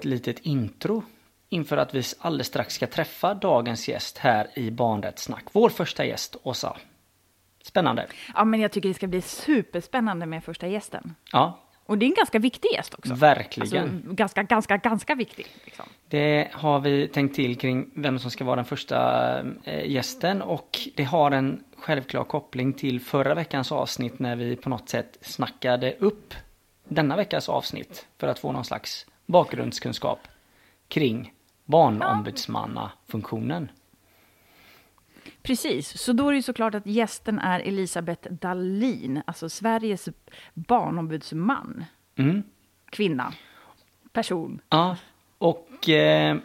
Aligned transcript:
ett 0.00 0.04
litet 0.04 0.38
intro 0.38 1.02
inför 1.48 1.76
att 1.76 1.94
vi 1.94 2.02
alldeles 2.18 2.46
strax 2.46 2.74
ska 2.74 2.86
träffa 2.86 3.34
dagens 3.34 3.88
gäst 3.88 4.18
här 4.18 4.58
i 4.58 4.70
Barnrättssnack. 4.70 5.44
Vår 5.52 5.68
första 5.68 6.04
gäst, 6.04 6.36
Åsa. 6.42 6.76
Spännande. 7.62 8.06
Ja, 8.34 8.44
men 8.44 8.60
jag 8.60 8.72
tycker 8.72 8.88
det 8.88 8.94
ska 8.94 9.06
bli 9.06 9.22
superspännande 9.22 10.26
med 10.26 10.44
första 10.44 10.66
gästen. 10.68 11.14
Ja, 11.32 11.58
Och 11.86 11.98
det 11.98 12.04
är 12.04 12.08
en 12.08 12.14
ganska 12.14 12.38
viktig 12.38 12.68
gäst 12.72 12.94
också. 12.94 13.14
verkligen. 13.14 13.82
Alltså, 13.82 14.12
ganska, 14.12 14.42
ganska, 14.42 14.76
ganska 14.76 15.14
viktig. 15.14 15.46
Liksom. 15.64 15.84
Det 16.08 16.48
har 16.52 16.80
vi 16.80 17.08
tänkt 17.08 17.34
till 17.36 17.58
kring 17.58 17.90
vem 17.94 18.18
som 18.18 18.30
ska 18.30 18.44
vara 18.44 18.56
den 18.56 18.64
första 18.64 19.40
eh, 19.64 19.90
gästen 19.90 20.42
och 20.42 20.78
det 20.96 21.04
har 21.04 21.30
en 21.30 21.64
självklar 21.76 22.24
koppling 22.24 22.72
till 22.72 23.00
förra 23.00 23.34
veckans 23.34 23.72
avsnitt 23.72 24.18
när 24.18 24.36
vi 24.36 24.56
på 24.56 24.68
något 24.68 24.88
sätt 24.88 25.18
snackade 25.20 25.94
upp 25.98 26.34
denna 26.88 27.16
veckas 27.16 27.48
avsnitt 27.48 28.06
för 28.18 28.26
att 28.28 28.38
få 28.38 28.52
någon 28.52 28.64
slags 28.64 29.06
bakgrundskunskap 29.30 30.18
kring 30.88 31.32
barnombudsmannafunktionen. 31.64 33.70
Precis, 35.42 35.98
så 35.98 36.12
då 36.12 36.28
är 36.28 36.32
det 36.32 36.36
ju 36.36 36.42
såklart 36.42 36.74
att 36.74 36.86
gästen 36.86 37.38
är 37.38 37.60
Elisabeth 37.60 38.32
Dahlin, 38.32 39.22
alltså 39.26 39.48
Sveriges 39.48 40.08
barnombudsman. 40.54 41.84
Mm. 42.16 42.42
Kvinna, 42.90 43.32
person. 44.12 44.60
Ja, 44.68 44.96
och 45.38 45.88
eh, 45.88 46.36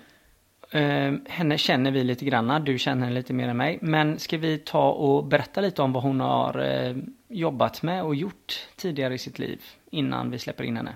eh, 0.71 1.13
henne 1.27 1.57
känner 1.57 1.91
vi 1.91 2.03
lite 2.03 2.25
granna, 2.25 2.59
du 2.59 2.77
känner 2.77 3.03
henne 3.03 3.15
lite 3.15 3.33
mer 3.33 3.47
än 3.47 3.57
mig. 3.57 3.79
Men 3.81 4.19
ska 4.19 4.37
vi 4.37 4.57
ta 4.57 4.91
och 4.91 5.25
berätta 5.25 5.61
lite 5.61 5.81
om 5.81 5.93
vad 5.93 6.03
hon 6.03 6.19
har 6.19 6.59
eh, 6.59 6.95
jobbat 7.27 7.83
med 7.83 8.03
och 8.03 8.15
gjort 8.15 8.67
tidigare 8.75 9.13
i 9.13 9.17
sitt 9.17 9.39
liv 9.39 9.61
innan 9.91 10.31
vi 10.31 10.39
släpper 10.39 10.63
in 10.63 10.77
henne? 10.77 10.95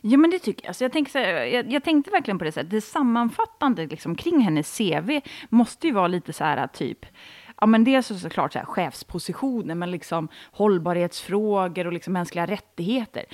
Ja, 0.00 0.18
men 0.18 0.30
det 0.30 0.38
tycker 0.38 0.66
jag. 0.66 0.76
Så 0.76 0.84
jag, 0.84 1.08
här, 1.14 1.44
jag, 1.44 1.72
jag 1.72 1.84
tänkte 1.84 2.10
verkligen 2.10 2.38
på 2.38 2.44
det 2.44 2.52
sättet. 2.52 2.70
Det 2.70 2.80
sammanfattande 2.80 3.86
liksom, 3.86 4.14
kring 4.14 4.40
hennes 4.40 4.78
CV 4.78 5.20
måste 5.48 5.86
ju 5.86 5.92
vara 5.92 6.08
lite 6.08 6.32
så 6.32 6.44
här 6.44 6.66
typ 6.66 7.06
Ja, 7.60 7.66
men 7.66 7.84
dels 7.84 8.06
så 8.06 8.18
såklart 8.18 8.52
så 8.52 8.58
här, 8.58 8.66
chefspositioner, 8.66 9.74
men 9.74 9.90
liksom 9.90 10.28
hållbarhetsfrågor 10.50 11.86
och 11.86 11.92
liksom 11.92 12.12
mänskliga 12.12 12.46
rättigheter. 12.46 13.24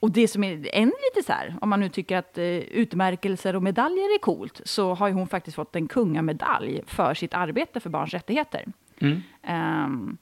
Och 0.00 0.10
det 0.10 0.28
som 0.28 0.44
är 0.44 0.68
än 0.72 0.86
lite 0.86 1.26
så 1.26 1.32
här, 1.32 1.56
om 1.60 1.68
man 1.68 1.80
nu 1.80 1.88
tycker 1.88 2.16
att 2.16 2.38
eh, 2.38 2.44
utmärkelser 2.56 3.56
och 3.56 3.62
medaljer 3.62 4.14
är 4.14 4.18
coolt, 4.18 4.60
så 4.64 4.94
har 4.94 5.08
ju 5.08 5.14
hon 5.14 5.28
faktiskt 5.28 5.54
fått 5.54 5.76
en 5.76 5.88
kungamedalj 5.88 6.82
för 6.86 7.14
sitt 7.14 7.34
arbete 7.34 7.80
för 7.80 7.90
barns 7.90 8.14
rättigheter. 8.14 8.64
Mm. 8.98 9.22
Ehm, 9.42 10.18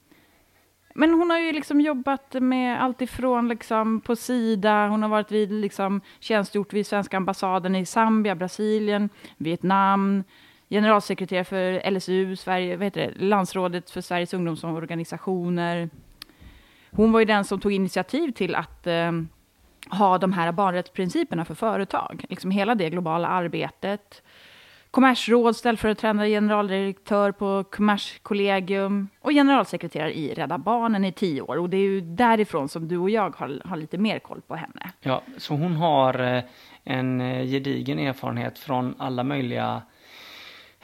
men 0.97 1.13
hon 1.13 1.29
har 1.29 1.39
ju 1.39 1.51
liksom 1.51 1.81
jobbat 1.81 2.33
med 2.33 2.83
allt 2.83 3.01
ifrån 3.01 3.47
liksom 3.47 4.01
på 4.01 4.15
Sida, 4.15 4.87
hon 4.87 5.01
har 5.01 5.09
varit 5.09 5.31
vid, 5.31 5.51
liksom, 5.51 6.01
tjänstgjort 6.19 6.73
vid 6.73 6.87
svenska 6.87 7.17
ambassaden 7.17 7.75
i 7.75 7.85
Zambia, 7.85 8.35
Brasilien, 8.35 9.09
Vietnam, 9.37 10.23
generalsekreterare 10.69 11.43
för 11.43 11.91
LSU, 11.91 12.35
Sverige, 12.35 12.77
vad 12.77 12.83
heter 12.83 13.01
det, 13.01 13.25
landsrådet 13.25 13.91
för 13.91 14.01
Sveriges 14.01 14.33
ungdomsorganisationer. 14.33 15.89
Hon 16.91 17.11
var 17.11 17.19
ju 17.19 17.25
den 17.25 17.45
som 17.45 17.59
tog 17.59 17.71
initiativ 17.71 18.31
till 18.31 18.55
att 18.55 18.87
eh, 18.87 19.11
ha 19.89 20.17
de 20.17 20.33
här 20.33 20.51
barnrättsprinciperna 20.51 21.45
för 21.45 21.55
företag, 21.55 22.25
liksom 22.29 22.51
hela 22.51 22.75
det 22.75 22.89
globala 22.89 23.27
arbetet. 23.27 24.23
Kommersråd, 24.95 25.55
ställföreträdande 25.55 26.29
generaldirektör 26.29 27.31
på 27.31 27.63
Kommerskollegium 27.63 29.09
och 29.21 29.31
generalsekreterare 29.31 30.17
i 30.17 30.33
Rädda 30.33 30.57
Barnen 30.57 31.05
i 31.05 31.11
tio 31.11 31.41
år. 31.41 31.57
Och 31.57 31.69
det 31.69 31.77
är 31.77 31.81
ju 31.81 32.01
därifrån 32.01 32.69
som 32.69 32.87
du 32.87 32.97
och 32.97 33.09
jag 33.09 33.35
har, 33.35 33.61
har 33.65 33.77
lite 33.77 33.97
mer 33.97 34.19
koll 34.19 34.41
på 34.41 34.55
henne. 34.55 34.91
Ja, 35.01 35.21
så 35.37 35.53
hon 35.53 35.75
har 35.75 36.19
eh, 36.19 36.43
en 36.83 37.21
eh, 37.21 37.45
gedigen 37.45 37.99
erfarenhet 37.99 38.59
från 38.59 38.95
alla 38.97 39.23
möjliga 39.23 39.81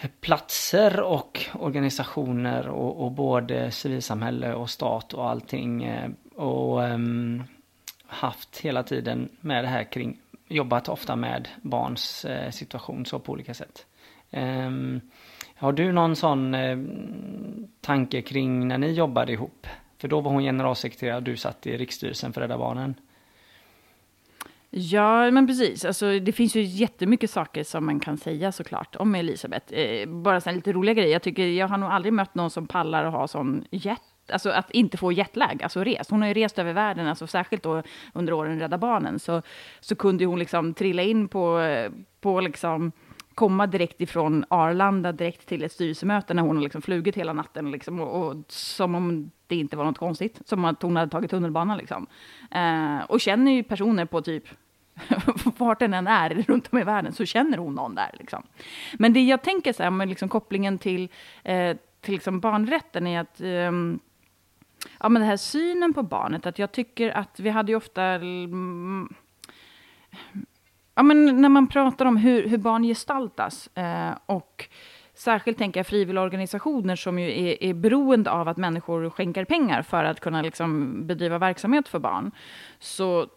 eh, 0.01 0.09
platser 0.21 1.01
och 1.01 1.45
organisationer 1.53 2.67
och, 2.67 3.05
och 3.05 3.11
både 3.11 3.71
civilsamhälle 3.71 4.53
och 4.53 4.69
stat 4.69 5.13
och 5.13 5.29
allting. 5.29 5.91
Och 6.35 6.81
um, 6.81 7.43
haft 8.05 8.57
hela 8.57 8.83
tiden 8.83 9.29
med 9.41 9.63
det 9.63 9.67
här 9.67 9.83
kring, 9.83 10.19
jobbat 10.47 10.89
ofta 10.89 11.15
med 11.15 11.47
barns 11.61 12.25
situation 12.51 13.05
så 13.05 13.19
på 13.19 13.31
olika 13.31 13.53
sätt. 13.53 13.85
Ehm, 14.31 15.01
har 15.55 15.71
du 15.71 15.91
någon 15.91 16.15
sån 16.15 16.53
eh, 16.55 16.77
tanke 17.81 18.21
kring 18.21 18.67
när 18.67 18.77
ni 18.77 18.91
jobbade 18.91 19.31
ihop? 19.31 19.67
För 19.97 20.07
då 20.07 20.21
var 20.21 20.31
hon 20.31 20.43
generalsekreterare 20.43 21.15
och 21.15 21.23
du 21.23 21.37
satt 21.37 21.67
i 21.67 21.77
riksstyrelsen 21.77 22.33
för 22.33 22.41
Rädda 22.41 22.57
Barnen. 22.57 22.95
Ja, 24.69 25.31
men 25.31 25.47
precis. 25.47 25.85
Alltså, 25.85 26.19
det 26.19 26.31
finns 26.31 26.55
ju 26.55 26.61
jättemycket 26.61 27.31
saker 27.31 27.63
som 27.63 27.85
man 27.85 27.99
kan 27.99 28.17
säga 28.17 28.51
såklart 28.51 28.95
om 28.95 29.15
Elisabeth. 29.15 29.73
Eh, 29.73 30.09
bara 30.09 30.39
en 30.39 30.55
lite 30.55 30.73
roliga 30.73 30.93
grejer. 30.93 31.11
Jag, 31.11 31.21
tycker, 31.21 31.47
jag 31.47 31.67
har 31.67 31.77
nog 31.77 31.89
aldrig 31.89 32.13
mött 32.13 32.35
någon 32.35 32.49
som 32.49 32.67
pallar 32.67 33.05
att 33.05 33.13
ha 33.13 33.27
sån 33.27 33.65
jet 33.71 34.01
Alltså 34.31 34.49
att 34.49 34.71
inte 34.71 34.97
få 34.97 35.11
jetlag, 35.11 35.63
alltså 35.63 35.83
rest. 35.83 36.09
Hon 36.09 36.21
har 36.21 36.27
ju 36.27 36.33
rest 36.33 36.59
över 36.59 36.73
världen, 36.73 37.07
alltså 37.07 37.27
särskilt 37.27 37.63
då 37.63 37.83
under 38.13 38.33
åren 38.33 38.59
Rädda 38.59 38.77
Barnen, 38.77 39.19
så, 39.19 39.41
så 39.79 39.95
kunde 39.95 40.25
hon 40.25 40.39
liksom 40.39 40.73
trilla 40.73 41.03
in 41.03 41.27
på, 41.27 41.61
på 42.21 42.41
liksom, 42.41 42.91
komma 43.35 43.67
direkt 43.67 44.01
ifrån 44.01 44.45
Arlanda 44.47 45.11
direkt 45.11 45.47
till 45.47 45.63
ett 45.63 45.71
styrelsemöte 45.71 46.33
när 46.33 46.43
hon 46.43 46.55
har 46.55 46.63
liksom 46.63 46.81
flugit 46.81 47.15
hela 47.15 47.33
natten, 47.33 47.71
liksom, 47.71 47.99
och, 47.99 48.27
och 48.27 48.35
som 48.47 48.95
om 48.95 49.31
det 49.47 49.55
inte 49.55 49.77
var 49.77 49.85
något 49.85 49.97
konstigt, 49.97 50.41
som 50.45 50.65
att 50.65 50.81
hon 50.81 50.95
hade 50.95 51.11
tagit 51.11 51.31
tunnelbanan. 51.31 51.77
Liksom. 51.77 52.07
Eh, 52.51 52.99
och 53.07 53.21
känner 53.21 53.51
ju 53.51 53.63
personer 53.63 54.05
på 54.05 54.21
typ 54.21 54.43
vart 55.57 55.79
den 55.79 55.93
än 55.93 56.07
är 56.07 56.29
runt 56.29 56.67
om 56.71 56.79
i 56.79 56.83
världen 56.83 57.13
så 57.13 57.25
känner 57.25 57.57
hon 57.57 57.75
någon 57.75 57.95
där. 57.95 58.09
Liksom. 58.19 58.43
Men 58.93 59.13
det 59.13 59.23
jag 59.23 59.41
tänker 59.41 59.73
så 59.73 59.83
här 59.83 59.89
med 59.89 60.09
liksom 60.09 60.29
kopplingen 60.29 60.77
till, 60.77 61.09
eh, 61.43 61.77
till 62.01 62.13
liksom 62.13 62.39
barnrätten 62.39 63.07
är 63.07 63.19
att 63.19 63.41
eh, 63.41 63.71
ja, 64.99 65.09
men 65.09 65.13
den 65.13 65.23
här 65.23 65.37
synen 65.37 65.93
på 65.93 66.03
barnet, 66.03 66.45
att 66.45 66.59
jag 66.59 66.71
tycker 66.71 67.09
att 67.09 67.39
vi 67.39 67.49
hade 67.49 67.71
ju 67.71 67.75
ofta... 67.75 68.03
mm, 68.03 69.13
Ja, 71.01 71.05
men 71.05 71.41
när 71.41 71.49
man 71.49 71.67
pratar 71.67 72.05
om 72.05 72.17
hur, 72.17 72.47
hur 72.47 72.57
barn 72.57 72.83
gestaltas 72.83 73.69
eh, 73.77 74.11
och 74.25 74.67
särskilt 75.13 75.57
tänker 75.57 75.79
jag 75.79 75.87
frivilligorganisationer 75.87 76.95
som 76.95 77.19
ju 77.19 77.47
är, 77.47 77.63
är 77.63 77.73
beroende 77.73 78.31
av 78.31 78.47
att 78.47 78.57
människor 78.57 79.09
skänker 79.09 79.45
pengar 79.45 79.81
för 79.81 80.03
att 80.03 80.19
kunna 80.19 80.41
liksom 80.41 80.97
bedriva 81.07 81.37
verksamhet 81.37 81.87
för 81.87 81.99
barn, 81.99 82.31
så 82.79 83.27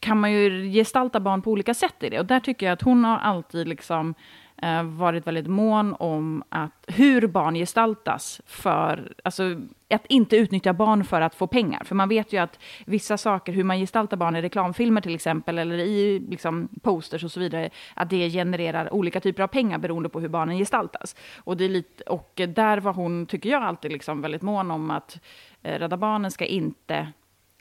kan 0.00 0.20
man 0.20 0.32
ju 0.32 0.70
gestalta 0.72 1.20
barn 1.20 1.42
på 1.42 1.50
olika 1.50 1.74
sätt 1.74 2.02
i 2.02 2.08
det. 2.08 2.18
Och 2.18 2.26
där 2.26 2.40
tycker 2.40 2.66
jag 2.66 2.72
att 2.72 2.82
hon 2.82 3.04
har 3.04 3.18
alltid 3.18 3.68
liksom 3.68 4.10
eh, 4.10 4.45
varit 4.84 5.26
väldigt 5.26 5.46
mån 5.46 5.96
om 5.98 6.44
att 6.48 6.84
hur 6.86 7.26
barn 7.26 7.54
gestaltas 7.54 8.40
för, 8.46 9.12
alltså 9.24 9.42
att 9.90 10.06
inte 10.06 10.36
utnyttja 10.36 10.72
barn 10.72 11.04
för 11.04 11.20
att 11.20 11.34
få 11.34 11.46
pengar. 11.46 11.84
För 11.84 11.94
man 11.94 12.08
vet 12.08 12.32
ju 12.32 12.38
att 12.38 12.58
vissa 12.86 13.18
saker, 13.18 13.52
hur 13.52 13.64
man 13.64 13.78
gestaltar 13.78 14.16
barn 14.16 14.36
i 14.36 14.42
reklamfilmer 14.42 15.00
till 15.00 15.14
exempel, 15.14 15.58
eller 15.58 15.78
i 15.78 16.20
liksom, 16.30 16.68
posters 16.82 17.24
och 17.24 17.32
så 17.32 17.40
vidare, 17.40 17.70
att 17.94 18.10
det 18.10 18.30
genererar 18.30 18.94
olika 18.94 19.20
typer 19.20 19.42
av 19.42 19.46
pengar 19.46 19.78
beroende 19.78 20.08
på 20.08 20.20
hur 20.20 20.28
barnen 20.28 20.58
gestaltas. 20.58 21.16
Och, 21.36 21.56
det 21.56 21.64
är 21.64 21.68
lite, 21.68 22.02
och 22.02 22.40
där 22.48 22.80
var 22.80 22.92
hon, 22.92 23.26
tycker 23.26 23.50
jag, 23.50 23.62
alltid 23.62 23.92
liksom 23.92 24.22
väldigt 24.22 24.42
mån 24.42 24.70
om 24.70 24.90
att 24.90 25.20
eh, 25.62 25.78
Rädda 25.78 25.96
Barnen 25.96 26.30
ska 26.30 26.44
inte 26.44 27.12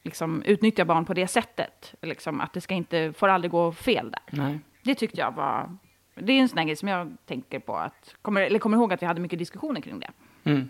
liksom, 0.03 0.43
utnyttja 0.45 0.85
barn 0.85 1.05
på 1.05 1.13
det 1.13 1.27
sättet. 1.27 1.95
Liksom, 2.01 2.41
att 2.41 2.53
det 2.53 2.61
ska 2.61 2.73
inte, 2.73 3.13
får 3.13 3.27
aldrig 3.27 3.51
gå 3.51 3.71
fel 3.71 4.11
där. 4.11 4.41
Nej. 4.43 4.59
Det 4.83 4.95
tyckte 4.95 5.21
jag 5.21 5.31
var... 5.31 5.77
Det 6.15 6.33
är 6.33 6.39
en 6.39 6.49
sån 6.49 6.65
grej 6.65 6.75
som 6.75 6.87
jag 6.87 7.17
tänker 7.25 7.59
på. 7.59 7.75
Att, 7.75 8.15
kommer, 8.21 8.41
eller 8.41 8.59
kommer 8.59 8.77
ihåg 8.77 8.93
att 8.93 9.01
vi 9.01 9.05
hade 9.05 9.21
mycket 9.21 9.39
diskussioner 9.39 9.81
kring 9.81 9.99
det. 9.99 10.11
Mm. 10.43 10.67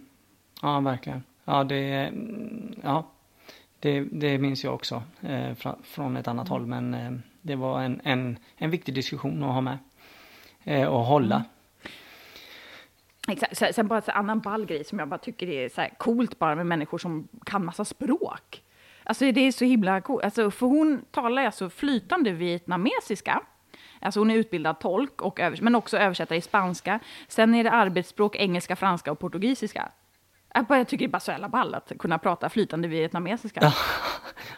Ja, 0.62 0.80
verkligen. 0.80 1.24
Ja, 1.46 1.64
det, 1.64 1.94
mm, 1.94 2.76
ja, 2.84 3.08
det, 3.80 4.02
det 4.02 4.38
minns 4.38 4.64
jag 4.64 4.74
också 4.74 5.04
eh, 5.22 5.54
fra, 5.56 5.76
från 5.84 6.18
ett 6.18 6.28
annat 6.28 6.48
håll. 6.50 6.66
Men 6.66 6.94
eh, 6.94 7.12
det 7.42 7.56
var 7.56 7.82
en, 7.82 8.02
en, 8.04 8.38
en 8.58 8.70
viktig 8.72 8.96
diskussion 8.96 9.44
att 9.44 9.54
ha 9.54 9.62
med. 9.62 9.78
Eh, 10.64 10.88
och 10.88 11.00
hålla. 11.06 11.44
Exakt. 13.28 13.76
Sen- 13.76 13.88
bara 13.88 14.00
en 14.00 14.16
annan 14.16 14.40
ball 14.40 14.66
grej 14.66 14.84
som 14.84 15.00
jag 15.00 15.08
bara 15.08 15.18
tycker 15.18 15.50
är 15.50 15.70
så 15.70 15.82
här 15.82 15.90
coolt 15.98 16.40
bara 16.40 16.56
med 16.56 16.66
människor 16.66 16.98
som 16.98 17.28
kan 17.46 17.66
massa 17.66 17.86
språk. 17.86 18.62
Alltså 19.04 19.32
det 19.32 19.42
är 19.42 19.52
så 19.52 19.66
himla 19.66 20.02
coolt. 20.02 20.24
Alltså, 20.24 20.52
för 20.52 20.66
hon 20.68 21.06
talar 21.12 21.46
alltså 21.46 21.70
flytande 21.70 22.32
vietnamesiska. 22.32 23.42
Alltså 24.06 24.20
hon 24.20 24.32
är 24.32 24.36
utbildad 24.36 24.80
tolk, 24.80 25.22
och 25.22 25.40
övers- 25.40 25.62
men 25.62 25.76
också 25.76 25.98
översättare 25.98 26.38
i 26.38 26.42
spanska. 26.42 27.00
Sen 27.28 27.56
är 27.56 27.64
det 27.64 27.72
arbetsspråk, 27.72 28.36
engelska, 28.36 28.76
franska 28.76 29.12
och 29.12 29.20
portugisiska. 29.20 29.90
Jag, 30.54 30.66
bara, 30.66 30.78
jag 30.78 30.88
tycker 30.88 31.06
det 31.06 31.10
är 31.10 31.12
bara 31.12 31.20
så 31.20 31.32
jävla 31.32 31.50
ball 31.50 31.76
att 31.76 31.92
kunna 32.00 32.18
prata 32.18 32.50
flytande 32.50 32.88
vietnamesiska. 32.88 33.74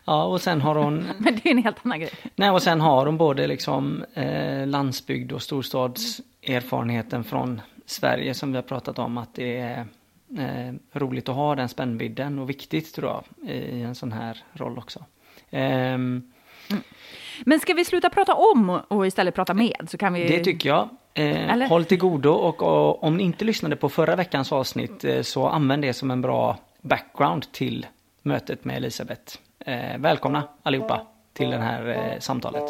Ja, 0.05 0.23
och 0.25 0.41
sen 0.41 0.61
har 0.61 0.75
hon 0.75 0.95
Men 1.17 1.35
det 1.35 1.45
är 1.49 1.51
en 1.51 1.63
helt 1.63 1.77
annan 1.85 1.99
grej. 1.99 2.11
Nej, 2.35 2.49
och 2.49 2.61
sen 2.61 2.81
har 2.81 3.05
hon 3.05 3.17
både 3.17 3.47
liksom 3.47 4.03
eh, 4.13 4.67
landsbygd 4.67 5.31
och 5.31 5.41
storstadserfarenheten 5.41 7.23
från 7.23 7.61
Sverige 7.85 8.33
som 8.33 8.51
vi 8.51 8.55
har 8.55 8.63
pratat 8.63 8.99
om 8.99 9.17
att 9.17 9.35
det 9.35 9.57
är 9.57 9.85
eh, 10.37 10.73
roligt 10.93 11.29
att 11.29 11.35
ha 11.35 11.55
den 11.55 11.69
spännvidden 11.69 12.39
och 12.39 12.49
viktigt 12.49 12.93
tror 12.95 13.11
jag 13.11 13.49
i 13.49 13.81
en 13.81 13.95
sån 13.95 14.11
här 14.11 14.43
roll 14.53 14.77
också. 14.77 15.05
Ehm, 15.49 16.31
Mm. 16.69 16.83
Men 17.45 17.59
ska 17.59 17.73
vi 17.73 17.85
sluta 17.85 18.09
prata 18.09 18.33
om 18.33 18.79
och 18.87 19.07
istället 19.07 19.35
prata 19.35 19.53
med? 19.53 19.87
Så 19.89 19.97
kan 19.97 20.13
vi... 20.13 20.27
Det 20.27 20.43
tycker 20.43 20.69
jag. 20.69 20.89
Eh, 21.13 21.67
håll 21.67 21.85
till 21.85 21.97
godo 21.97 22.31
och, 22.31 22.63
och, 22.63 23.03
om 23.03 23.17
ni 23.17 23.23
inte 23.23 23.45
lyssnade 23.45 23.75
på 23.75 23.89
förra 23.89 24.15
veckans 24.15 24.51
avsnitt 24.51 25.03
eh, 25.03 25.21
så 25.21 25.47
använd 25.47 25.81
det 25.81 25.93
som 25.93 26.11
en 26.11 26.21
bra 26.21 26.57
background 26.81 27.51
till 27.51 27.85
mötet 28.21 28.65
med 28.65 28.77
Elisabeth. 28.77 29.37
Eh, 29.59 29.97
välkomna 29.97 30.43
allihopa 30.63 31.01
till 31.33 31.49
det 31.49 31.57
här 31.57 31.87
eh, 31.87 32.19
samtalet. 32.19 32.63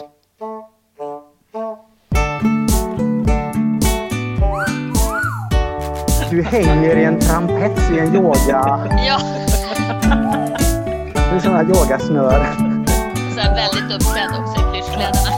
Du 6.31 6.43
hänger 6.43 6.97
i 6.97 7.03
en 7.03 7.19
trampets 7.19 7.91
i 7.91 7.99
en 7.99 8.15
yoga. 8.15 8.87
Ja. 9.07 9.19
Det 11.13 11.35
är 11.35 11.39
sådana 11.39 11.63
yogasnör. 11.63 12.66
Så 13.37 13.41
här 13.41 13.55
väldigt 13.55 13.95
uppklädd 13.95 14.29
också 14.41 14.61
i 14.61 14.63
plyschkläderna. 14.71 15.31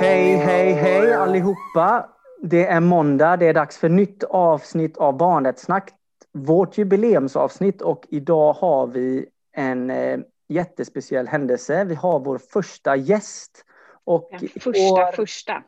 Hej, 0.00 0.36
hej, 0.36 0.72
hej 0.72 1.12
allihopa. 1.12 2.08
Det 2.42 2.66
är 2.66 2.80
måndag. 2.80 3.36
Det 3.36 3.46
är 3.46 3.54
dags 3.54 3.78
för 3.78 3.88
nytt 3.88 4.24
avsnitt 4.24 4.96
av 4.96 5.16
Barnrättssnack. 5.16 5.90
Vårt 6.32 6.78
jubileumsavsnitt 6.78 7.82
och 7.82 8.06
idag 8.08 8.52
har 8.52 8.86
vi 8.86 9.26
en 9.52 9.90
eh, 9.90 10.20
jättespeciell 10.48 11.28
händelse. 11.28 11.84
Vi 11.84 11.94
har 11.94 12.20
vår 12.20 12.38
första 12.38 12.96
gäst. 12.96 13.64
Och 14.04 14.28
Den 14.30 14.48
första, 14.48 14.92
år, 14.92 15.12
första. 15.12 15.62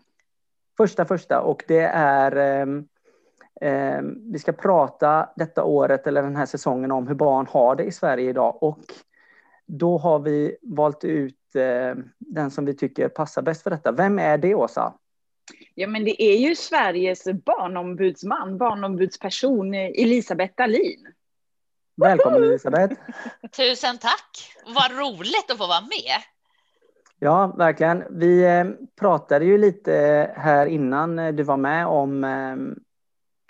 Första, 0.76 1.04
första. 1.04 1.40
Och 1.40 1.64
det 1.68 1.90
är 1.94 2.36
eh, 2.36 2.66
eh, 3.70 4.00
vi 4.32 4.38
ska 4.38 4.52
prata 4.52 5.28
detta 5.36 5.64
året 5.64 6.06
eller 6.06 6.22
den 6.22 6.36
här 6.36 6.46
säsongen 6.46 6.92
om 6.92 7.06
hur 7.06 7.14
barn 7.14 7.46
har 7.50 7.76
det 7.76 7.84
i 7.84 7.92
Sverige 7.92 8.30
idag. 8.30 8.62
Och 8.62 8.78
då 9.66 9.98
har 9.98 10.18
vi 10.18 10.56
valt 10.62 11.04
ut 11.04 11.54
eh, 11.54 12.02
den 12.18 12.50
som 12.50 12.64
vi 12.64 12.74
tycker 12.74 13.08
passar 13.08 13.42
bäst 13.42 13.62
för 13.62 13.70
detta. 13.70 13.92
Vem 13.92 14.18
är 14.18 14.38
det, 14.38 14.54
Åsa? 14.54 14.94
Ja, 15.74 15.88
men 15.88 16.04
det 16.04 16.22
är 16.22 16.36
ju 16.36 16.54
Sveriges 16.54 17.24
barnombudsman, 17.44 18.58
barnombudsperson 18.58 19.74
Elisabeth 19.74 20.54
Dahlin. 20.56 21.06
Välkommen 21.96 22.42
Elisabeth! 22.42 22.94
Tusen 23.56 23.98
tack! 23.98 24.52
Vad 24.66 24.98
roligt 24.98 25.50
att 25.50 25.58
få 25.58 25.66
vara 25.66 25.80
med! 25.80 26.22
Ja, 27.18 27.54
verkligen. 27.58 28.04
Vi 28.10 28.44
eh, 28.44 28.64
pratade 29.00 29.44
ju 29.44 29.58
lite 29.58 29.92
här 30.36 30.66
innan 30.66 31.16
du 31.16 31.42
var 31.42 31.56
med 31.56 31.86
om 31.86 32.24
eh, 32.24 32.56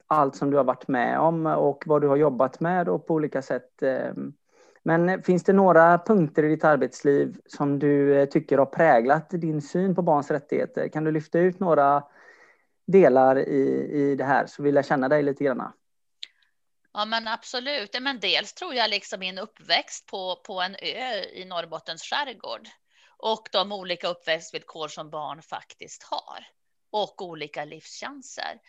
allt 0.06 0.36
som 0.36 0.50
du 0.50 0.56
har 0.56 0.64
varit 0.64 0.88
med 0.88 1.18
om 1.18 1.46
och 1.46 1.84
vad 1.86 2.00
du 2.00 2.08
har 2.08 2.16
jobbat 2.16 2.60
med 2.60 2.88
och 2.88 3.06
på 3.06 3.14
olika 3.14 3.42
sätt. 3.42 3.82
Men 4.86 5.08
eh, 5.08 5.20
finns 5.20 5.44
det 5.44 5.52
några 5.52 5.98
punkter 5.98 6.42
i 6.42 6.48
ditt 6.48 6.64
arbetsliv 6.64 7.40
som 7.46 7.78
du 7.78 8.20
eh, 8.20 8.28
tycker 8.28 8.58
har 8.58 8.66
präglat 8.66 9.30
din 9.30 9.62
syn 9.62 9.94
på 9.94 10.02
barns 10.02 10.30
rättigheter? 10.30 10.88
Kan 10.88 11.04
du 11.04 11.10
lyfta 11.10 11.38
ut 11.38 11.60
några 11.60 12.04
delar 12.86 13.38
i, 13.38 13.90
i 13.92 14.14
det 14.14 14.24
här 14.24 14.46
så 14.46 14.62
vill 14.62 14.74
jag 14.74 14.86
känna 14.86 15.08
dig 15.08 15.22
lite 15.22 15.44
grann? 15.44 15.72
Ja, 16.92 17.04
men 17.04 17.28
absolut. 17.28 18.00
Men 18.00 18.20
dels 18.20 18.52
tror 18.52 18.74
jag 18.74 18.90
liksom 18.90 19.20
min 19.20 19.38
uppväxt 19.38 20.06
på, 20.06 20.36
på 20.46 20.60
en 20.60 20.76
ö 20.82 21.22
i 21.32 21.44
Norrbottens 21.44 22.02
skärgård 22.02 22.68
och 23.16 23.48
de 23.52 23.72
olika 23.72 24.08
uppväxtvillkor 24.08 24.88
som 24.88 25.10
barn 25.10 25.42
faktiskt 25.42 26.02
har 26.02 26.46
och 26.90 27.22
olika 27.22 27.64
livschanser. 27.64 28.60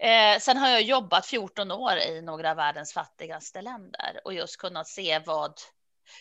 Eh, 0.00 0.38
sen 0.40 0.56
har 0.56 0.68
jag 0.68 0.82
jobbat 0.82 1.26
14 1.26 1.70
år 1.70 1.96
i 1.96 2.22
några 2.22 2.50
av 2.50 2.56
världens 2.56 2.92
fattigaste 2.92 3.62
länder 3.62 4.20
och 4.24 4.34
just 4.34 4.56
kunnat 4.56 4.88
se 4.88 5.18
vad, 5.18 5.52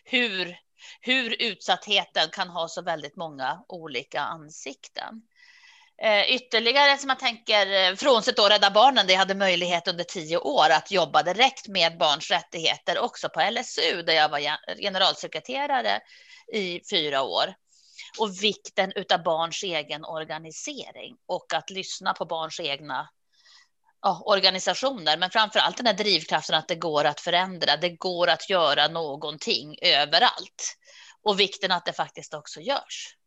hur, 0.04 0.58
hur 1.02 1.42
utsattheten 1.42 2.30
kan 2.32 2.50
ha 2.50 2.68
så 2.68 2.82
väldigt 2.82 3.16
många 3.16 3.64
olika 3.68 4.22
ansikten. 4.22 5.22
Eh, 6.02 6.36
ytterligare 6.36 6.98
som 6.98 7.10
jag 7.10 7.20
tänker, 7.20 7.68
eh, 7.74 7.96
frånsett 7.96 8.38
då 8.38 8.50
Rädda 8.50 8.72
Barnen, 8.72 9.08
det 9.08 9.16
hade 9.16 9.36
möjlighet 9.36 9.88
under 9.88 10.04
tio 10.04 10.38
år 10.38 10.70
att 10.70 10.92
jobba 10.92 11.24
direkt 11.24 11.68
med 11.68 11.98
barns 11.98 12.32
rättigheter 12.32 13.00
också 13.00 13.30
på 13.30 13.42
LSU, 13.42 14.02
där 14.02 14.14
jag 14.14 14.30
var 14.30 14.40
generalsekreterare 14.82 16.00
i 16.54 16.82
fyra 16.90 17.24
år. 17.24 17.56
Och 18.20 18.44
vikten 18.44 18.92
utav 18.96 19.24
barns 19.24 19.64
egen 19.64 20.06
organisering 20.06 21.16
och 21.28 21.54
att 21.54 21.70
lyssna 21.70 22.14
på 22.14 22.26
barns 22.26 22.60
egna 22.60 23.10
ja, 24.02 24.24
organisationer, 24.26 25.18
men 25.18 25.30
framför 25.30 25.60
allt 25.60 25.78
den 25.78 25.86
här 25.86 25.94
drivkraften 25.94 26.56
att 26.56 26.68
det 26.68 26.76
går 26.76 27.06
att 27.06 27.20
förändra. 27.20 27.78
Det 27.82 27.90
går 27.90 28.28
att 28.28 28.50
göra 28.50 28.88
någonting 28.88 29.76
överallt 29.82 30.78
och 31.24 31.40
vikten 31.40 31.72
att 31.72 31.86
det 31.86 31.94
faktiskt 31.94 32.34
också 32.34 32.60
görs. 32.60 33.18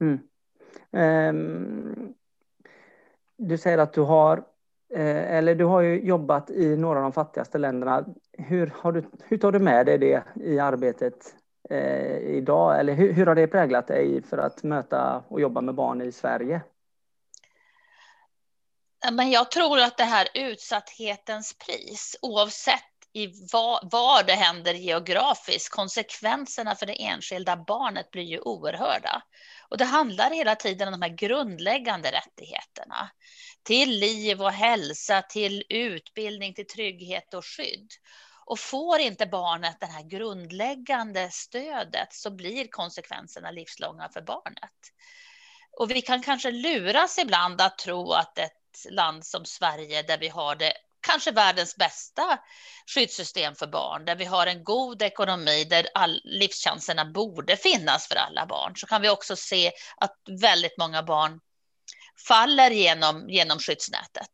Mm. 0.00 0.20
Um, 0.90 2.14
du 3.36 3.58
säger 3.58 3.78
att 3.78 3.92
du 3.92 4.00
har, 4.00 4.38
eh, 4.94 5.34
eller 5.34 5.54
du 5.54 5.64
har 5.64 5.80
ju 5.80 6.00
jobbat 6.00 6.50
i 6.50 6.76
några 6.76 6.98
av 6.98 7.02
de 7.02 7.12
fattigaste 7.12 7.58
länderna. 7.58 8.04
Hur, 8.32 8.72
har 8.76 8.92
du, 8.92 9.04
hur 9.24 9.38
tar 9.38 9.52
du 9.52 9.58
med 9.58 9.86
dig 9.86 9.98
det 9.98 10.22
i 10.34 10.58
arbetet 10.58 11.34
eh, 11.70 12.18
idag? 12.18 12.80
Eller 12.80 12.94
hur, 12.94 13.12
hur 13.12 13.26
har 13.26 13.34
det 13.34 13.46
präglat 13.46 13.86
dig 13.86 14.22
för 14.22 14.38
att 14.38 14.62
möta 14.62 15.24
och 15.28 15.40
jobba 15.40 15.60
med 15.60 15.74
barn 15.74 16.02
i 16.02 16.12
Sverige? 16.12 16.60
Eh, 19.04 19.12
men 19.12 19.30
jag 19.30 19.50
tror 19.50 19.80
att 19.80 19.96
det 19.96 20.04
här 20.04 20.28
utsatthetens 20.34 21.54
pris, 21.58 22.16
oavsett 22.22 22.82
i 23.12 23.26
var, 23.52 23.88
var, 23.90 24.22
det 24.22 24.32
händer 24.32 24.74
geografiskt, 24.74 25.70
konsekvenserna 25.70 26.74
för 26.74 26.86
det 26.86 27.02
enskilda 27.02 27.56
barnet 27.56 28.10
blir 28.10 28.22
ju 28.22 28.40
oerhörda. 28.40 29.22
Och 29.68 29.78
det 29.78 29.84
handlar 29.84 30.30
hela 30.30 30.54
tiden 30.54 30.88
om 30.88 31.00
de 31.00 31.02
här 31.02 31.16
grundläggande 31.16 32.12
rättigheterna. 32.12 33.10
Till 33.62 33.90
liv 33.90 34.42
och 34.42 34.52
hälsa, 34.52 35.22
till 35.22 35.64
utbildning, 35.68 36.54
till 36.54 36.66
trygghet 36.66 37.34
och 37.34 37.44
skydd. 37.44 37.90
Och 38.46 38.58
får 38.58 38.98
inte 39.00 39.26
barnet 39.26 39.76
det 39.80 39.86
här 39.86 40.02
grundläggande 40.02 41.30
stödet 41.30 42.12
så 42.12 42.30
blir 42.30 42.68
konsekvenserna 42.70 43.50
livslånga 43.50 44.08
för 44.08 44.20
barnet. 44.20 44.70
Och 45.78 45.90
vi 45.90 46.02
kan 46.02 46.22
kanske 46.22 46.50
luras 46.50 47.18
ibland 47.18 47.60
att 47.60 47.78
tro 47.78 48.12
att 48.12 48.38
ett 48.38 48.63
land 48.90 49.26
som 49.26 49.44
Sverige 49.44 50.02
där 50.02 50.18
vi 50.18 50.28
har 50.28 50.56
det 50.56 50.72
kanske 51.06 51.32
världens 51.32 51.76
bästa 51.76 52.38
skyddssystem 52.94 53.54
för 53.54 53.66
barn, 53.66 54.04
där 54.04 54.16
vi 54.16 54.24
har 54.24 54.46
en 54.46 54.64
god 54.64 55.02
ekonomi, 55.02 55.64
där 55.64 55.86
all, 55.94 56.20
livschanserna 56.24 57.04
borde 57.04 57.56
finnas 57.56 58.08
för 58.08 58.16
alla 58.16 58.46
barn, 58.46 58.72
så 58.76 58.86
kan 58.86 59.02
vi 59.02 59.08
också 59.08 59.36
se 59.36 59.72
att 59.96 60.16
väldigt 60.40 60.78
många 60.78 61.02
barn 61.02 61.40
faller 62.28 62.70
genom, 62.70 63.28
genom 63.28 63.58
skyddsnätet. 63.58 64.32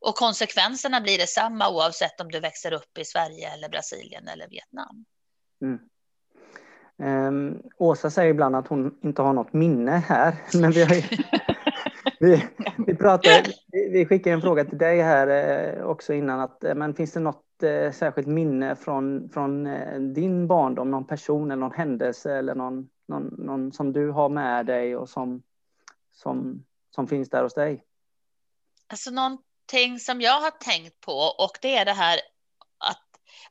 Och 0.00 0.14
konsekvenserna 0.14 1.00
blir 1.00 1.18
detsamma 1.18 1.70
oavsett 1.70 2.20
om 2.20 2.30
du 2.30 2.40
växer 2.40 2.72
upp 2.72 2.98
i 2.98 3.04
Sverige 3.04 3.50
eller 3.52 3.68
Brasilien 3.68 4.28
eller 4.28 4.48
Vietnam. 4.48 5.04
Mm. 5.62 5.78
Um, 6.98 7.62
Åsa 7.78 8.10
säger 8.10 8.30
ibland 8.30 8.56
att 8.56 8.68
hon 8.68 8.98
inte 9.02 9.22
har 9.22 9.32
något 9.32 9.52
minne 9.52 9.90
här, 9.90 10.36
men 10.52 10.70
vi 10.70 10.84
har 10.84 10.94
ju, 10.94 11.02
vi, 12.20 12.48
vi, 12.86 12.94
pratade, 12.94 13.52
vi 13.72 14.06
skickade 14.06 14.34
en 14.34 14.40
fråga 14.40 14.64
till 14.64 14.78
dig 14.78 15.02
här 15.02 15.26
eh, 15.26 15.84
också 15.84 16.12
innan. 16.12 16.40
Att, 16.40 16.64
eh, 16.64 16.74
men 16.74 16.94
finns 16.94 17.12
det 17.12 17.20
något 17.20 17.62
eh, 17.62 17.92
särskilt 17.92 18.28
minne 18.28 18.76
från, 18.76 19.28
från 19.28 19.64
din 20.14 20.46
barndom? 20.46 20.90
Någon 20.90 21.06
person 21.06 21.50
eller 21.50 21.60
någon 21.60 21.72
händelse 21.72 22.36
eller 22.36 22.54
någon, 22.54 22.88
någon, 23.08 23.26
någon 23.26 23.72
som 23.72 23.92
du 23.92 24.10
har 24.10 24.28
med 24.28 24.66
dig 24.66 24.96
och 24.96 25.08
som, 25.08 25.42
som, 26.12 26.64
som 26.94 27.08
finns 27.08 27.30
där 27.30 27.42
hos 27.42 27.54
dig? 27.54 27.84
Alltså 28.86 29.10
någonting 29.10 29.98
som 29.98 30.20
jag 30.20 30.40
har 30.40 30.50
tänkt 30.50 31.00
på 31.00 31.18
och 31.38 31.58
det 31.62 31.76
är 31.76 31.84
det 31.84 31.92
här 31.92 32.20
att 32.78 33.02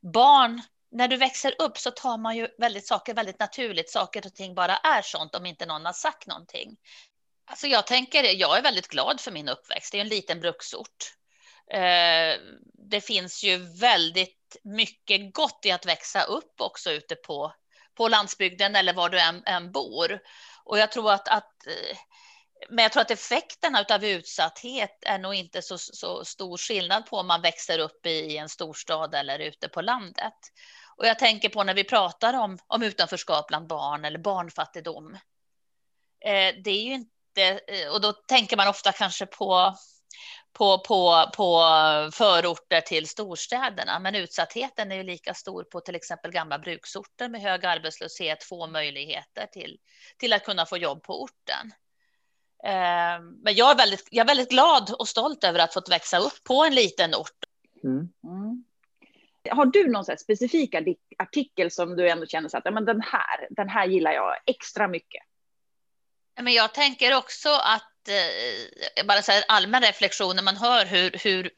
barn 0.01 0.62
när 0.91 1.08
du 1.08 1.17
växer 1.17 1.53
upp 1.62 1.77
så 1.77 1.91
tar 1.91 2.17
man 2.17 2.38
ju 2.38 2.48
väldigt 2.58 2.88
saker 2.88 3.13
väldigt 3.13 3.39
naturligt. 3.39 3.89
Saker 3.89 4.25
och 4.25 4.34
ting 4.34 4.55
bara 4.55 4.75
är 4.75 5.01
sånt 5.01 5.36
om 5.36 5.46
inte 5.46 5.65
någon 5.65 5.86
har 5.86 5.93
sagt 5.93 6.27
någonting. 6.27 6.77
Alltså 7.45 7.67
jag 7.67 7.88
tänker, 7.88 8.23
jag 8.23 8.57
är 8.57 8.62
väldigt 8.62 8.88
glad 8.88 9.21
för 9.21 9.31
min 9.31 9.50
uppväxt. 9.50 9.91
Det 9.91 9.97
är 9.97 10.01
en 10.01 10.07
liten 10.07 10.39
bruksort. 10.39 11.13
Eh, 11.71 12.39
det 12.89 13.01
finns 13.01 13.43
ju 13.43 13.57
väldigt 13.57 14.57
mycket 14.63 15.33
gott 15.33 15.59
i 15.63 15.71
att 15.71 15.85
växa 15.85 16.23
upp 16.23 16.62
också 16.62 16.91
ute 16.91 17.15
på, 17.15 17.53
på 17.95 18.07
landsbygden 18.07 18.75
eller 18.75 18.93
var 18.93 19.09
du 19.09 19.19
än, 19.19 19.43
än 19.45 19.71
bor. 19.71 20.19
Och 20.63 20.79
jag 20.79 20.91
tror 20.91 21.12
att, 21.12 21.27
att 21.27 21.67
eh, 21.67 21.97
men 22.69 22.83
jag 22.83 22.91
tror 22.91 23.01
att 23.01 23.12
effekterna 23.12 23.85
av 23.89 24.05
utsatthet 24.05 24.97
är 25.05 25.17
nog 25.17 25.35
inte 25.35 25.62
så, 25.62 25.77
så 25.77 26.25
stor 26.25 26.57
skillnad 26.57 27.05
på 27.05 27.17
om 27.17 27.27
man 27.27 27.41
växer 27.41 27.79
upp 27.79 28.05
i 28.05 28.38
en 28.38 28.50
storstad 28.50 29.15
eller 29.15 29.39
ute 29.39 29.69
på 29.69 29.81
landet. 29.81 30.33
Och 30.97 31.07
jag 31.07 31.19
tänker 31.19 31.50
på 31.50 31.63
när 31.63 31.73
vi 31.73 31.83
pratar 31.83 32.33
om, 32.33 32.57
om 32.67 32.83
utanförskap 32.83 33.47
bland 33.47 33.67
barn 33.67 34.05
eller 34.05 34.19
barnfattigdom. 34.19 35.13
Eh, 36.25 36.55
det 36.63 36.69
är 36.69 36.83
ju 36.83 37.05
inte 37.38 37.63
inte, 37.63 37.84
eh, 37.84 37.94
och 37.94 38.02
då 38.02 38.13
tänker 38.13 38.58
man 38.58 38.68
ofta 38.68 38.92
kanske 38.92 39.25
på, 39.25 39.75
på, 40.54 40.78
på, 40.78 41.25
på 41.36 41.60
förorter 42.13 42.82
till 42.82 43.08
storstäderna. 43.08 44.00
Men 44.00 44.16
utsattheten 44.16 44.92
är 44.92 44.96
ju 44.96 45.04
lika 45.04 45.34
stor 45.34 45.63
på 45.63 45.80
till 45.80 45.96
exempel 45.96 46.32
gamla 46.32 46.60
bruksorter 46.60 47.30
med 47.30 47.42
hög 47.42 47.66
arbetslöshet, 47.66 48.44
få 48.44 48.68
möjligheter 48.68 49.46
till, 49.46 49.78
till 50.18 50.34
att 50.34 50.46
kunna 50.46 50.66
få 50.66 50.78
jobb 50.78 51.04
på 51.04 51.24
orten. 51.24 51.72
Eh, 52.63 53.22
men 53.44 53.56
jag 53.56 53.72
är, 53.72 53.78
väldigt, 53.78 54.08
jag 54.12 54.24
är 54.24 54.28
väldigt 54.28 54.50
glad 54.50 54.96
och 55.00 55.08
stolt 55.08 55.44
över 55.44 55.60
att 55.60 55.74
fått 55.74 55.90
växa 55.90 56.18
upp 56.18 56.44
på 56.44 56.66
en 56.66 56.75
liten 56.75 57.16
ort. 57.16 57.46
Mm. 57.84 58.10
Mm. 58.24 58.63
Har 59.50 59.66
du 59.66 59.92
någon 59.92 60.06
specifik 60.06 60.75
artikel 61.18 61.72
som 61.72 61.96
du 61.96 62.10
ändå 62.10 62.25
känner 62.25 62.50
så 62.50 62.58
att 62.58 62.66
ja, 62.66 62.72
men 62.72 62.86
den, 62.86 63.02
här, 63.02 63.48
den 63.50 63.70
här 63.70 63.88
gillar 63.88 64.12
jag 64.12 64.36
extra 64.46 64.88
mycket? 64.88 65.24
Men 66.42 66.54
jag 66.54 66.74
tänker 66.74 67.16
också 67.16 67.50
att, 67.50 68.08
eh, 68.08 69.06
bara 69.06 69.22
så 69.22 69.32
här 69.32 69.44
allmän 69.48 69.82
reflektion, 69.82 70.36
när 70.36 70.44
man 70.44 70.58
hör 70.58 70.86
hur, 70.86 71.12
hur 71.24 71.52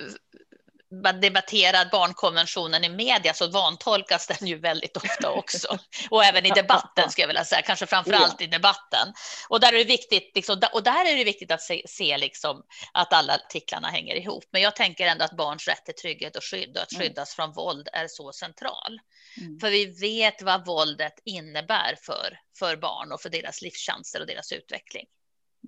debatterar 1.21 1.89
barnkonventionen 1.91 2.83
i 2.83 2.89
media 2.89 3.33
så 3.33 3.47
vantolkas 3.47 4.27
den 4.27 4.47
ju 4.47 4.59
väldigt 4.59 4.97
ofta 4.97 5.31
också. 5.31 5.77
Och 6.09 6.23
även 6.23 6.45
i 6.45 6.49
debatten 6.49 7.09
ska 7.09 7.21
jag 7.21 7.27
vilja 7.27 7.45
säga, 7.45 7.61
kanske 7.61 7.85
framför 7.85 8.13
allt 8.13 8.41
i 8.41 8.47
debatten. 8.47 9.13
Och 9.49 9.59
där 9.59 9.73
är 9.73 9.77
det 9.77 9.83
viktigt, 9.83 10.31
liksom, 10.35 10.61
och 10.73 10.83
där 10.83 11.05
är 11.05 11.17
det 11.17 11.23
viktigt 11.23 11.51
att 11.51 11.61
se, 11.61 11.81
se 11.87 12.17
liksom, 12.17 12.63
att 12.91 13.13
alla 13.13 13.33
artiklarna 13.33 13.87
hänger 13.87 14.15
ihop. 14.15 14.43
Men 14.51 14.61
jag 14.61 14.75
tänker 14.75 15.07
ändå 15.07 15.25
att 15.25 15.37
barns 15.37 15.67
rätt 15.67 15.85
till 15.85 15.95
trygghet 15.95 16.35
och 16.35 16.43
skydd 16.43 16.77
och 16.77 16.83
att 16.83 16.91
mm. 16.91 17.03
skyddas 17.03 17.39
mm. 17.39 17.53
från 17.53 17.63
våld 17.63 17.89
är 17.93 18.07
så 18.07 18.31
central. 18.31 18.99
Mm. 19.41 19.59
För 19.59 19.69
vi 19.69 19.85
vet 19.85 20.41
vad 20.41 20.65
våldet 20.65 21.13
innebär 21.25 21.97
för, 22.01 22.39
för 22.59 22.75
barn 22.75 23.11
och 23.11 23.21
för 23.21 23.29
deras 23.29 23.61
livschanser 23.61 24.19
och 24.21 24.27
deras 24.27 24.51
utveckling. 24.51 25.05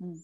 Mm. 0.00 0.22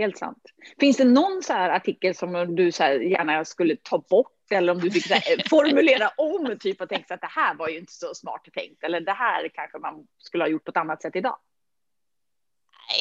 Helt 0.00 0.18
sant. 0.18 0.42
Finns 0.80 0.96
det 0.96 1.04
någon 1.04 1.42
så 1.42 1.52
här 1.52 1.70
artikel 1.70 2.14
som 2.14 2.56
du 2.56 2.72
så 2.72 2.82
gärna 2.82 3.44
skulle 3.44 3.76
ta 3.76 3.98
bort 3.98 4.32
eller 4.50 4.72
om 4.72 4.80
du 4.80 4.90
fick 4.90 5.10
här, 5.10 5.48
formulera 5.48 6.08
om 6.08 6.58
typ 6.60 6.80
och 6.80 6.88
tänka 6.88 7.14
att 7.14 7.20
det 7.20 7.30
här 7.30 7.54
var 7.54 7.68
ju 7.68 7.78
inte 7.78 7.92
så 7.92 8.14
smart 8.14 8.48
tänkt 8.54 8.82
eller 8.84 9.00
det 9.00 9.12
här 9.12 9.48
kanske 9.48 9.78
man 9.78 10.06
skulle 10.18 10.44
ha 10.44 10.48
gjort 10.48 10.64
på 10.64 10.70
ett 10.70 10.76
annat 10.76 11.02
sätt 11.02 11.16
idag? 11.16 11.38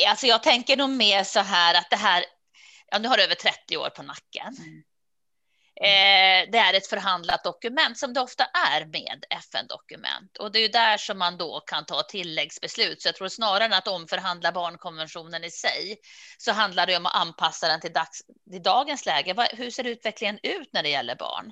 Alltså 0.09 0.27
jag 0.27 0.43
tänker 0.43 0.77
nog 0.77 0.89
mer 0.89 1.23
så 1.23 1.39
här 1.39 1.77
att 1.77 1.89
det 1.89 1.95
här, 1.95 2.23
ja 2.91 2.99
nu 2.99 3.07
har 3.07 3.17
du 3.17 3.23
över 3.23 3.35
30 3.35 3.77
år 3.77 3.89
på 3.89 4.03
nacken. 4.03 4.55
Mm. 4.57 4.83
Eh, 5.81 6.49
det 6.51 6.57
är 6.57 6.73
ett 6.73 6.87
förhandlat 6.87 7.43
dokument 7.43 7.97
som 7.97 8.13
det 8.13 8.21
ofta 8.21 8.43
är 8.43 8.85
med 8.85 9.25
FN-dokument. 9.29 10.37
Och 10.37 10.51
det 10.51 10.59
är 10.59 10.61
ju 10.61 10.67
där 10.67 10.97
som 10.97 11.17
man 11.17 11.37
då 11.37 11.59
kan 11.59 11.85
ta 11.85 12.03
tilläggsbeslut. 12.03 13.01
Så 13.01 13.07
jag 13.07 13.15
tror 13.15 13.27
snarare 13.27 13.65
än 13.65 13.73
att 13.73 13.87
omförhandla 13.87 14.51
barnkonventionen 14.51 15.43
i 15.43 15.51
sig 15.51 15.97
så 16.37 16.51
handlar 16.51 16.87
det 16.87 16.97
om 16.97 17.05
att 17.05 17.15
anpassa 17.15 17.67
den 17.67 17.81
till, 17.81 17.93
dags, 17.93 18.21
till 18.51 18.63
dagens 18.63 19.05
läge. 19.05 19.47
Hur 19.53 19.71
ser 19.71 19.83
utvecklingen 19.83 20.39
ut 20.43 20.69
när 20.73 20.83
det 20.83 20.89
gäller 20.89 21.15
barn? 21.15 21.51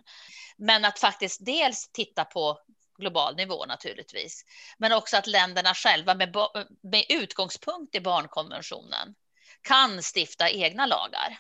Men 0.58 0.86
att 0.86 1.00
faktiskt 1.00 1.46
dels 1.46 1.92
titta 1.92 2.26
på 2.26 2.60
global 3.00 3.36
nivå 3.36 3.66
naturligtvis, 3.66 4.46
men 4.78 4.92
också 4.92 5.18
att 5.18 5.28
länderna 5.28 5.74
själva 5.74 6.16
med, 6.16 6.36
med 6.84 7.06
utgångspunkt 7.10 7.96
i 7.96 8.02
barnkonventionen 8.02 9.16
kan 9.62 10.02
stifta 10.16 10.50
egna 10.50 10.86
lagar. 10.86 11.38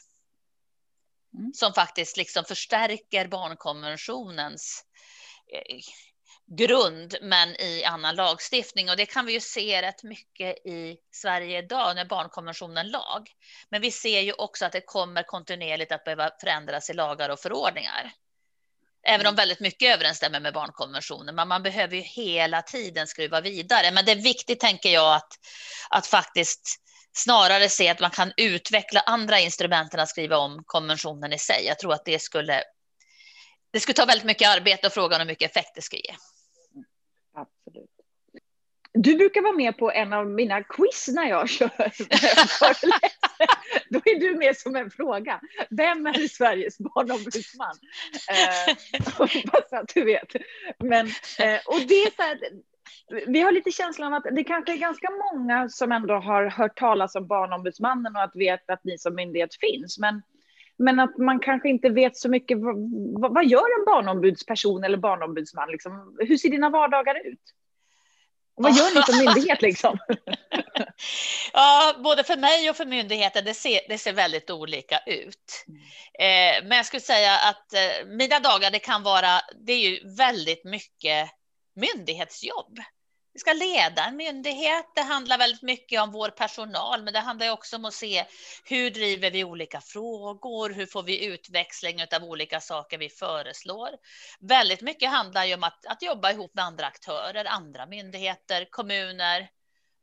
Mm. 1.37 1.53
som 1.53 1.73
faktiskt 1.73 2.17
liksom 2.17 2.45
förstärker 2.45 3.27
barnkonventionens 3.27 4.83
eh, 5.53 5.79
grund, 6.57 7.15
men 7.21 7.49
i 7.61 7.83
annan 7.83 8.15
lagstiftning. 8.15 8.89
Och 8.89 8.97
det 8.97 9.05
kan 9.05 9.25
vi 9.25 9.33
ju 9.33 9.39
se 9.39 9.81
rätt 9.81 10.03
mycket 10.03 10.65
i 10.65 10.97
Sverige 11.11 11.59
idag 11.59 11.95
när 11.95 12.05
barnkonventionen 12.05 12.89
lag. 12.89 13.29
Men 13.69 13.81
vi 13.81 13.91
ser 13.91 14.19
ju 14.19 14.33
också 14.33 14.65
att 14.65 14.71
det 14.71 14.81
kommer 14.81 15.23
kontinuerligt 15.23 15.91
att 15.91 16.03
behöva 16.03 16.31
förändras 16.41 16.89
i 16.89 16.93
lagar 16.93 17.29
och 17.29 17.39
förordningar. 17.39 18.13
Även 19.03 19.25
om 19.25 19.33
mm. 19.33 19.35
väldigt 19.35 19.59
mycket 19.59 19.95
överensstämmer 19.95 20.39
med 20.39 20.53
barnkonventionen, 20.53 21.35
men 21.35 21.47
man 21.47 21.63
behöver 21.63 21.95
ju 21.95 22.01
hela 22.01 22.61
tiden 22.61 23.07
skruva 23.07 23.41
vidare. 23.41 23.91
Men 23.91 24.05
det 24.05 24.11
är 24.11 24.23
viktigt, 24.23 24.59
tänker 24.59 24.89
jag, 24.89 25.15
att, 25.15 25.33
att 25.89 26.07
faktiskt 26.07 26.86
snarare 27.17 27.69
se 27.69 27.89
att 27.89 27.99
man 27.99 28.11
kan 28.11 28.31
utveckla 28.37 28.99
andra 28.99 29.39
instrument 29.39 29.93
än 29.93 29.99
att 29.99 30.09
skriva 30.09 30.37
om 30.37 30.63
konventionen 30.65 31.33
i 31.33 31.39
sig. 31.39 31.65
Jag 31.65 31.79
tror 31.79 31.93
att 31.93 32.05
det 32.05 32.21
skulle, 32.21 32.63
det 33.71 33.79
skulle 33.79 33.95
ta 33.95 34.05
väldigt 34.05 34.25
mycket 34.25 34.49
arbete 34.49 34.87
och 34.87 34.93
frågan 34.93 35.19
hur 35.19 35.27
mycket 35.27 35.51
effekt 35.51 35.71
det 35.75 35.81
skulle 35.81 36.01
ge. 36.01 36.15
Absolut. 37.33 37.89
Du 38.93 39.15
brukar 39.15 39.41
vara 39.41 39.53
med 39.53 39.77
på 39.77 39.91
en 39.91 40.13
av 40.13 40.27
mina 40.27 40.63
quiz 40.63 41.07
när 41.07 41.29
jag 41.29 41.49
kör. 41.49 41.69
Då 43.89 44.01
är 44.05 44.19
du 44.19 44.35
med 44.35 44.57
som 44.57 44.75
en 44.75 44.91
fråga. 44.91 45.41
Vem 45.69 46.07
är 46.07 46.27
Sveriges 46.27 46.77
barnombudsman? 46.77 47.75
Eh, 48.29 48.75
hoppas 49.17 49.73
att 49.73 49.91
du 49.93 50.05
vet. 50.05 50.35
Men, 50.79 51.07
eh, 51.39 51.59
och 51.65 51.81
det 51.87 51.95
är 51.95 52.15
så 52.15 52.21
här, 52.21 52.39
vi 53.27 53.41
har 53.41 53.51
lite 53.51 53.71
känslan 53.71 54.13
av 54.13 54.17
att 54.17 54.35
det 54.35 54.43
kanske 54.43 54.73
är 54.73 54.77
ganska 54.77 55.07
många 55.11 55.69
som 55.69 55.91
ändå 55.91 56.13
har 56.13 56.45
hört 56.45 56.79
talas 56.79 57.15
om 57.15 57.27
Barnombudsmannen 57.27 58.15
och 58.15 58.23
att 58.23 58.35
vet 58.35 58.69
att 58.69 58.83
ni 58.83 58.97
som 58.97 59.15
myndighet 59.15 59.55
finns. 59.59 59.99
Men, 59.99 60.21
men 60.77 60.99
att 60.99 61.17
man 61.17 61.39
kanske 61.39 61.69
inte 61.69 61.89
vet 61.89 62.17
så 62.17 62.29
mycket. 62.29 62.57
Vad, 63.19 63.33
vad 63.33 63.45
gör 63.45 63.79
en 63.79 63.85
barnombudsperson 63.85 64.83
eller 64.83 64.97
barnombudsman? 64.97 65.71
Liksom? 65.71 66.17
Hur 66.19 66.37
ser 66.37 66.49
dina 66.49 66.69
vardagar 66.69 67.27
ut? 67.27 67.41
Vad 68.59 68.71
gör 68.71 68.95
ni 68.95 69.03
som 69.03 69.25
myndighet 69.25 69.61
liksom? 69.61 69.97
ja, 71.53 71.95
både 72.03 72.23
för 72.23 72.37
mig 72.37 72.69
och 72.69 72.75
för 72.75 72.85
myndigheten, 72.85 73.45
det 73.45 73.53
ser, 73.53 73.79
det 73.89 73.97
ser 73.97 74.13
väldigt 74.13 74.49
olika 74.49 74.99
ut. 75.05 75.65
Eh, 76.19 76.67
men 76.67 76.77
jag 76.77 76.85
skulle 76.85 77.01
säga 77.01 77.31
att 77.31 77.73
eh, 77.73 78.07
mina 78.07 78.39
dagar, 78.39 78.71
det 78.71 78.79
kan 78.79 79.03
vara, 79.03 79.41
det 79.65 79.73
är 79.73 79.89
ju 79.89 80.15
väldigt 80.17 80.63
mycket 80.63 81.29
myndighetsjobb. 81.77 82.79
Vi 83.33 83.39
ska 83.39 83.53
leda 83.53 84.05
en 84.05 84.17
myndighet. 84.17 84.85
Det 84.95 85.01
handlar 85.01 85.37
väldigt 85.37 85.61
mycket 85.61 86.01
om 86.01 86.11
vår 86.11 86.29
personal, 86.29 87.03
men 87.03 87.13
det 87.13 87.19
handlar 87.19 87.51
också 87.51 87.75
om 87.75 87.85
att 87.85 87.93
se 87.93 88.25
hur 88.65 88.89
driver 88.91 89.31
vi 89.31 89.43
olika 89.43 89.81
frågor? 89.81 90.69
Hur 90.69 90.85
får 90.85 91.03
vi 91.03 91.25
utväxling 91.25 92.01
av 92.15 92.23
olika 92.23 92.61
saker 92.61 92.97
vi 92.97 93.09
föreslår? 93.09 93.89
Väldigt 94.39 94.81
mycket 94.81 95.09
handlar 95.09 95.45
ju 95.45 95.53
om 95.53 95.63
att, 95.63 95.85
att 95.85 96.01
jobba 96.01 96.31
ihop 96.31 96.51
med 96.53 96.65
andra 96.65 96.85
aktörer, 96.85 97.45
andra 97.45 97.85
myndigheter, 97.85 98.67
kommuner, 98.71 99.49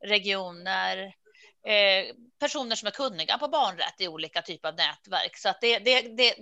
regioner, 0.05 1.13
eh, 1.67 2.15
personer 2.39 2.75
som 2.75 2.87
är 2.87 2.91
kunniga 2.91 3.37
på 3.37 3.47
barnrätt 3.47 4.01
i 4.01 4.07
olika 4.07 4.41
typer 4.41 4.69
av 4.69 4.75
nätverk. 4.75 5.37
Så 5.37 5.49
att 5.49 5.61
det, 5.61 5.79
det, 5.79 6.01
det, 6.01 6.35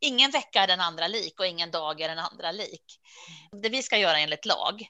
ingen 0.00 0.30
vecka 0.30 0.62
är 0.62 0.66
den 0.66 0.80
andra 0.80 1.08
lik 1.08 1.40
och 1.40 1.46
ingen 1.46 1.70
dag 1.70 2.00
är 2.00 2.08
den 2.08 2.18
andra 2.18 2.52
lik. 2.52 2.84
Det 3.62 3.68
vi 3.68 3.82
ska 3.82 3.96
göra 3.98 4.18
enligt 4.18 4.46
lag, 4.46 4.82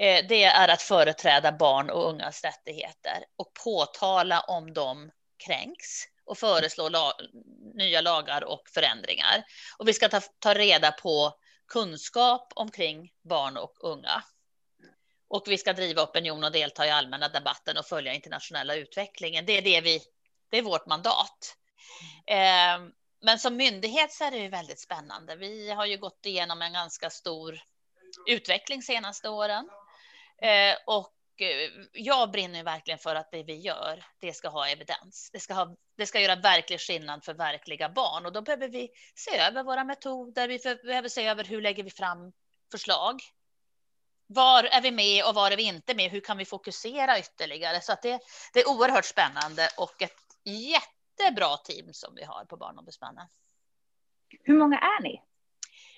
eh, 0.00 0.26
det 0.28 0.44
är 0.44 0.68
att 0.68 0.82
företräda 0.82 1.52
barn 1.52 1.90
och 1.90 2.08
ungas 2.08 2.44
rättigheter 2.44 3.24
och 3.36 3.52
påtala 3.64 4.40
om 4.40 4.72
de 4.72 5.10
kränks 5.46 6.04
och 6.26 6.38
föreslå 6.38 6.88
la 6.88 7.12
nya 7.74 8.00
lagar 8.00 8.44
och 8.44 8.62
förändringar. 8.74 9.44
Och 9.78 9.88
vi 9.88 9.92
ska 9.92 10.08
ta, 10.08 10.20
ta 10.20 10.54
reda 10.54 10.92
på 10.92 11.32
kunskap 11.72 12.52
omkring 12.56 13.10
barn 13.28 13.56
och 13.56 13.76
unga. 13.80 14.22
Och 15.34 15.44
vi 15.46 15.58
ska 15.58 15.72
driva 15.72 16.02
opinion 16.02 16.44
och 16.44 16.52
delta 16.52 16.86
i 16.86 16.90
allmänna 16.90 17.28
debatten 17.28 17.76
och 17.76 17.86
följa 17.86 18.14
internationella 18.14 18.74
utvecklingen. 18.74 19.46
Det 19.46 19.58
är 19.58 19.62
det 19.62 19.80
vi, 19.80 20.02
det 20.50 20.58
är 20.58 20.62
vårt 20.62 20.86
mandat. 20.86 21.56
Eh, 22.26 22.88
men 23.22 23.38
som 23.38 23.56
myndighet 23.56 24.12
så 24.12 24.24
är 24.24 24.30
det 24.30 24.36
ju 24.36 24.48
väldigt 24.48 24.80
spännande. 24.80 25.36
Vi 25.36 25.70
har 25.70 25.86
ju 25.86 25.98
gått 25.98 26.26
igenom 26.26 26.62
en 26.62 26.72
ganska 26.72 27.10
stor 27.10 27.60
utveckling 28.28 28.82
senaste 28.82 29.28
åren. 29.28 29.68
Ehm, 30.42 30.70
eh, 30.70 30.76
och 30.86 31.12
jag 31.92 32.30
brinner 32.30 32.64
verkligen 32.64 32.98
för 32.98 33.14
att 33.14 33.30
det 33.30 33.42
vi 33.42 33.56
gör, 33.56 34.04
det 34.20 34.32
ska 34.32 34.48
ha 34.48 34.68
evidens. 34.68 35.30
Det 35.32 35.40
ska, 35.40 35.54
ha, 35.54 35.76
det 35.96 36.06
ska 36.06 36.20
göra 36.20 36.36
verklig 36.36 36.80
skillnad 36.80 37.24
för 37.24 37.34
verkliga 37.34 37.88
barn 37.88 38.26
och 38.26 38.32
då 38.32 38.42
behöver 38.42 38.68
vi 38.68 38.88
se 39.14 39.38
över 39.38 39.62
våra 39.62 39.84
metoder. 39.84 40.48
Vi 40.48 40.58
behöver 40.84 41.08
se 41.08 41.26
över 41.26 41.44
hur 41.44 41.62
lägger 41.62 41.82
vi 41.82 41.90
fram 41.90 42.32
förslag 42.70 43.20
var 44.34 44.64
är 44.64 44.80
vi 44.80 44.90
med 44.90 45.24
och 45.24 45.34
var 45.34 45.50
är 45.50 45.56
vi 45.56 45.62
inte 45.62 45.94
med? 45.94 46.10
Hur 46.10 46.20
kan 46.20 46.36
vi 46.36 46.44
fokusera 46.44 47.18
ytterligare? 47.18 47.80
Så 47.80 47.96
det, 48.02 48.20
det 48.52 48.60
är 48.60 48.68
oerhört 48.68 49.04
spännande 49.04 49.68
och 49.76 50.02
ett 50.02 50.16
jättebra 50.44 51.56
team 51.56 51.92
som 51.92 52.14
vi 52.14 52.24
har 52.24 52.44
på 52.44 52.56
Barnombudsmannen. 52.56 53.26
Hur 54.42 54.58
många 54.58 54.78
är 54.78 55.02
ni? 55.02 55.22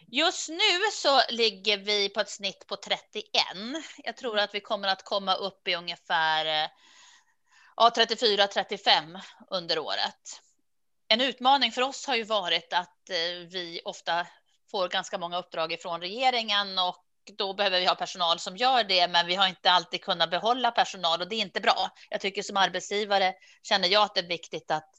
Just 0.08 0.48
nu 0.48 0.90
så 0.92 1.20
ligger 1.30 1.78
vi 1.78 2.08
på 2.08 2.20
ett 2.20 2.30
snitt 2.30 2.66
på 2.66 2.76
31. 2.76 3.24
Jag 4.04 4.16
tror 4.16 4.38
att 4.38 4.54
vi 4.54 4.60
kommer 4.60 4.88
att 4.88 5.04
komma 5.04 5.34
upp 5.34 5.68
i 5.68 5.74
ungefär 5.74 6.70
ja, 7.76 7.90
34-35 7.96 9.20
under 9.50 9.78
året. 9.78 10.42
En 11.08 11.20
utmaning 11.20 11.72
för 11.72 11.82
oss 11.82 12.06
har 12.06 12.16
ju 12.16 12.24
varit 12.24 12.72
att 12.72 13.10
eh, 13.10 13.48
vi 13.50 13.80
ofta 13.84 14.26
får 14.70 14.88
ganska 14.88 15.18
många 15.18 15.38
uppdrag 15.38 15.72
ifrån 15.72 16.00
regeringen 16.00 16.78
och 16.78 17.05
då 17.38 17.54
behöver 17.54 17.80
vi 17.80 17.86
ha 17.86 17.94
personal 17.94 18.38
som 18.38 18.56
gör 18.56 18.84
det, 18.84 19.08
men 19.08 19.26
vi 19.26 19.34
har 19.34 19.48
inte 19.48 19.70
alltid 19.70 20.00
kunnat 20.00 20.30
behålla 20.30 20.70
personal 20.70 21.20
och 21.20 21.28
det 21.28 21.36
är 21.36 21.40
inte 21.40 21.60
bra. 21.60 21.90
Jag 22.10 22.20
tycker 22.20 22.42
som 22.42 22.56
arbetsgivare 22.56 23.34
känner 23.62 23.88
jag 23.88 24.02
att 24.02 24.14
det 24.14 24.20
är 24.20 24.28
viktigt 24.28 24.70
att 24.70 24.90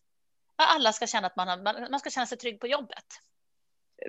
alla 0.55 0.93
ska 0.93 1.07
känna 1.07 1.27
att 1.27 1.36
man, 1.36 1.48
har, 1.48 1.89
man 1.91 2.00
ska 2.00 2.10
känna 2.10 2.25
sig 2.25 2.38
trygg 2.38 2.60
på 2.60 2.67
jobbet. 2.67 3.05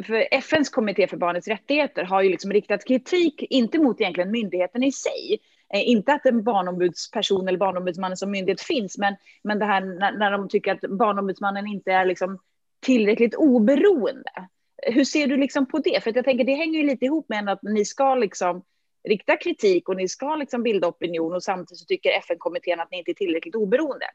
För 0.07 0.29
FNs 0.31 0.71
kommitté 0.71 1.07
för 1.07 1.17
barnets 1.17 1.49
rättigheter 1.49 2.05
har 2.05 2.23
ju 2.23 2.31
liksom 2.31 2.53
riktat 2.53 2.85
kritik, 2.85 3.43
inte 3.43 3.79
mot 3.79 4.01
egentligen 4.01 4.31
myndigheten 4.31 4.83
i 4.83 4.93
sig, 4.93 5.41
eh, 5.75 5.89
inte 5.89 6.13
att 6.13 6.27
en 6.27 6.45
barnombudsperson 6.45 7.49
eller 7.49 7.59
barnombudsmannen 7.59 8.17
som 8.17 8.31
myndighet 8.31 8.61
finns, 8.61 8.99
men, 8.99 9.17
men 9.43 9.59
det 9.59 9.65
här 9.65 9.81
när, 9.81 10.13
när 10.13 10.31
de 10.31 10.49
tycker 10.49 10.75
att 10.75 10.81
barnombudsmannen 10.81 11.67
inte 11.67 11.93
är 11.93 12.05
liksom 12.05 12.39
tillräckligt 12.81 13.35
oberoende. 13.35 14.49
Hur 14.83 15.05
ser 15.05 15.27
du 15.27 15.37
liksom 15.37 15.67
på 15.67 15.79
det? 15.79 16.05
För 16.05 16.13
jag 16.15 16.25
tänker 16.25 16.45
det 16.45 16.55
hänger 16.55 16.79
ju 16.79 16.87
lite 16.87 17.05
ihop 17.05 17.29
med 17.29 17.49
att 17.49 17.63
ni 17.63 17.85
ska 17.85 18.15
liksom 18.15 18.65
rikta 19.09 19.37
kritik 19.37 19.89
och 19.89 19.97
ni 19.97 20.09
ska 20.09 20.37
liksom 20.37 20.63
bilda 20.63 20.89
opinion 20.89 21.35
och 21.35 21.43
samtidigt 21.43 21.79
så 21.79 21.85
tycker 21.85 22.11
FN-kommittén 22.11 22.81
att 22.81 22.91
ni 22.91 22.99
inte 22.99 23.11
är 23.11 23.15
tillräckligt 23.15 23.55
oberoende. 23.55 24.07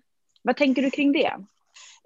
Vad 0.41 0.57
tänker 0.57 0.81
du 0.81 0.91
kring 0.91 1.11
det? 1.11 1.33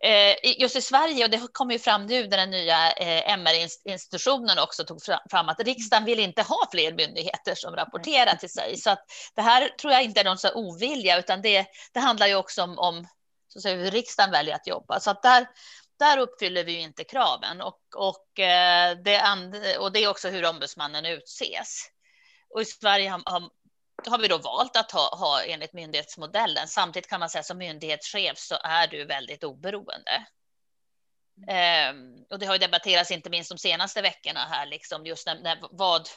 Eh, 0.03 0.59
just 0.61 0.75
i 0.75 0.81
Sverige, 0.81 1.25
och 1.25 1.31
det 1.31 1.41
kommer 1.51 1.73
ju 1.73 1.79
fram 1.79 2.05
nu 2.05 2.27
när 2.27 2.37
den 2.37 2.49
nya 2.49 2.91
eh, 2.91 3.31
MR-institutionen 3.31 4.59
också 4.59 4.83
tog 4.83 4.99
fram 5.31 5.49
att 5.49 5.59
riksdagen 5.59 6.05
vill 6.05 6.19
inte 6.19 6.41
ha 6.41 6.67
fler 6.71 6.93
myndigheter 6.93 7.55
som 7.55 7.75
rapporterar 7.75 8.35
till 8.35 8.49
sig. 8.49 8.77
Så 8.77 8.89
att 8.89 9.05
det 9.35 9.41
här 9.41 9.69
tror 9.69 9.93
jag 9.93 10.03
inte 10.03 10.19
är 10.19 10.25
någon 10.25 10.37
så 10.37 10.53
ovilja, 10.53 11.19
utan 11.19 11.41
det, 11.41 11.65
det 11.93 11.99
handlar 11.99 12.27
ju 12.27 12.35
också 12.35 12.63
om, 12.63 12.79
om 12.79 13.07
så 13.47 13.59
att 13.59 13.63
säga, 13.63 13.75
hur 13.75 13.91
riksdagen 13.91 14.31
väljer 14.31 14.55
att 14.55 14.67
jobba. 14.67 14.99
Så 14.99 15.11
att 15.11 15.23
där, 15.23 15.47
där 15.99 16.17
uppfyller 16.17 16.63
vi 16.63 16.71
ju 16.71 16.79
inte 16.79 17.03
kraven 17.03 17.61
och, 17.61 17.81
och, 17.95 18.39
eh, 18.39 18.97
det, 18.97 19.77
och 19.79 19.91
det 19.91 20.03
är 20.03 20.09
också 20.09 20.29
hur 20.29 20.45
ombudsmannen 20.45 21.05
utses. 21.05 21.91
Och 22.49 22.61
i 22.61 22.65
Sverige 22.65 23.09
har, 23.09 23.21
har, 23.25 23.49
har 24.07 24.19
vi 24.19 24.27
då 24.27 24.37
valt 24.37 24.77
att 24.77 24.91
ha, 24.91 25.15
ha 25.15 25.43
enligt 25.43 25.73
myndighetsmodellen. 25.73 26.67
Samtidigt 26.67 27.09
kan 27.09 27.19
man 27.19 27.29
säga 27.29 27.43
som 27.43 27.57
myndighetschef 27.57 28.37
så 28.37 28.55
är 28.63 28.87
du 28.87 29.05
väldigt 29.05 29.43
oberoende. 29.43 30.25
Um, 31.37 32.25
och 32.29 32.39
det 32.39 32.45
har 32.45 32.53
ju 32.53 32.59
debatterats 32.59 33.11
inte 33.11 33.29
minst 33.29 33.49
de 33.49 33.57
senaste 33.57 34.01
veckorna 34.01 34.39
här, 34.39 34.65
liksom 34.65 35.05
just 35.05 35.27
när, 35.27 35.35
när, 35.35 35.57
vad, 35.71 36.07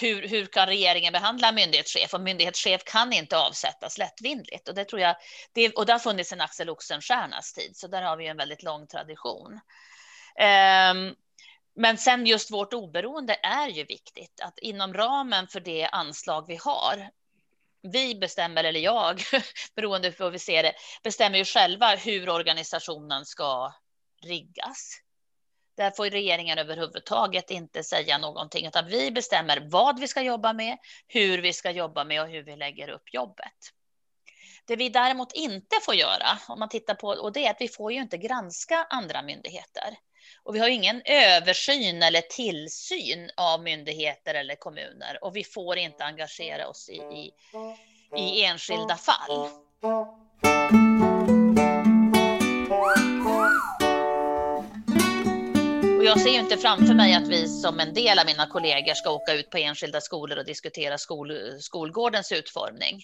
hur, 0.00 0.28
hur 0.28 0.46
kan 0.46 0.66
regeringen 0.66 1.12
behandla 1.12 1.48
en 1.48 1.54
myndighetschef? 1.54 2.14
Och 2.14 2.20
myndighetschef 2.20 2.84
kan 2.84 3.12
inte 3.12 3.38
avsättas 3.38 3.98
lättvindigt. 3.98 4.68
Och 4.68 4.74
det 4.74 4.84
tror 4.84 5.00
jag, 5.00 5.16
det, 5.52 5.70
och 5.70 5.86
det 5.86 5.92
har 5.92 5.98
funnits 5.98 6.32
en 6.32 6.40
Axel 6.40 6.70
Oxenstiernas 6.70 7.52
tid, 7.52 7.76
så 7.76 7.86
där 7.86 8.02
har 8.02 8.16
vi 8.16 8.26
en 8.26 8.36
väldigt 8.36 8.62
lång 8.62 8.86
tradition. 8.86 9.52
Um, 9.52 11.14
men 11.76 11.98
sen 11.98 12.26
just 12.26 12.50
vårt 12.50 12.72
oberoende 12.72 13.34
är 13.42 13.68
ju 13.68 13.84
viktigt, 13.84 14.40
att 14.42 14.58
inom 14.58 14.94
ramen 14.94 15.48
för 15.48 15.60
det 15.60 15.86
anslag 15.86 16.46
vi 16.46 16.56
har, 16.56 17.10
vi 17.82 18.14
bestämmer, 18.14 18.64
eller 18.64 18.80
jag, 18.80 19.22
beroende 19.74 20.12
på 20.12 20.24
hur 20.24 20.30
vi 20.30 20.38
ser 20.38 20.62
det, 20.62 20.72
bestämmer 21.02 21.38
ju 21.38 21.44
själva 21.44 21.94
hur 21.94 22.28
organisationen 22.28 23.26
ska 23.26 23.72
riggas. 24.24 25.00
Där 25.76 25.90
får 25.90 26.10
regeringen 26.10 26.58
överhuvudtaget 26.58 27.50
inte 27.50 27.82
säga 27.82 28.18
någonting, 28.18 28.66
utan 28.66 28.86
vi 28.86 29.10
bestämmer 29.10 29.68
vad 29.70 30.00
vi 30.00 30.08
ska 30.08 30.22
jobba 30.22 30.52
med, 30.52 30.78
hur 31.06 31.42
vi 31.42 31.52
ska 31.52 31.70
jobba 31.70 32.04
med 32.04 32.22
och 32.22 32.28
hur 32.28 32.42
vi 32.42 32.56
lägger 32.56 32.88
upp 32.88 33.14
jobbet. 33.14 33.72
Det 34.64 34.76
vi 34.76 34.88
däremot 34.88 35.32
inte 35.32 35.76
får 35.82 35.94
göra, 35.94 36.38
om 36.48 36.58
man 36.58 36.68
tittar 36.68 36.94
på, 36.94 37.08
och 37.08 37.32
det 37.32 37.46
är 37.46 37.50
att 37.50 37.60
vi 37.60 37.68
får 37.68 37.92
ju 37.92 38.00
inte 38.00 38.18
granska 38.18 38.86
andra 38.90 39.22
myndigheter. 39.22 39.96
Och 40.42 40.54
vi 40.54 40.58
har 40.58 40.68
ingen 40.68 41.02
översyn 41.04 42.02
eller 42.02 42.20
tillsyn 42.20 43.30
av 43.36 43.62
myndigheter 43.62 44.34
eller 44.34 44.54
kommuner 44.54 45.24
och 45.24 45.36
vi 45.36 45.44
får 45.44 45.78
inte 45.78 46.04
engagera 46.04 46.68
oss 46.68 46.88
i, 46.88 46.96
i, 46.96 47.32
i 48.16 48.44
enskilda 48.44 48.96
fall. 48.96 49.48
Jag 56.10 56.20
ser 56.20 56.30
ju 56.30 56.38
inte 56.38 56.56
framför 56.56 56.94
mig 56.94 57.14
att 57.14 57.28
vi 57.28 57.48
som 57.48 57.80
en 57.80 57.94
del 57.94 58.18
av 58.18 58.26
mina 58.26 58.46
kollegor 58.46 58.94
ska 58.94 59.10
åka 59.10 59.32
ut 59.32 59.50
på 59.50 59.58
enskilda 59.58 60.00
skolor 60.00 60.38
och 60.38 60.44
diskutera 60.44 60.98
skol, 60.98 61.32
skolgårdens 61.60 62.32
utformning. 62.32 63.02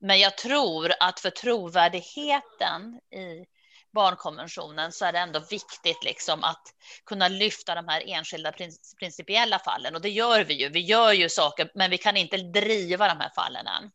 Men 0.00 0.18
jag 0.18 0.36
tror 0.36 0.92
att 1.00 1.20
för 1.20 1.30
trovärdigheten 1.30 2.94
i 2.94 3.46
barnkonventionen 3.94 4.92
så 4.92 5.04
är 5.04 5.12
det 5.12 5.18
ändå 5.18 5.40
viktigt 5.50 6.04
liksom 6.04 6.44
att 6.44 6.62
kunna 7.06 7.28
lyfta 7.28 7.74
de 7.74 7.88
här 7.88 8.02
enskilda 8.06 8.52
principiella 8.98 9.58
fallen. 9.58 9.94
Och 9.94 10.02
det 10.02 10.10
gör 10.10 10.44
vi 10.44 10.54
ju. 10.54 10.68
Vi 10.68 10.80
gör 10.80 11.12
ju 11.12 11.28
saker, 11.28 11.70
men 11.74 11.90
vi 11.90 11.98
kan 11.98 12.16
inte 12.16 12.36
driva 12.36 13.08
de 13.08 13.20
här 13.20 13.30
fallen 13.34 13.66
än. 13.66 13.90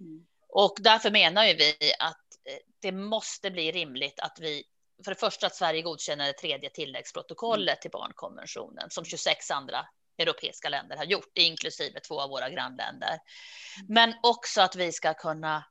Mm. 0.00 0.26
Och 0.48 0.76
därför 0.80 1.10
menar 1.10 1.44
ju 1.44 1.54
vi 1.54 1.74
att 1.98 2.26
eh, 2.48 2.58
det 2.82 2.92
måste 2.92 3.50
bli 3.50 3.72
rimligt 3.72 4.20
att 4.20 4.38
vi 4.40 4.64
för 5.04 5.10
det 5.10 5.20
första 5.20 5.46
att 5.46 5.56
Sverige 5.56 5.82
godkänner 5.82 6.26
det 6.26 6.32
tredje 6.32 6.70
tilläggsprotokollet 6.70 7.74
mm. 7.74 7.80
till 7.80 7.90
barnkonventionen 7.90 8.90
som 8.90 9.04
26 9.04 9.50
andra 9.50 9.86
europeiska 10.18 10.68
länder 10.68 10.96
har 10.96 11.04
gjort, 11.04 11.38
inklusive 11.38 12.00
två 12.00 12.20
av 12.20 12.30
våra 12.30 12.50
grannländer. 12.50 13.08
Mm. 13.08 13.86
Men 13.88 14.14
också 14.22 14.60
att 14.60 14.76
vi 14.76 14.92
ska 14.92 15.14
kunna 15.14 15.64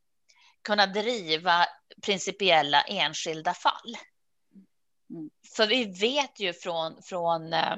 kunna 0.61 0.85
driva 0.85 1.65
principiella 2.01 2.81
enskilda 2.81 3.53
fall. 3.53 3.97
Mm. 5.09 5.29
För 5.55 5.67
vi 5.67 5.85
vet 5.85 6.39
ju 6.39 6.53
från, 6.53 7.03
från 7.03 7.53
eh, 7.53 7.77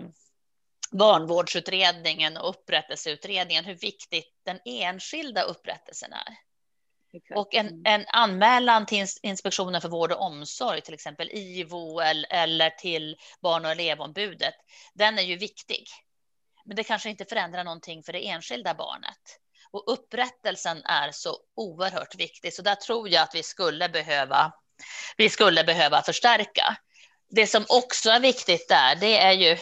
barnvårdsutredningen 0.92 2.38
och 2.38 2.50
upprättelseutredningen 2.50 3.66
hur 3.66 3.76
viktigt 3.76 4.40
den 4.44 4.60
enskilda 4.66 5.42
upprättelsen 5.42 6.14
är. 6.14 6.51
Exakt. 7.14 7.38
Och 7.38 7.56
en, 7.56 7.68
mm. 7.68 7.82
en, 7.86 8.06
anmälan 8.08 8.86
till 8.86 9.08
Inspektionen 9.22 9.82
för 9.82 9.90
vård 9.90 10.12
och 10.12 10.22
omsorg, 10.22 10.82
till 10.82 10.94
exempel 10.94 11.30
IVO 11.32 12.00
eller, 12.00 12.34
eller 12.34 12.70
till 12.70 13.16
Barn 13.42 13.66
och 13.66 13.72
elevombudet, 13.72 14.54
den 14.94 15.20
är 15.20 15.24
ju 15.24 15.38
viktig. 15.38 15.88
Men 16.66 16.76
det 16.76 16.84
kanske 16.84 17.10
inte 17.10 17.26
förändrar 17.26 17.64
någonting 17.64 18.04
för 18.04 18.14
det 18.14 18.28
enskilda 18.28 18.74
barnet. 18.74 19.40
Och 19.72 19.94
upprättelsen 19.94 20.84
är 20.84 21.12
så 21.12 21.38
oerhört 21.56 22.16
viktig, 22.16 22.54
så 22.54 22.62
där 22.62 22.76
tror 22.76 23.10
jag 23.10 23.24
att 23.24 23.36
vi 23.36 23.44
skulle 23.44 23.90
behöva, 23.90 24.54
vi 25.18 25.30
skulle 25.30 25.64
behöva 25.64 26.02
förstärka. 26.02 26.78
Det 27.30 27.48
som 27.48 27.66
också 27.70 28.10
är 28.10 28.20
viktigt 28.20 28.70
där, 28.70 28.96
det 28.96 29.18
är 29.18 29.32
ju 29.32 29.58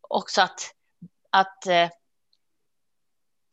också 0.00 0.42
att, 0.42 0.74
att 1.30 1.66
eh, 1.66 1.88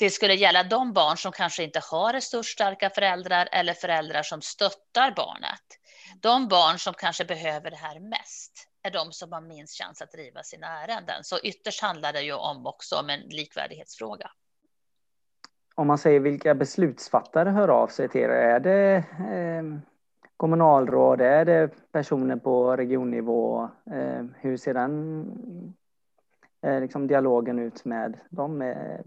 det 0.02 0.10
skulle 0.10 0.34
gälla 0.34 0.64
de 0.64 0.94
barn 0.94 1.18
som 1.18 1.32
kanske 1.32 1.64
inte 1.64 1.82
har 1.92 2.14
resursstarka 2.14 2.90
föräldrar 2.90 3.50
eller 3.52 3.74
föräldrar 3.74 4.24
som 4.24 4.42
stöttar 4.42 5.14
barnet. 5.16 5.68
De 6.22 6.48
barn 6.48 6.80
som 6.80 6.94
kanske 6.94 7.26
behöver 7.26 7.72
det 7.72 7.78
här 7.78 8.00
mest 8.00 8.68
är 8.84 8.92
de 8.92 9.12
som 9.12 9.32
har 9.32 9.42
minst 9.42 9.82
chans 9.82 10.02
att 10.02 10.12
driva 10.12 10.44
sina 10.44 10.84
ärenden. 10.84 11.24
Så 11.24 11.40
ytterst 11.40 11.82
handlar 11.82 12.14
det 12.14 12.22
ju 12.22 12.34
om 12.34 12.66
också 12.66 12.96
om 12.96 13.10
en 13.10 13.20
likvärdighetsfråga 13.20 14.32
om 15.76 15.88
man 15.88 15.98
säger 15.98 16.20
vilka 16.20 16.56
beslutsfattare 16.56 17.50
hör 17.50 17.68
av 17.68 17.88
sig 17.88 18.10
till 18.10 18.22
er, 18.22 18.30
är 18.30 18.60
det 18.60 18.96
eh, 19.36 19.64
kommunalråd, 20.38 21.22
är 21.22 21.46
det 21.46 21.92
personer 21.92 22.36
på 22.36 22.78
regionnivå? 22.78 23.70
Eh, 23.92 24.26
hur 24.36 24.58
ser 24.58 24.74
den 24.74 25.76
eh, 26.62 26.82
liksom 26.82 27.08
dialogen 27.08 27.60
ut 27.60 27.86
med 27.86 28.20
dem? 28.30 28.62
Eh, 28.62 29.00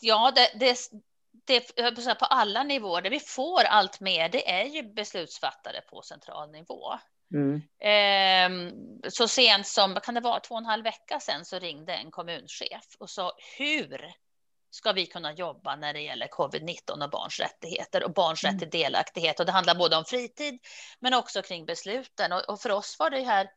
Ja, 0.00 0.32
det, 0.34 0.50
det, 0.54 0.78
det 1.46 2.14
på 2.14 2.24
alla 2.24 2.62
nivåer. 2.62 3.02
Det 3.02 3.10
vi 3.10 3.20
får 3.20 3.64
allt 3.64 4.00
mer, 4.00 4.28
det 4.28 4.50
är 4.50 4.64
ju 4.64 4.82
beslutsfattare 4.82 5.80
på 5.80 6.02
central 6.02 6.50
nivå. 6.50 6.98
Mm. 7.34 7.62
Eh, 7.80 8.72
så 9.10 9.28
sent 9.28 9.66
som, 9.66 9.94
kan 10.02 10.14
det 10.14 10.20
vara, 10.20 10.40
två 10.40 10.54
och 10.54 10.60
en 10.60 10.66
halv 10.66 10.84
vecka 10.84 11.20
sedan 11.20 11.44
så 11.44 11.58
ringde 11.58 11.94
en 11.94 12.10
kommunchef 12.10 12.96
och 12.98 13.10
sa 13.10 13.32
hur 13.58 14.12
ska 14.70 14.92
vi 14.92 15.06
kunna 15.06 15.32
jobba 15.32 15.76
när 15.76 15.92
det 15.92 16.00
gäller 16.00 16.26
covid-19 16.26 17.04
och 17.04 17.10
barns 17.10 17.40
rättigheter 17.40 18.04
och 18.04 18.12
barns 18.12 18.44
mm. 18.44 18.54
rätt 18.54 18.60
till 18.60 18.80
delaktighet. 18.80 19.40
Och 19.40 19.46
det 19.46 19.52
handlar 19.52 19.74
både 19.74 19.96
om 19.96 20.04
fritid 20.04 20.58
men 21.00 21.14
också 21.14 21.42
kring 21.42 21.66
besluten. 21.66 22.32
Och, 22.32 22.48
och 22.48 22.60
för 22.60 22.70
oss 22.70 22.96
var 22.98 23.10
det 23.10 23.22
här, 23.22 23.48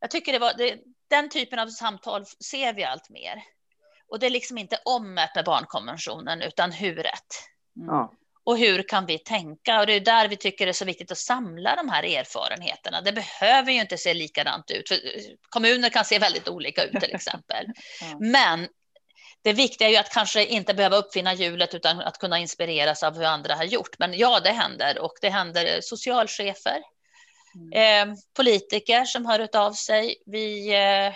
jag 0.00 0.10
tycker 0.10 0.32
det 0.32 0.38
var, 0.38 0.54
det, 0.58 0.78
den 1.08 1.28
typen 1.28 1.58
av 1.58 1.68
samtal 1.68 2.26
ser 2.26 2.72
vi 2.72 2.84
allt 2.84 3.10
mer. 3.10 3.42
Och 4.10 4.18
det 4.18 4.26
är 4.26 4.30
liksom 4.30 4.58
inte 4.58 4.78
ommätt 4.84 5.34
med 5.34 5.44
barnkonventionen 5.44 6.42
utan 6.42 6.72
huret. 6.72 7.26
Mm. 7.76 8.08
Och 8.44 8.58
hur 8.58 8.82
kan 8.82 9.06
vi 9.06 9.18
tänka? 9.18 9.80
Och 9.80 9.86
det 9.86 9.92
är 9.92 10.00
där 10.00 10.28
vi 10.28 10.36
tycker 10.36 10.66
det 10.66 10.70
är 10.70 10.72
så 10.72 10.84
viktigt 10.84 11.12
att 11.12 11.18
samla 11.18 11.76
de 11.76 11.88
här 11.88 12.02
erfarenheterna. 12.02 13.00
Det 13.00 13.12
behöver 13.12 13.72
ju 13.72 13.80
inte 13.80 13.98
se 13.98 14.14
likadant 14.14 14.70
ut. 14.70 14.88
För 14.88 14.98
kommuner 15.48 15.88
kan 15.88 16.04
se 16.04 16.18
väldigt 16.18 16.48
olika 16.48 16.84
ut 16.84 17.00
till 17.00 17.14
exempel. 17.14 17.66
Mm. 18.02 18.30
Men 18.30 18.68
det 19.42 19.52
viktiga 19.52 19.88
är 19.88 19.92
ju 19.92 19.96
att 19.96 20.12
kanske 20.12 20.44
inte 20.44 20.74
behöva 20.74 20.96
uppfinna 20.96 21.34
hjulet 21.34 21.74
utan 21.74 22.00
att 22.00 22.18
kunna 22.18 22.38
inspireras 22.38 23.02
av 23.02 23.16
hur 23.16 23.24
andra 23.24 23.54
har 23.54 23.64
gjort. 23.64 23.98
Men 23.98 24.18
ja, 24.18 24.40
det 24.40 24.50
händer 24.50 24.98
och 24.98 25.14
det 25.20 25.30
händer 25.30 25.80
socialchefer, 25.80 26.82
mm. 27.54 28.10
eh, 28.10 28.16
politiker 28.36 29.04
som 29.04 29.26
hör 29.26 29.56
av 29.56 29.72
sig. 29.72 30.22
Vi 30.26 30.74
eh, 30.74 31.14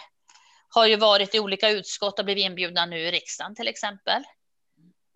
har 0.75 0.87
ju 0.87 0.97
varit 0.97 1.35
i 1.35 1.41
olika 1.41 1.71
utskott 1.71 2.19
och 2.19 2.25
blivit 2.25 2.45
inbjudna 2.45 2.87
nu 2.87 2.99
i 2.99 3.11
riksdagen 3.11 3.55
till 3.55 3.69
exempel. 3.69 4.23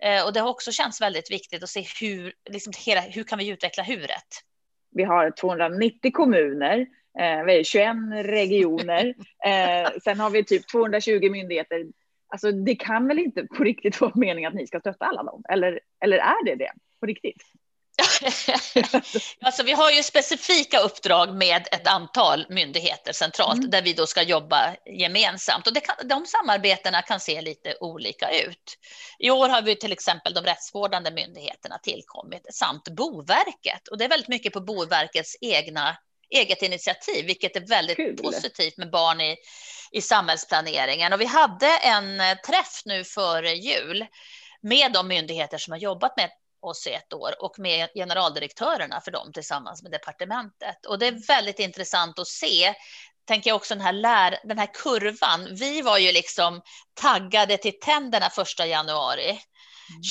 Eh, 0.02 0.26
och 0.26 0.32
det 0.32 0.40
har 0.40 0.50
också 0.50 0.72
känts 0.72 1.00
väldigt 1.00 1.30
viktigt 1.30 1.62
att 1.62 1.68
se 1.68 1.86
hur, 2.00 2.32
liksom 2.50 2.72
hela, 2.86 3.00
hur 3.00 3.24
kan 3.24 3.38
vi 3.38 3.48
utveckla 3.48 3.82
huret? 3.82 4.42
vi 4.96 5.04
har 5.04 5.30
290 5.30 6.12
kommuner, 6.12 6.78
eh, 7.18 7.44
vi 7.44 7.58
är 7.58 7.64
21 7.64 7.96
regioner, 8.26 9.06
eh, 9.46 9.90
sen 10.04 10.20
har 10.20 10.30
vi 10.30 10.44
typ 10.44 10.68
220 10.68 11.30
myndigheter. 11.30 11.86
Alltså 12.28 12.52
det 12.52 12.74
kan 12.74 13.08
väl 13.08 13.18
inte 13.18 13.46
på 13.46 13.64
riktigt 13.64 14.00
vara 14.00 14.12
meningen 14.14 14.48
att 14.48 14.54
ni 14.54 14.66
ska 14.66 14.80
stötta 14.80 15.04
alla 15.04 15.22
dem? 15.22 15.42
Eller, 15.48 15.80
eller 16.04 16.18
är 16.18 16.44
det 16.44 16.54
det 16.54 16.72
på 17.00 17.06
riktigt? 17.06 17.42
alltså, 19.40 19.62
vi 19.62 19.72
har 19.72 19.90
ju 19.90 20.02
specifika 20.02 20.78
uppdrag 20.78 21.34
med 21.34 21.68
ett 21.72 21.86
antal 21.86 22.46
myndigheter 22.48 23.12
centralt 23.12 23.58
mm. 23.58 23.70
där 23.70 23.82
vi 23.82 23.92
då 23.92 24.06
ska 24.06 24.22
jobba 24.22 24.76
gemensamt 24.86 25.66
och 25.66 25.72
det 25.72 25.80
kan, 25.80 26.08
de 26.08 26.26
samarbetena 26.26 27.02
kan 27.02 27.20
se 27.20 27.40
lite 27.40 27.76
olika 27.80 28.30
ut. 28.30 28.78
I 29.18 29.30
år 29.30 29.48
har 29.48 29.62
vi 29.62 29.76
till 29.76 29.92
exempel 29.92 30.34
de 30.34 30.44
rättsvårdande 30.44 31.10
myndigheterna 31.10 31.78
tillkommit 31.78 32.46
samt 32.52 32.88
Boverket 32.88 33.88
och 33.88 33.98
det 33.98 34.04
är 34.04 34.08
väldigt 34.08 34.28
mycket 34.28 34.52
på 34.52 34.60
Boverkets 34.60 35.36
egna 35.40 35.96
eget 36.30 36.62
initiativ, 36.62 37.26
vilket 37.26 37.56
är 37.56 37.60
väldigt 37.60 37.96
Kul. 37.96 38.16
positivt 38.16 38.76
med 38.76 38.90
barn 38.90 39.20
i, 39.20 39.36
i 39.92 40.00
samhällsplaneringen. 40.00 41.12
Och 41.12 41.20
vi 41.20 41.24
hade 41.24 41.76
en 41.76 42.18
träff 42.46 42.82
nu 42.84 43.04
före 43.04 43.50
jul 43.50 44.06
med 44.60 44.92
de 44.92 45.08
myndigheter 45.08 45.58
som 45.58 45.72
har 45.72 45.78
jobbat 45.78 46.16
med 46.16 46.30
oss 46.66 46.86
i 46.86 46.92
ett 46.92 47.12
år 47.12 47.34
och 47.42 47.58
med 47.58 47.88
generaldirektörerna 47.94 49.00
för 49.00 49.10
dem 49.10 49.32
tillsammans 49.32 49.82
med 49.82 49.92
departementet. 49.92 50.86
Och 50.86 50.98
det 50.98 51.06
är 51.06 51.26
väldigt 51.26 51.58
intressant 51.58 52.18
att 52.18 52.28
se 52.28 52.74
tänker 53.26 53.50
jag 53.50 53.56
också 53.56 53.74
den 53.74 53.84
här, 53.84 53.92
lär, 53.92 54.38
den 54.44 54.58
här 54.58 54.74
kurvan. 54.74 55.54
Vi 55.54 55.82
var 55.82 55.98
ju 55.98 56.12
liksom 56.12 56.62
taggade 56.94 57.56
till 57.56 57.80
tänderna 57.80 58.30
första 58.30 58.66
januari 58.66 59.38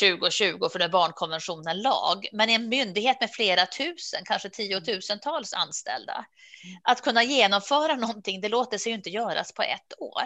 2020 0.02 0.44
mm. 0.44 0.70
för 0.70 0.80
när 0.80 0.90
barnkonventionen 0.90 1.82
lag. 1.82 2.28
Men 2.32 2.50
en 2.50 2.70
myndighet 2.70 3.22
med 3.22 3.32
flera 3.32 3.66
tusen, 3.66 4.22
kanske 4.26 4.50
tiotusentals 4.50 5.54
anställda. 5.54 6.14
Mm. 6.14 6.78
Att 6.84 7.02
kunna 7.02 7.24
genomföra 7.24 7.96
någonting, 7.96 8.42
det 8.42 8.50
låter 8.50 8.78
sig 8.78 8.92
ju 8.92 8.96
inte 8.96 9.10
göras 9.10 9.54
på 9.54 9.62
ett 9.62 9.94
år. 10.00 10.24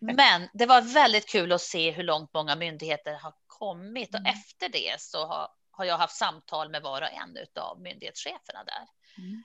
Men 0.14 0.48
det 0.54 0.66
var 0.66 0.80
väldigt 0.80 1.28
kul 1.28 1.52
att 1.52 1.60
se 1.60 1.90
hur 1.90 2.02
långt 2.02 2.34
många 2.34 2.56
myndigheter 2.56 3.14
har 3.14 3.34
kommit 3.46 4.14
och 4.14 4.20
mm. 4.20 4.32
efter 4.32 4.68
det 4.68 5.00
så 5.00 5.26
har, 5.26 5.48
har 5.70 5.84
jag 5.84 5.98
haft 5.98 6.16
samtal 6.16 6.70
med 6.70 6.82
var 6.82 7.02
och 7.02 7.08
en 7.08 7.62
av 7.62 7.80
myndighetscheferna 7.80 8.64
där. 8.64 8.86
Mm. 9.18 9.42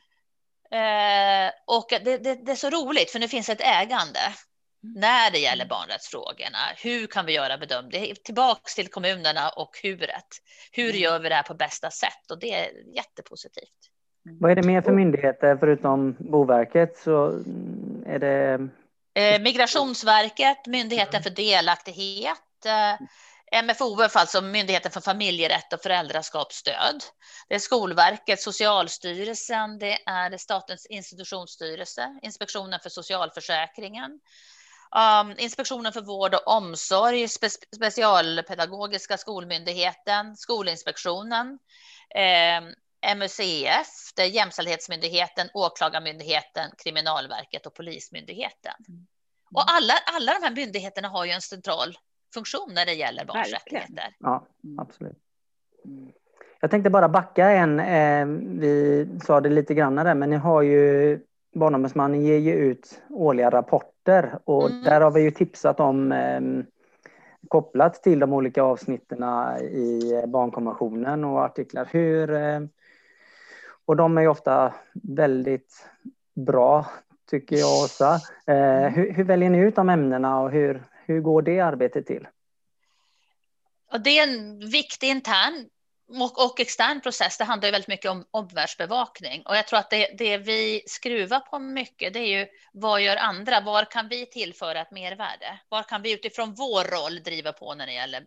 Eh, 0.73 1.51
och 1.65 1.87
det, 1.89 2.17
det, 2.17 2.45
det, 2.45 2.51
är 2.51 2.55
så 2.55 2.69
roligt 2.69 3.11
för 3.11 3.19
nu 3.19 3.27
finns 3.27 3.49
ett 3.49 3.61
ägande 3.61 4.19
mm. 4.19 4.33
När 4.81 5.31
det 5.31 5.39
gäller 5.39 5.65
mm. 5.65 5.67
barnrättsfrågorna. 5.67 6.57
Hur 6.77 7.07
kan 7.07 7.25
vi 7.25 7.33
göra 7.33 7.57
bedömning? 7.57 8.13
Tillbaks 8.23 8.75
till 8.75 8.87
kommunerna 8.87 9.49
och 9.49 9.79
huret. 9.83 10.27
Hur 10.71 10.89
mm. 10.89 11.01
gör 11.01 11.19
vi 11.19 11.29
det 11.29 11.35
här 11.35 11.43
på 11.43 11.53
bästa 11.53 11.91
sätt? 11.91 12.31
Och 12.31 12.39
det 12.39 12.53
är 12.53 12.95
jättepositivt. 12.95 13.91
Vad 14.23 14.51
är 14.51 14.55
det 14.55 14.67
mer 14.67 14.81
för 14.81 14.91
myndigheter 14.91 15.57
förutom 15.59 16.15
Boverket? 16.19 16.97
Så 16.97 17.27
är 18.05 18.19
det... 18.19 18.69
Eh, 19.13 19.41
Migrationsverket, 19.41 20.67
Myndigheten 20.67 21.23
för 21.23 21.29
delaktighet, 21.29 22.65
eh, 22.65 23.07
MFOF, 23.63 24.15
alltså 24.15 24.41
Myndigheten 24.41 24.91
för 24.91 25.01
familjerätt 25.01 25.73
och 25.73 25.81
föräldraskapsstöd. 25.81 27.03
Det 27.47 27.55
är 27.55 27.59
Skolverket, 27.59 28.41
Socialstyrelsen, 28.41 29.79
det 29.79 29.97
är 30.05 30.37
Statens 30.37 30.85
institutionsstyrelse, 30.85 32.19
Inspektionen 32.21 32.79
för 32.83 32.89
socialförsäkringen, 32.89 34.19
um, 34.95 35.35
Inspektionen 35.37 35.93
för 35.93 36.01
vård 36.01 36.33
och 36.33 36.47
omsorg, 36.47 37.27
Spe 37.27 37.49
Specialpedagogiska 37.75 39.17
skolmyndigheten, 39.17 40.35
Skolinspektionen, 40.35 41.59
eh, 42.15 42.61
MUCF, 43.15 44.13
det 44.15 44.21
är 44.21 44.27
Jämställdhetsmyndigheten, 44.27 45.47
Åklagarmyndigheten, 45.53 46.71
Kriminalverket 46.83 47.65
och 47.65 47.73
Polismyndigheten. 47.73 48.73
Mm. 48.89 49.07
Och 49.53 49.63
alla, 49.67 49.93
alla 50.05 50.33
de 50.33 50.43
här 50.43 50.55
myndigheterna 50.55 51.07
har 51.07 51.25
ju 51.25 51.31
en 51.31 51.41
central 51.41 51.97
funktion 52.33 52.71
när 52.73 52.85
det 52.85 52.93
gäller 52.93 53.25
barns 53.25 53.53
rättigheter. 53.53 54.15
Ja, 54.19 54.47
mm. 54.63 54.79
absolut. 54.79 55.17
Jag 56.59 56.71
tänkte 56.71 56.89
bara 56.89 57.09
backa 57.09 57.49
en. 57.49 57.79
Eh, 57.79 58.25
vi 58.59 59.07
sa 59.25 59.41
det 59.41 59.49
lite 59.49 59.73
grann 59.73 59.95
där, 59.95 60.15
men 60.15 60.29
ni 60.29 60.35
har 60.35 60.61
ju 60.61 61.19
Barnombudsmannen 61.53 62.25
ger 62.25 62.37
ju 62.37 62.53
ut 62.53 63.01
årliga 63.09 63.49
rapporter 63.49 63.90
och 64.43 64.69
mm. 64.69 64.83
där 64.83 65.01
har 65.01 65.11
vi 65.11 65.21
ju 65.21 65.31
tipsat 65.31 65.79
om 65.79 66.11
eh, 66.11 66.41
kopplat 67.47 68.03
till 68.03 68.19
de 68.19 68.33
olika 68.33 68.63
avsnitten 68.63 69.23
i 69.61 70.23
barnkonventionen 70.27 71.23
och 71.23 71.43
artiklar. 71.43 71.89
Hur, 71.91 72.33
eh, 72.33 72.59
och 73.85 73.95
de 73.95 74.17
är 74.17 74.21
ju 74.21 74.27
ofta 74.27 74.73
väldigt 74.93 75.89
bra, 76.33 76.85
tycker 77.29 77.55
jag, 77.55 77.83
Åsa. 77.83 78.19
Mm. 78.45 78.93
Hur, 78.93 79.11
hur, 79.11 79.23
väljer 79.23 79.49
ni 79.49 79.57
ut 79.57 79.75
de 79.75 79.89
ämnena 79.89 80.41
och 80.41 80.51
hur, 80.51 80.83
hur 81.05 81.21
går 81.21 81.41
det 81.41 81.59
arbetet 81.59 82.05
till? 82.07 82.27
Och 83.93 84.01
det 84.01 84.19
är 84.19 84.27
en 84.27 84.59
viktig 84.59 85.07
intern 85.07 85.69
och, 86.19 86.45
och 86.45 86.59
extern 86.59 87.01
process. 87.01 87.37
Det 87.37 87.43
handlar 87.43 87.67
ju 87.67 87.71
väldigt 87.71 87.87
mycket 87.87 88.11
om 88.11 88.25
omvärldsbevakning 88.31 89.43
och 89.45 89.55
jag 89.55 89.67
tror 89.67 89.79
att 89.79 89.89
det, 89.89 90.17
det 90.17 90.37
vi 90.37 90.83
skruvar 90.87 91.39
på 91.39 91.59
mycket, 91.59 92.13
det 92.13 92.19
är 92.19 92.39
ju 92.39 92.47
vad 92.73 93.01
gör 93.01 93.17
andra? 93.17 93.61
Var 93.61 93.85
kan 93.85 94.07
vi 94.07 94.25
tillföra 94.25 94.81
ett 94.81 94.91
mervärde? 94.91 95.59
Var 95.69 95.83
kan 95.83 96.01
vi 96.01 96.11
utifrån 96.11 96.53
vår 96.53 96.83
roll 96.83 97.23
driva 97.23 97.53
på 97.53 97.75
när 97.75 97.85
det 97.85 97.93
gäller 97.93 98.25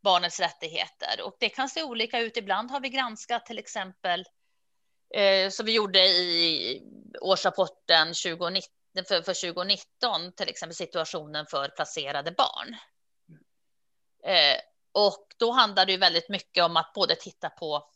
barnets 0.00 0.40
rättigheter? 0.40 1.22
Och 1.24 1.36
det 1.40 1.48
kan 1.48 1.68
se 1.68 1.82
olika 1.82 2.18
ut. 2.18 2.36
Ibland 2.36 2.70
har 2.70 2.80
vi 2.80 2.88
granskat 2.88 3.46
till 3.46 3.58
exempel 3.58 4.24
eh, 5.14 5.50
som 5.50 5.66
vi 5.66 5.72
gjorde 5.72 6.06
i 6.06 6.82
årsrapporten 7.20 8.06
2019 8.06 8.70
för, 9.08 9.22
för 9.22 9.52
2019, 9.52 10.32
till 10.36 10.48
exempel 10.48 10.76
situationen 10.76 11.46
för 11.46 11.68
placerade 11.68 12.32
barn. 12.32 12.76
Eh, 14.24 14.56
och 14.92 15.26
då 15.36 15.50
handlar 15.50 15.86
det 15.86 15.92
ju 15.92 15.98
väldigt 15.98 16.28
mycket 16.28 16.64
om 16.64 16.76
att 16.76 16.92
både 16.94 17.14
titta 17.14 17.50
på 17.50 17.88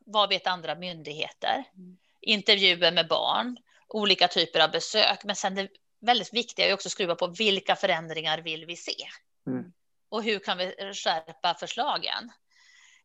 vad 0.00 0.28
vet 0.28 0.46
andra 0.46 0.74
myndigheter, 0.74 1.64
mm. 1.74 1.98
intervjuer 2.20 2.92
med 2.92 3.08
barn, 3.08 3.56
olika 3.88 4.28
typer 4.28 4.60
av 4.60 4.70
besök, 4.70 5.24
men 5.24 5.36
sen 5.36 5.54
det 5.54 5.68
väldigt 6.00 6.34
viktiga 6.34 6.66
är 6.66 6.74
också 6.74 6.88
att 6.88 6.92
skruva 6.92 7.14
på 7.14 7.26
vilka 7.26 7.76
förändringar 7.76 8.38
vill 8.38 8.66
vi 8.66 8.76
se? 8.76 9.08
Mm. 9.46 9.72
Och 10.08 10.22
hur 10.22 10.38
kan 10.38 10.58
vi 10.58 10.74
skärpa 10.94 11.54
förslagen? 11.54 12.32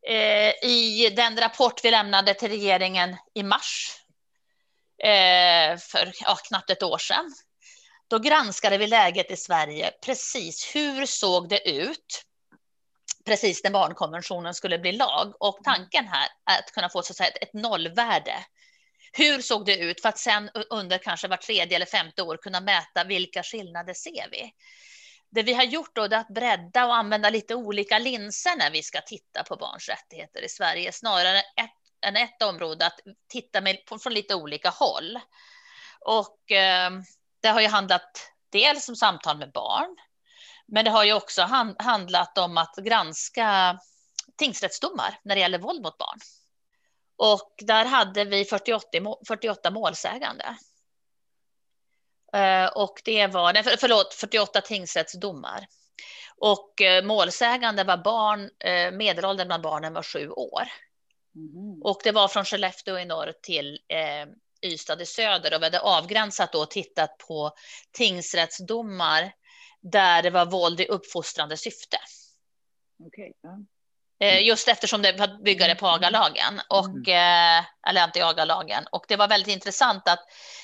Eh, 0.08 0.70
I 0.70 1.14
den 1.16 1.38
rapport 1.38 1.82
vi 1.84 1.92
lämnade 1.92 2.34
till 2.34 2.50
regeringen 2.50 3.18
i 3.34 3.44
mars 3.44 4.02
eh, 5.04 5.78
för 5.78 6.12
ja, 6.22 6.38
knappt 6.48 6.70
ett 6.70 6.84
år 6.84 6.98
sedan. 6.98 7.36
Då 8.08 8.20
granskade 8.20 8.78
vi 8.78 8.88
läget 8.88 9.32
i 9.32 9.38
Sverige 9.38 9.92
precis. 10.06 10.76
Hur 10.76 11.06
såg 11.06 11.50
det 11.50 11.70
ut? 11.70 12.24
Precis 13.28 13.64
när 13.64 13.72
barnkonventionen 13.72 14.54
skulle 14.54 14.80
bli 14.80 14.92
lag 14.92 15.34
och 15.40 15.60
tanken 15.64 16.08
här 16.08 16.28
är 16.46 16.60
att 16.60 16.72
kunna 16.72 16.90
få 16.90 17.02
så 17.02 17.14
att 17.14 17.18
säga, 17.18 17.30
ett 17.30 17.54
nollvärde. 17.54 18.46
Hur 19.14 19.42
såg 19.42 19.66
det 19.66 19.78
ut 19.78 20.02
för 20.02 20.10
att 20.10 20.18
sen 20.18 20.50
under 20.70 20.98
kanske 20.98 21.28
var 21.28 21.38
tredje 21.38 21.76
eller 21.76 21.86
femte 21.86 22.22
år 22.22 22.38
kunna 22.38 22.62
mäta 22.62 23.04
vilka 23.04 23.44
skillnader 23.44 23.94
ser 23.94 24.30
vi? 24.32 24.52
Det 25.30 25.44
vi 25.44 25.54
har 25.54 25.64
gjort 25.64 25.96
då 25.96 26.04
är 26.04 26.14
att 26.14 26.28
bredda 26.28 26.86
och 26.86 26.96
använda 26.96 27.30
lite 27.30 27.56
olika 27.56 28.00
linser 28.00 28.56
när 28.58 28.72
vi 28.72 28.84
ska 28.84 29.02
titta 29.02 29.44
på 29.44 29.56
barns 29.56 29.90
rättigheter 29.90 30.42
i 30.42 30.50
Sverige, 30.50 30.92
snarare 30.92 31.40
ett 31.40 32.06
än 32.06 32.16
ett 32.16 32.42
område 32.42 32.86
att 32.86 33.00
titta 33.30 33.62
med, 33.62 33.78
från 34.04 34.14
lite 34.14 34.36
olika 34.36 34.70
håll. 34.70 35.20
Och 36.00 36.52
eh, 36.52 36.92
det 37.42 37.48
har 37.48 37.62
ju 37.62 37.68
handlat 37.68 38.32
dels 38.52 38.90
om 38.90 38.96
samtal 38.96 39.38
med 39.38 39.52
barn, 39.52 39.96
men 40.68 40.86
det 40.86 40.92
har 40.92 41.04
ju 41.04 41.14
också 41.14 41.42
hand, 41.42 41.76
handlat 41.80 42.38
om 42.38 42.58
att 42.58 42.76
granska 42.76 43.80
tingsrättsdomar 44.38 45.20
när 45.24 45.36
det 45.36 45.42
gäller 45.42 45.60
våld 45.60 45.82
mot 45.82 45.98
barn. 45.98 46.20
Och 47.18 47.54
där 47.58 47.86
hade 47.86 48.26
vi 48.26 48.46
48, 48.46 48.88
48 49.28 49.72
målsägande. 49.72 50.58
Eh, 52.34 52.66
och 52.66 53.02
det 53.06 53.28
var, 53.28 53.54
nej, 53.54 53.64
förlåt, 53.64 54.14
48 54.14 54.62
tingsrättsdomar. 54.62 55.68
Och 56.38 56.82
eh, 56.82 57.04
målsägande 57.04 57.84
var 57.84 57.98
barn, 57.98 58.50
eh, 58.60 58.92
medelåldern 58.92 59.48
bland 59.48 59.64
barnen 59.64 59.94
var 59.94 60.04
sju 60.04 60.30
år. 60.30 60.64
Mm. 61.36 61.82
Och 61.84 62.02
det 62.04 62.12
var 62.12 62.28
från 62.28 62.46
Skellefteå 62.46 63.00
i 63.00 63.06
norr 63.06 63.34
till 63.42 63.80
eh, 63.88 64.28
Ystad 64.72 65.02
i 65.02 65.06
söder 65.06 65.54
och 65.54 65.62
vi 65.62 65.66
hade 65.66 65.80
avgränsat 65.80 66.52
då 66.52 66.62
och 66.62 66.72
tittat 66.72 67.18
på 67.18 67.52
tingsrättsdomar 67.92 69.32
där 69.82 70.22
det 70.22 70.30
var 70.30 70.46
våld 70.46 70.82
i 70.82 70.86
uppfostrande 70.86 71.58
syfte. 71.58 71.98
Okay. 73.00 73.32
Ja. 73.42 73.60
Eh, 74.20 74.42
just 74.44 74.68
eftersom 74.68 75.02
det 75.02 75.38
byggde 75.44 75.76
på 75.76 75.88
agalagen 75.88 76.62
och 76.70 77.08
mm. 77.08 77.60
eh, 77.60 77.90
eller 77.90 78.02
anti-agalagen 78.02 78.86
och 78.92 79.06
det 79.08 79.16
var 79.16 79.28
väldigt 79.28 79.54
intressant 79.54 80.08
att 80.08 80.20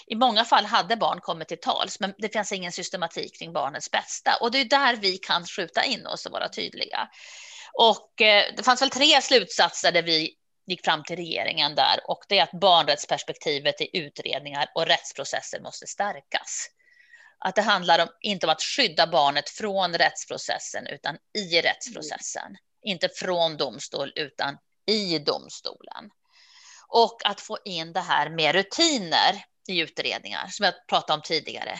i 0.07 0.15
många 0.15 0.45
fall 0.45 0.65
hade 0.65 0.95
barn 0.95 1.19
kommit 1.21 1.47
till 1.47 1.59
tals, 1.59 1.99
men 1.99 2.13
det 2.17 2.29
finns 2.29 2.51
ingen 2.51 2.71
systematik 2.71 3.39
kring 3.39 3.53
barnets 3.53 3.91
bästa 3.91 4.37
och 4.41 4.51
det 4.51 4.61
är 4.61 4.65
där 4.65 4.95
vi 4.95 5.17
kan 5.17 5.45
skjuta 5.45 5.83
in 5.83 6.05
oss 6.05 6.25
och 6.25 6.31
vara 6.31 6.49
tydliga. 6.49 7.09
Och 7.73 8.21
eh, 8.21 8.45
det 8.57 8.63
fanns 8.63 8.81
väl 8.81 8.89
tre 8.89 9.21
slutsatser 9.21 9.91
där 9.91 10.03
vi 10.03 10.35
gick 10.67 10.85
fram 10.85 11.03
till 11.03 11.15
regeringen 11.15 11.75
där 11.75 11.99
och 12.07 12.23
det 12.29 12.39
är 12.39 12.43
att 12.43 12.59
barnrättsperspektivet 12.61 13.81
i 13.81 13.97
utredningar 13.97 14.65
och 14.75 14.85
rättsprocesser 14.85 15.59
måste 15.59 15.87
stärkas. 15.87 16.67
Att 17.45 17.55
det 17.55 17.61
handlar 17.61 17.99
om, 17.99 18.07
inte 18.21 18.45
om 18.45 18.51
att 18.51 18.61
skydda 18.61 19.07
barnet 19.07 19.49
från 19.49 19.93
rättsprocessen 19.93 20.87
utan 20.87 21.17
i 21.37 21.61
rättsprocessen. 21.61 22.45
Mm. 22.45 22.57
Inte 22.83 23.09
från 23.09 23.57
domstol 23.57 24.11
utan 24.15 24.57
i 24.87 25.19
domstolen. 25.19 26.09
Och 26.87 27.21
att 27.25 27.41
få 27.41 27.57
in 27.65 27.93
det 27.93 27.99
här 27.99 28.29
med 28.29 28.55
rutiner 28.55 29.45
i 29.67 29.79
utredningar 29.79 30.47
som 30.47 30.63
jag 30.63 30.73
pratade 30.87 31.13
om 31.13 31.21
tidigare. 31.21 31.79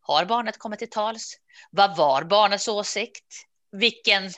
Har 0.00 0.24
barnet 0.24 0.58
kommit 0.58 0.78
till 0.78 0.90
tals? 0.90 1.34
Vad 1.70 1.96
var 1.96 2.22
barnets 2.22 2.68
åsikt? 2.68 3.46
Vilken 3.72 4.30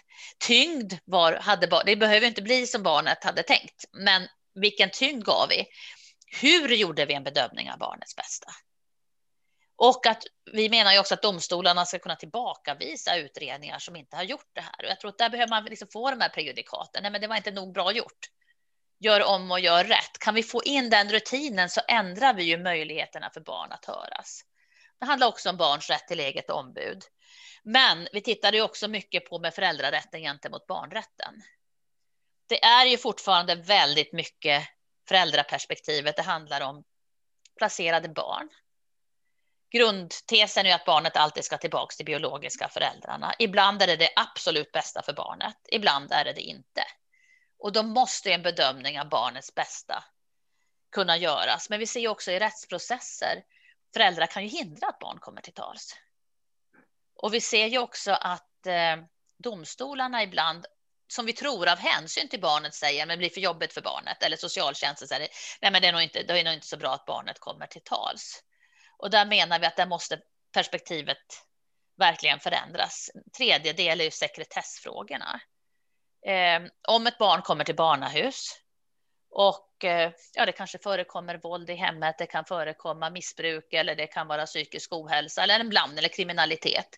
tyngd 0.47 0.95
var, 1.05 1.33
hade 1.33 1.67
barnet? 1.67 1.87
Det 1.87 1.97
behöver 1.97 2.27
inte 2.27 2.43
bli 2.43 2.67
som 2.67 2.83
barnet 2.83 3.25
hade 3.25 3.43
tänkt, 3.43 3.85
men 3.93 4.29
vilken 4.55 4.91
tyngd 4.91 5.25
gav 5.25 5.49
vi? 5.49 5.67
Hur 6.41 6.69
gjorde 6.69 7.05
vi 7.05 7.15
en 7.15 7.25
bedömning 7.25 7.71
av 7.71 7.79
barnets 7.79 8.17
bästa? 8.17 8.53
Och 9.85 10.07
att 10.07 10.23
vi 10.53 10.69
menar 10.69 10.93
ju 10.93 10.99
också 10.99 11.15
att 11.15 11.23
domstolarna 11.23 11.87
ska 11.87 11.99
kunna 11.99 12.17
tillbakavisa 12.17 13.17
utredningar 13.17 13.79
som 13.79 13.97
inte 13.97 14.17
har 14.17 14.23
gjort 14.23 14.51
det 14.53 14.61
här. 14.61 14.85
Och 14.85 14.91
jag 14.91 15.01
tror 15.01 15.09
att 15.09 15.19
där 15.19 15.31
behöver 15.31 15.51
man 15.51 15.65
liksom 15.65 15.89
få 15.93 16.11
de 16.11 16.21
här 16.21 16.29
prejudikaten. 16.29 17.03
Nej, 17.03 17.13
men 17.13 17.21
det 17.21 17.27
var 17.27 17.37
inte 17.37 17.51
nog 17.51 17.75
bra 17.75 17.93
gjort. 17.93 18.29
Gör 19.01 19.25
om 19.25 19.51
och 19.51 19.61
gör 19.61 19.85
rätt. 19.85 20.19
Kan 20.21 20.35
vi 20.35 20.43
få 20.43 20.63
in 20.65 20.91
den 20.91 21.09
rutinen 21.09 21.69
så 21.69 21.81
ändrar 21.89 22.35
vi 22.35 22.43
ju 22.45 22.59
möjligheterna 22.59 23.31
för 23.31 23.41
barn 23.41 23.73
att 23.73 23.85
höras. 23.85 24.41
Det 25.01 25.07
handlar 25.07 25.27
också 25.27 25.51
om 25.51 25.57
barns 25.57 25.91
rätt 25.91 26.09
till 26.09 26.21
eget 26.21 26.51
ombud. 26.51 27.03
Men 27.63 28.09
vi 28.13 28.21
tittade 28.21 28.57
ju 28.57 28.63
också 28.63 28.89
mycket 28.89 29.27
på 29.27 29.39
med 29.39 29.55
föräldrarätten 29.55 30.21
gentemot 30.21 30.67
barnrätten. 30.67 31.35
Det 32.49 32.65
är 32.65 32.87
ju 32.87 32.99
fortfarande 32.99 33.55
väldigt 33.55 34.13
mycket 34.13 34.63
föräldraperspektivet 35.09 36.17
det 36.17 36.23
handlar 36.23 36.61
om 36.61 36.85
placerade 37.59 38.09
barn 38.09 38.49
Grundtesen 39.73 40.67
är 40.67 40.75
att 40.75 40.85
barnet 40.85 41.17
alltid 41.17 41.45
ska 41.45 41.59
tillbaka 41.59 41.95
till 41.97 42.07
biologiska 42.07 42.69
föräldrarna. 42.69 43.35
Ibland 43.39 43.83
är 43.83 43.87
det 43.87 43.97
det 43.97 44.11
absolut 44.17 44.73
bästa 44.73 45.03
för 45.03 45.13
barnet, 45.13 45.57
ibland 45.69 46.13
är 46.13 46.25
det 46.25 46.33
det 46.33 46.41
inte. 46.41 46.85
Och 47.59 47.73
då 47.73 47.83
måste 47.83 48.33
en 48.33 48.43
bedömning 48.43 49.01
av 49.01 49.09
barnets 49.09 49.55
bästa 49.55 50.05
kunna 50.93 51.17
göras. 51.17 51.71
Men 51.71 51.79
vi 51.79 51.87
ser 51.87 52.09
också 52.09 52.31
i 52.31 52.39
rättsprocesser, 52.39 53.43
föräldrar 53.95 54.27
kan 54.27 54.43
ju 54.43 54.49
hindra 54.49 54.87
att 54.87 54.99
barn 54.99 55.19
kommer 55.19 55.41
till 55.41 55.55
tals. 55.55 55.97
Och 57.17 57.35
vi 57.35 57.41
ser 57.41 57.67
ju 57.67 57.79
också 57.79 58.13
att 58.13 58.67
eh, 58.67 58.97
domstolarna 59.39 60.23
ibland, 60.23 60.67
som 61.09 61.27
vi 61.27 61.33
tror 61.33 61.69
av 61.69 61.79
hänsyn 61.79 62.29
till 62.29 62.41
barnet 62.41 62.75
säger, 62.75 63.07
men 63.07 63.19
blir 63.19 63.31
för 63.31 63.41
jobbigt 63.41 63.73
för 63.73 63.83
barnet, 63.83 64.23
eller 64.23 64.37
socialtjänsten 64.37 65.09
säger, 65.09 65.29
nej 65.61 65.71
men 65.71 65.83
det 65.83 65.89
är 65.89 65.93
nog 65.93 66.03
inte, 66.03 66.23
det 66.23 66.41
är 66.41 66.45
nog 66.45 66.55
inte 66.55 66.67
så 66.67 66.77
bra 66.77 66.95
att 66.95 67.07
barnet 67.07 67.39
kommer 67.39 67.67
till 67.67 67.83
tals. 67.85 68.43
Och 69.03 69.11
där 69.11 69.27
menar 69.27 69.59
vi 69.59 69.67
att 69.67 69.77
där 69.77 69.87
måste 69.87 70.21
perspektivet 70.53 71.19
verkligen 71.99 72.41
förändras. 72.41 73.11
Tredje 73.37 73.73
del 73.73 74.01
är 74.01 74.05
ju 74.05 74.11
sekretessfrågorna. 74.11 75.41
Eh, 76.27 76.63
om 76.89 77.07
ett 77.07 77.19
barn 77.19 77.43
kommer 77.43 77.65
till 77.65 77.77
barnahus 77.77 78.51
och 79.31 79.85
eh, 79.85 80.13
ja, 80.35 80.47
det 80.47 80.53
kanske 80.53 80.79
förekommer 80.79 81.39
våld 81.39 81.71
i 81.71 81.75
hemmet, 81.75 82.19
det 82.19 82.27
kan 82.27 82.45
förekomma 82.45 83.11
missbruk 83.11 83.73
eller 83.73 83.97
det 83.97 84.07
kan 84.07 84.27
vara 84.27 84.47
psykisk 84.47 84.93
ohälsa 84.93 85.43
eller 85.43 85.61
en 85.61 85.69
bland 85.69 85.99
eller 85.99 86.09
kriminalitet. 86.09 86.89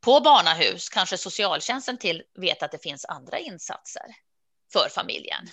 På 0.00 0.20
barnahus 0.20 0.88
kanske 0.88 1.18
socialtjänsten 1.18 1.98
till 1.98 2.22
vet 2.34 2.62
att 2.62 2.72
det 2.72 2.82
finns 2.82 3.04
andra 3.04 3.38
insatser 3.38 4.06
för 4.72 4.88
familjen. 4.88 5.46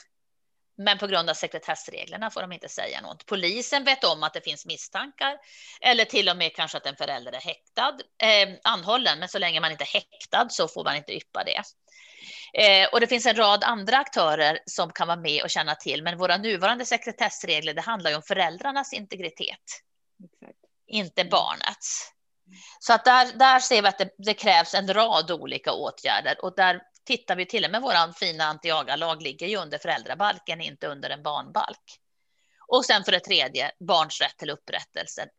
Men 0.78 0.98
på 0.98 1.08
grund 1.08 1.30
av 1.30 1.34
sekretessreglerna 1.34 2.32
får 2.32 2.42
de 2.42 2.52
inte 2.52 2.70
säga 2.70 3.02
något. 3.02 3.26
Polisen 3.26 3.84
vet 3.84 4.04
om 4.04 4.24
att 4.24 4.34
det 4.34 4.42
finns 4.42 4.66
misstankar 4.66 5.38
eller 5.82 6.06
till 6.06 6.30
och 6.30 6.38
med 6.38 6.56
kanske 6.56 6.78
att 6.78 6.86
en 6.86 6.96
förälder 6.96 7.32
är 7.32 7.42
häktad, 7.42 7.98
eh, 8.24 8.50
anhållen, 8.64 9.20
men 9.20 9.30
så 9.30 9.40
länge 9.40 9.60
man 9.60 9.72
inte 9.72 9.84
är 9.84 9.94
häktad 9.94 10.50
så 10.50 10.68
får 10.68 10.84
man 10.84 10.96
inte 10.96 11.16
yppa 11.16 11.44
det. 11.44 11.64
Eh, 12.54 12.90
och 12.92 13.00
det 13.00 13.08
finns 13.08 13.26
en 13.26 13.36
rad 13.36 13.64
andra 13.64 13.98
aktörer 13.98 14.60
som 14.66 14.92
kan 14.92 15.08
vara 15.08 15.18
med 15.18 15.44
och 15.44 15.50
känna 15.50 15.76
till, 15.76 16.04
men 16.04 16.18
våra 16.18 16.38
nuvarande 16.38 16.86
sekretessregler, 16.86 17.74
det 17.74 17.82
handlar 17.82 18.10
ju 18.10 18.16
om 18.16 18.22
föräldrarnas 18.22 18.94
integritet, 18.94 19.82
Exakt. 20.24 20.60
inte 20.88 21.26
barnets. 21.26 22.12
Så 22.80 22.94
att 22.94 23.06
där, 23.06 23.32
där 23.34 23.60
ser 23.60 23.82
vi 23.82 23.88
att 23.88 23.98
det, 23.98 24.10
det, 24.18 24.34
krävs 24.34 24.74
en 24.74 24.94
rad 24.94 25.32
olika 25.32 25.72
åtgärder 25.72 26.46
och 26.46 26.56
där 26.56 26.82
tittar 27.08 27.36
vi 27.36 27.46
till 27.46 27.66
och 27.66 27.72
med 27.72 27.82
våran 27.82 28.14
fina 28.14 28.44
antiagalag 28.44 29.22
ligger 29.22 29.48
ju 29.48 29.58
under 29.58 29.78
föräldrabalken, 29.78 30.62
inte 30.62 30.88
under 30.88 31.10
en 31.10 31.24
barnbalk. 31.24 32.00
Och 32.68 32.86
sen 32.86 33.04
för 33.04 33.12
det 33.12 33.20
tredje, 33.20 33.72
barns 33.80 34.22
rätt 34.22 34.38
till 34.38 34.50
upprättelse. 34.50 35.30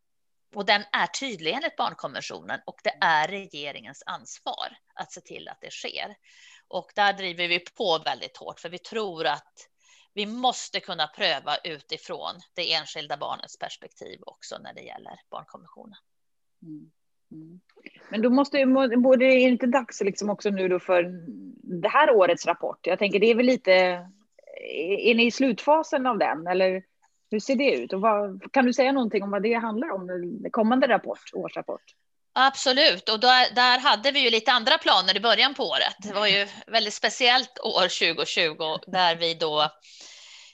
Och 0.55 0.67
den 0.67 0.85
är 0.93 1.07
tydlig 1.07 1.53
enligt 1.53 1.77
barnkonventionen 1.77 2.61
och 2.67 2.81
det 2.85 2.99
är 3.01 3.29
regeringens 3.29 4.03
ansvar 4.07 4.77
att 4.95 5.13
se 5.13 5.21
till 5.21 5.49
att 5.49 5.61
det 5.61 5.71
sker. 5.71 6.17
Och 6.69 6.91
där 6.95 7.13
driver 7.13 7.49
vi 7.49 7.61
på 7.61 7.99
väldigt 8.05 8.37
hårt 8.37 8.61
för 8.61 8.69
vi 8.69 8.79
tror 8.79 9.27
att 9.27 9.55
vi 10.15 10.27
måste 10.27 10.81
kunna 10.81 11.07
pröva 11.07 11.57
utifrån 11.57 12.41
det 12.55 12.75
enskilda 12.75 13.17
barnets 13.17 13.59
perspektiv 13.59 14.21
också 14.27 14.59
när 14.59 14.75
det 14.75 14.83
gäller 14.83 15.21
barnkonventionen. 15.31 15.99
Mm. 16.63 16.91
Mm. 17.33 17.61
Men 18.11 18.23
då 18.23 18.31
måste 18.31 18.59
ju, 18.59 18.67
borde 18.97 19.27
det 19.27 19.41
inte 19.41 19.67
dags 19.67 20.01
liksom 20.01 20.31
också 20.31 20.51
nu 20.51 20.69
då 20.69 20.81
för 20.81 21.03
det 21.83 21.89
här 21.89 22.11
årets 22.11 22.47
rapport? 22.47 22.87
Jag 22.87 22.99
tänker 22.99 23.21
det 23.21 23.31
är 23.31 23.35
väl 23.35 23.47
lite, 23.47 23.73
är 24.99 25.15
ni 25.15 25.27
i 25.27 25.31
slutfasen 25.31 26.07
av 26.07 26.19
den 26.19 26.47
eller 26.47 26.83
hur 27.31 27.41
ser 27.41 27.57
det 27.57 27.75
ut? 27.75 27.93
Och 27.93 28.01
vad, 28.01 28.53
kan 28.53 28.65
du 28.65 28.73
säga 28.73 28.93
någonting 28.93 29.23
om 29.23 29.31
vad 29.31 29.43
det 29.43 29.55
handlar 29.55 29.91
om, 29.91 30.09
kommande 30.51 30.89
rapport, 30.89 31.31
årsrapport? 31.33 31.83
Absolut, 32.33 33.09
och 33.09 33.21
där, 33.21 33.55
där 33.55 33.79
hade 33.79 34.11
vi 34.11 34.25
ju 34.25 34.31
lite 34.31 34.53
andra 34.53 34.79
planer 34.79 35.17
i 35.17 35.21
början 35.21 35.55
på 35.55 35.63
året. 35.63 35.97
Det 35.99 36.13
var 36.13 36.27
ju 36.27 36.47
väldigt 36.67 36.95
speciellt 36.95 37.59
år 37.59 38.15
2020 38.15 38.91
där 38.91 39.17
vi 39.17 39.35
då 39.35 39.71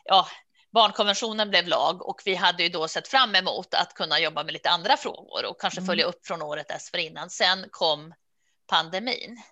ja, 0.05 0.27
barnkonventionen 0.75 1.51
blev 1.51 1.69
lag 1.69 2.03
och 2.03 2.23
vi 2.25 2.35
hade 2.35 2.63
ju 2.63 2.69
då 2.69 2.89
sett 2.89 3.09
fram 3.09 3.35
emot 3.35 3.75
att 3.75 3.95
kunna 3.95 4.21
jobba 4.21 4.45
med 4.45 4.53
lite 4.53 4.71
andra 4.71 4.97
frågor 4.97 5.45
och 5.45 5.61
kanske 5.61 5.81
mm. 5.81 5.87
följa 5.87 6.05
upp 6.05 6.27
från 6.27 6.43
året 6.43 6.69
dessförinnan. 6.69 7.31
Sen 7.31 7.67
kom 7.71 8.15
pandemin. 8.67 9.43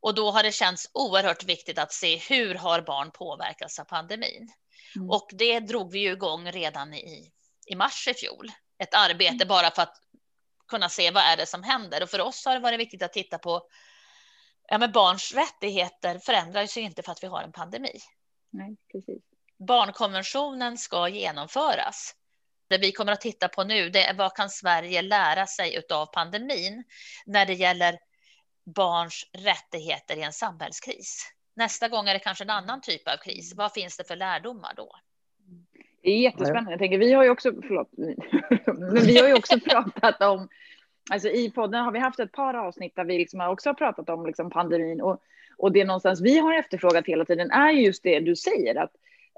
Och 0.00 0.14
då 0.14 0.30
har 0.30 0.42
det 0.42 0.52
känts 0.52 0.90
oerhört 0.94 1.44
viktigt 1.44 1.78
att 1.78 1.92
se 1.92 2.16
hur 2.16 2.54
har 2.54 2.80
barn 2.80 3.10
påverkats 3.10 3.78
av 3.78 3.84
pandemin? 3.84 4.52
Mm. 4.96 5.10
Och 5.10 5.28
det 5.32 5.60
drog 5.60 5.92
vi 5.92 5.98
ju 5.98 6.12
igång 6.12 6.52
redan 6.52 6.94
i, 6.94 7.32
i 7.66 7.76
mars 7.76 8.08
i 8.08 8.14
fjol. 8.14 8.50
Ett 8.78 8.94
arbete 8.94 9.34
mm. 9.34 9.48
bara 9.48 9.70
för 9.70 9.82
att 9.82 9.96
kunna 10.68 10.88
se 10.88 11.10
vad 11.10 11.22
är 11.22 11.36
det 11.36 11.46
som 11.46 11.62
händer. 11.62 12.02
Och 12.02 12.10
för 12.10 12.20
oss 12.20 12.44
har 12.44 12.54
det 12.54 12.60
varit 12.60 12.80
viktigt 12.80 13.02
att 13.02 13.12
titta 13.12 13.38
på 13.38 13.68
ja, 14.68 14.78
men 14.78 14.92
barns 14.92 15.32
rättigheter 15.32 16.18
förändras 16.18 16.76
ju 16.76 16.80
inte 16.80 17.02
för 17.02 17.12
att 17.12 17.22
vi 17.22 17.26
har 17.26 17.42
en 17.42 17.52
pandemi. 17.52 17.98
Nej, 18.50 18.76
precis 18.92 19.29
barnkonventionen 19.60 20.78
ska 20.78 21.08
genomföras. 21.08 22.14
Det 22.68 22.78
vi 22.78 22.92
kommer 22.92 23.12
att 23.12 23.20
titta 23.20 23.48
på 23.48 23.64
nu 23.64 23.90
det 23.90 24.04
är 24.04 24.14
vad 24.14 24.34
kan 24.34 24.50
Sverige 24.50 25.02
lära 25.02 25.46
sig 25.46 25.82
av 25.92 26.06
pandemin 26.06 26.84
när 27.26 27.46
det 27.46 27.54
gäller 27.54 27.98
barns 28.76 29.30
rättigheter 29.32 30.16
i 30.16 30.22
en 30.22 30.32
samhällskris. 30.32 31.32
Nästa 31.56 31.88
gång 31.88 32.08
är 32.08 32.14
det 32.14 32.20
kanske 32.20 32.44
en 32.44 32.50
annan 32.50 32.80
typ 32.80 33.08
av 33.08 33.16
kris. 33.16 33.54
Vad 33.56 33.72
finns 33.72 33.96
det 33.96 34.04
för 34.04 34.16
lärdomar 34.16 34.72
då? 34.76 34.96
Det 36.02 36.10
är 36.10 36.18
jättespännande. 36.18 36.70
Jag 36.70 36.78
tänker, 36.78 36.98
vi 36.98 37.12
har 37.12 37.24
ju 37.24 37.30
också, 37.30 37.52
förlåt, 37.62 37.90
men 38.92 39.06
vi 39.06 39.18
har 39.18 39.28
ju 39.28 39.34
också 39.34 39.60
pratat 39.70 40.22
om, 40.22 40.48
alltså 41.10 41.28
i 41.28 41.50
podden 41.50 41.84
har 41.84 41.92
vi 41.92 41.98
haft 41.98 42.20
ett 42.20 42.32
par 42.32 42.54
avsnitt 42.54 42.96
där 42.96 43.04
vi 43.04 43.18
liksom 43.18 43.40
också 43.40 43.68
har 43.68 43.74
pratat 43.74 44.08
om 44.08 44.26
liksom 44.26 44.50
pandemin 44.50 45.00
och, 45.00 45.22
och 45.56 45.72
det 45.72 45.84
någonstans 45.84 46.20
vi 46.20 46.38
har 46.38 46.54
efterfrågat 46.54 47.06
hela 47.06 47.24
tiden 47.24 47.50
är 47.50 47.70
just 47.70 48.02
det 48.02 48.20
du 48.20 48.36
säger, 48.36 48.74
att 48.74 48.92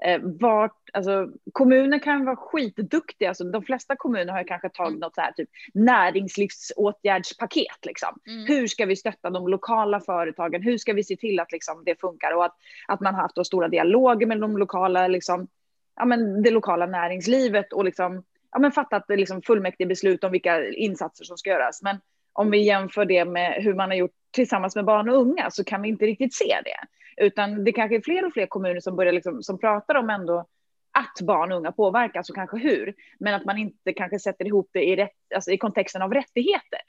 eh, 0.05 0.19
vart, 0.23 0.89
alltså, 0.93 1.29
kommuner 1.51 1.99
kan 1.99 2.25
vara 2.25 2.35
skitduktiga, 2.35 3.29
alltså, 3.29 3.43
de 3.43 3.63
flesta 3.63 3.95
kommuner 3.95 4.33
har 4.33 4.43
kanske 4.43 4.69
tagit 4.69 4.89
mm. 4.89 4.99
något 4.99 5.15
så 5.15 5.21
här 5.21 5.31
typ 5.31 5.49
näringslivsåtgärdspaket. 5.73 7.85
Liksom. 7.85 8.19
Mm. 8.27 8.45
Hur 8.45 8.67
ska 8.67 8.85
vi 8.85 8.95
stötta 8.95 9.29
de 9.29 9.47
lokala 9.47 9.99
företagen? 9.99 10.61
Hur 10.61 10.77
ska 10.77 10.93
vi 10.93 11.03
se 11.03 11.15
till 11.15 11.39
att 11.39 11.51
liksom, 11.51 11.83
det 11.85 12.01
funkar? 12.01 12.35
Och 12.35 12.45
att, 12.45 12.55
att 12.87 12.99
man 12.99 13.15
har 13.15 13.21
haft 13.21 13.35
då 13.35 13.43
stora 13.43 13.67
dialoger 13.67 14.27
med 14.27 14.41
de 14.41 14.57
lokala, 14.57 15.07
liksom, 15.07 15.47
ja, 15.95 16.05
men 16.05 16.43
det 16.43 16.51
lokala 16.51 16.85
näringslivet 16.85 17.73
och 17.73 17.85
liksom, 17.85 18.23
ja, 18.51 18.59
men 18.59 18.71
fattat 18.71 19.05
liksom, 19.09 19.41
fullmäktige 19.41 19.87
beslut 19.87 20.23
om 20.23 20.31
vilka 20.31 20.69
insatser 20.69 21.25
som 21.25 21.37
ska 21.37 21.49
göras. 21.49 21.81
Men 21.81 21.97
om 22.33 22.51
vi 22.51 22.63
jämför 22.63 23.05
det 23.05 23.25
med 23.25 23.63
hur 23.63 23.73
man 23.73 23.89
har 23.89 23.97
gjort 23.97 24.11
tillsammans 24.31 24.75
med 24.75 24.85
barn 24.85 25.09
och 25.09 25.17
unga 25.17 25.51
så 25.51 25.63
kan 25.63 25.81
vi 25.81 25.89
inte 25.89 26.05
riktigt 26.05 26.33
se 26.33 26.59
det. 26.65 26.87
Utan 27.17 27.63
det 27.63 27.71
kanske 27.71 27.95
är 27.95 28.01
fler 28.01 28.25
och 28.25 28.33
fler 28.33 28.45
kommuner 28.45 28.79
som 28.79 28.95
börjar 28.95 29.13
liksom, 29.13 29.43
som 29.43 29.59
pratar 29.59 29.95
om 29.95 30.09
ändå 30.09 30.47
att 30.91 31.21
barn 31.21 31.51
och 31.51 31.57
unga 31.57 31.71
påverkas 31.71 32.29
och 32.29 32.35
kanske 32.35 32.57
hur, 32.57 32.95
men 33.19 33.33
att 33.33 33.45
man 33.45 33.57
inte 33.57 33.93
kanske 33.93 34.19
sätter 34.19 34.45
ihop 34.45 34.69
det 34.73 34.83
i, 34.83 34.95
rätt, 34.95 35.11
alltså 35.35 35.51
i 35.51 35.57
kontexten 35.57 36.01
av 36.01 36.13
rättigheter. 36.13 36.81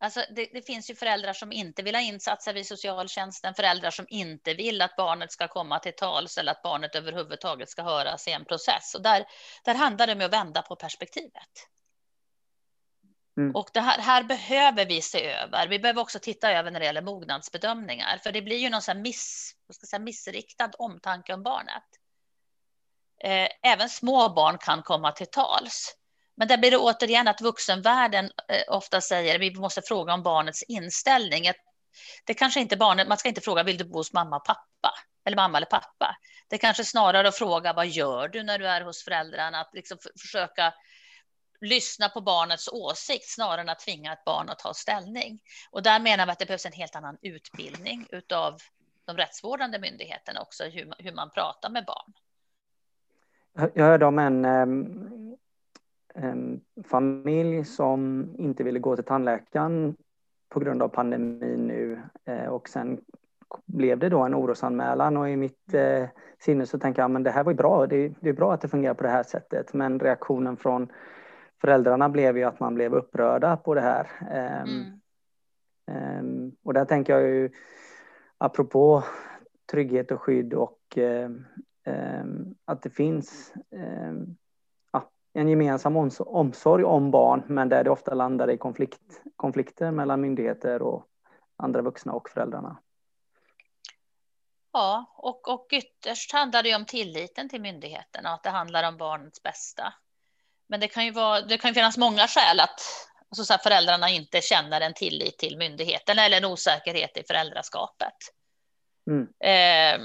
Alltså 0.06 0.26
det, 0.30 0.50
det, 0.54 0.62
finns 0.62 0.90
ju 0.90 0.96
föräldrar 0.96 1.34
som 1.34 1.52
inte 1.52 1.84
vill 1.84 1.96
ha 1.96 2.02
insatser 2.02 2.54
vid 2.54 2.68
socialtjänsten, 2.68 3.54
föräldrar 3.54 3.92
som 3.92 4.06
inte 4.10 4.54
vill 4.54 4.82
att 4.82 4.96
barnet 4.96 5.32
ska 5.32 5.48
komma 5.48 5.80
till 5.80 5.96
tals 5.96 6.38
eller 6.38 6.52
att 6.52 6.62
barnet 6.62 6.96
överhuvudtaget 6.96 7.70
ska 7.70 7.84
höras 7.84 8.28
i 8.28 8.32
en 8.32 8.46
process. 8.46 8.96
Och 8.96 9.02
där, 9.02 9.26
där 9.64 9.76
handlar 9.76 10.08
det 10.08 10.14
om 10.14 10.22
att 10.22 10.34
vända 10.34 10.62
på 10.62 10.76
perspektivet. 10.76 11.68
Mm. 13.38 13.56
Och 13.56 13.70
det 13.74 13.80
här, 13.80 14.00
här, 14.00 14.24
behöver 14.24 14.86
vi 14.86 15.02
se 15.02 15.32
över. 15.32 15.68
Vi 15.68 15.80
behöver 15.80 16.02
också 16.02 16.20
titta 16.20 16.52
över 16.52 16.72
när 16.72 16.80
det 16.80 16.86
gäller 16.86 17.02
mognadsbedömningar, 17.02 18.18
för 18.18 18.32
det 18.32 18.42
blir 18.42 18.58
ju 18.58 18.70
någon 18.70 18.82
sån 18.82 19.02
miss, 19.02 19.56
säga, 19.90 20.00
missriktad 20.00 20.72
omtanke 20.78 21.34
om 21.34 21.44
barnet. 21.44 21.84
Eh, 23.24 23.48
även 23.64 23.90
små 23.90 24.30
barn 24.30 24.58
kan 24.58 24.84
komma 24.84 25.12
till 25.12 25.28
tals. 25.28 25.96
Men 26.36 26.48
där 26.48 26.58
blir 26.58 26.72
det 26.72 26.78
återigen 26.78 27.28
att 27.28 27.42
vuxenvärlden 27.42 28.26
eh, 28.26 28.76
ofta 28.76 29.02
säger 29.02 29.40
vi 29.40 29.56
måste 29.56 29.82
fråga 29.82 30.14
om 30.14 30.24
barnets 30.24 30.64
inställning. 30.64 31.52
Det 32.26 32.34
kanske 32.34 32.60
inte 32.60 32.78
barnet, 32.78 33.08
man 33.08 33.18
ska 33.18 33.30
inte 33.30 33.42
fråga 33.42 33.64
vill 33.64 33.78
du 33.78 33.84
bo 33.84 33.98
hos 33.98 34.14
mamma 34.14 34.38
och 34.38 34.46
pappa 34.46 34.94
eller 35.26 35.36
mamma 35.36 35.58
eller 35.58 35.68
pappa. 35.68 36.16
Det 36.48 36.58
kanske 36.58 36.84
snarare 36.84 37.28
att 37.28 37.38
fråga 37.38 37.74
vad 37.74 37.88
gör 37.88 38.28
du 38.28 38.44
när 38.44 38.60
du 38.60 38.68
är 38.68 38.82
hos 38.82 39.04
föräldrarna? 39.04 39.60
Att 39.60 39.74
liksom 39.74 39.98
försöka 40.22 40.74
lyssna 41.62 42.10
på 42.10 42.22
barnets 42.22 42.68
åsikt 42.68 43.30
snarare 43.30 43.62
än 43.62 43.70
att 43.70 43.80
tvinga 43.80 44.14
ett 44.14 44.26
barn 44.26 44.50
att 44.50 44.60
ta 44.60 44.74
ställning. 44.74 45.40
Och 45.72 45.84
där 45.84 46.00
menar 46.00 46.26
vi 46.26 46.32
att 46.32 46.40
det 46.40 46.46
behövs 46.46 46.66
en 46.66 46.72
helt 46.72 46.96
annan 46.96 47.18
utbildning 47.22 48.08
utav 48.10 48.58
de 49.06 49.18
rättsvårdande 49.18 49.80
myndigheterna 49.80 50.42
också, 50.42 50.64
hur, 50.64 50.94
hur 50.98 51.12
man 51.12 51.30
pratar 51.30 51.70
med 51.70 51.86
barn. 51.86 52.14
Jag 53.74 53.86
hörde 53.86 54.06
om 54.06 54.20
en 54.20 54.46
ehm, 54.46 55.38
familj 56.84 57.66
som 57.66 58.30
inte 58.38 58.64
ville 58.64 58.80
gå 58.80 58.96
till 58.96 59.06
tandläkaren 59.06 59.96
på 60.50 60.60
grund 60.60 60.84
av 60.84 60.88
pandemin 60.88 61.68
nu 61.68 62.02
eh, 62.26 62.46
och 62.46 62.70
sen 62.70 63.02
blev 63.66 64.00
det 64.00 64.10
då 64.10 64.20
en 64.20 64.36
orosanmälan 64.36 65.18
och 65.18 65.30
i 65.30 65.36
mitt 65.36 65.74
eh, 65.74 66.06
sinne 66.40 66.66
så 66.66 66.80
tänker 66.80 67.02
jag 67.02 67.12
men 67.12 67.24
det 67.24 67.32
här 67.32 67.44
var 67.44 67.52
ju 67.52 67.58
bra, 67.58 67.88
det, 67.88 68.14
det 68.20 68.30
är 68.30 68.34
bra 68.34 68.54
att 68.54 68.62
det 68.62 68.68
fungerar 68.68 68.94
på 68.94 69.04
det 69.04 69.10
här 69.10 69.24
sättet 69.24 69.74
men 69.74 70.00
reaktionen 70.00 70.58
från 70.58 70.92
föräldrarna 71.62 72.10
blev 72.10 72.38
ju 72.38 72.44
att 72.44 72.60
man 72.60 72.76
blev 72.76 72.94
upprörda 72.94 73.58
på 73.58 73.74
det 73.74 73.82
här. 73.82 74.08
Ehm, 74.32 74.70
mm. 74.70 75.00
Um, 75.88 76.56
och 76.64 76.74
där 76.74 76.86
tänker 76.86 77.14
jag 77.14 77.22
ju, 77.22 77.50
apropå 78.38 79.04
trygghet 79.72 80.12
och 80.12 80.22
skydd 80.22 80.54
och 80.54 80.80
um, 80.98 82.56
att 82.66 82.82
det 82.82 82.90
finns 82.90 83.54
en 85.36 85.50
gemensam 85.50 85.98
omsorg 86.20 86.84
om 86.84 87.12
barn, 87.12 87.44
men 87.48 87.70
där 87.70 87.84
det 87.84 87.90
ofta 87.90 88.14
landar 88.14 88.50
i 88.50 88.58
konflikt, 88.58 89.22
konflikter 89.36 89.92
mellan 89.92 90.22
myndigheter 90.22 90.82
och 90.82 91.06
andra 91.58 91.82
vuxna 91.82 92.14
och 92.14 92.30
föräldrarna. 92.30 92.78
Ja, 94.74 95.06
och, 95.18 95.48
och 95.48 95.68
ytterst 95.72 96.32
handlar 96.32 96.64
det 96.64 96.76
om 96.76 96.86
tilliten 96.86 97.50
till 97.50 97.62
myndigheterna 97.62 98.30
att 98.30 98.44
det 98.44 98.50
handlar 98.50 98.88
om 98.88 98.98
barnets 98.98 99.44
bästa. 99.44 99.94
Men 100.68 100.80
det 100.80 100.88
kan 100.88 101.06
ju, 101.06 101.12
vara, 101.12 101.42
det 101.42 101.58
kan 101.58 101.70
ju 101.70 101.74
finnas 101.74 101.98
många 101.98 102.28
skäl 102.28 102.60
att 102.60 102.82
alltså 103.30 103.54
så 103.54 103.58
föräldrarna 103.64 104.10
inte 104.10 104.42
känner 104.42 104.82
en 104.82 104.94
tillit 104.94 105.38
till 105.38 105.58
myndigheten 105.58 106.20
eller 106.20 106.38
en 106.38 106.46
osäkerhet 106.46 107.18
i 107.18 107.24
föräldraskapet. 107.28 108.16
Mm. 109.08 109.28
Eh, 109.40 110.02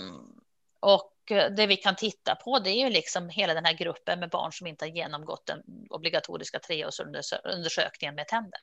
och 0.81 1.12
det 1.35 1.66
vi 1.66 1.77
kan 1.77 1.97
titta 1.97 2.35
på 2.35 2.59
det 2.59 2.71
är 2.71 2.85
ju 2.85 2.90
liksom 2.90 3.29
hela 3.29 3.55
den 3.55 3.64
här 3.64 3.73
gruppen 3.73 4.21
med 4.21 4.31
barn 4.31 4.53
som 4.53 4.66
inte 4.66 4.85
har 4.85 4.90
genomgått 4.90 5.47
den 5.47 5.62
obligatoriska 5.90 6.59
treårsundersökningen 6.59 8.14
med 8.14 8.29
tänder. 8.29 8.61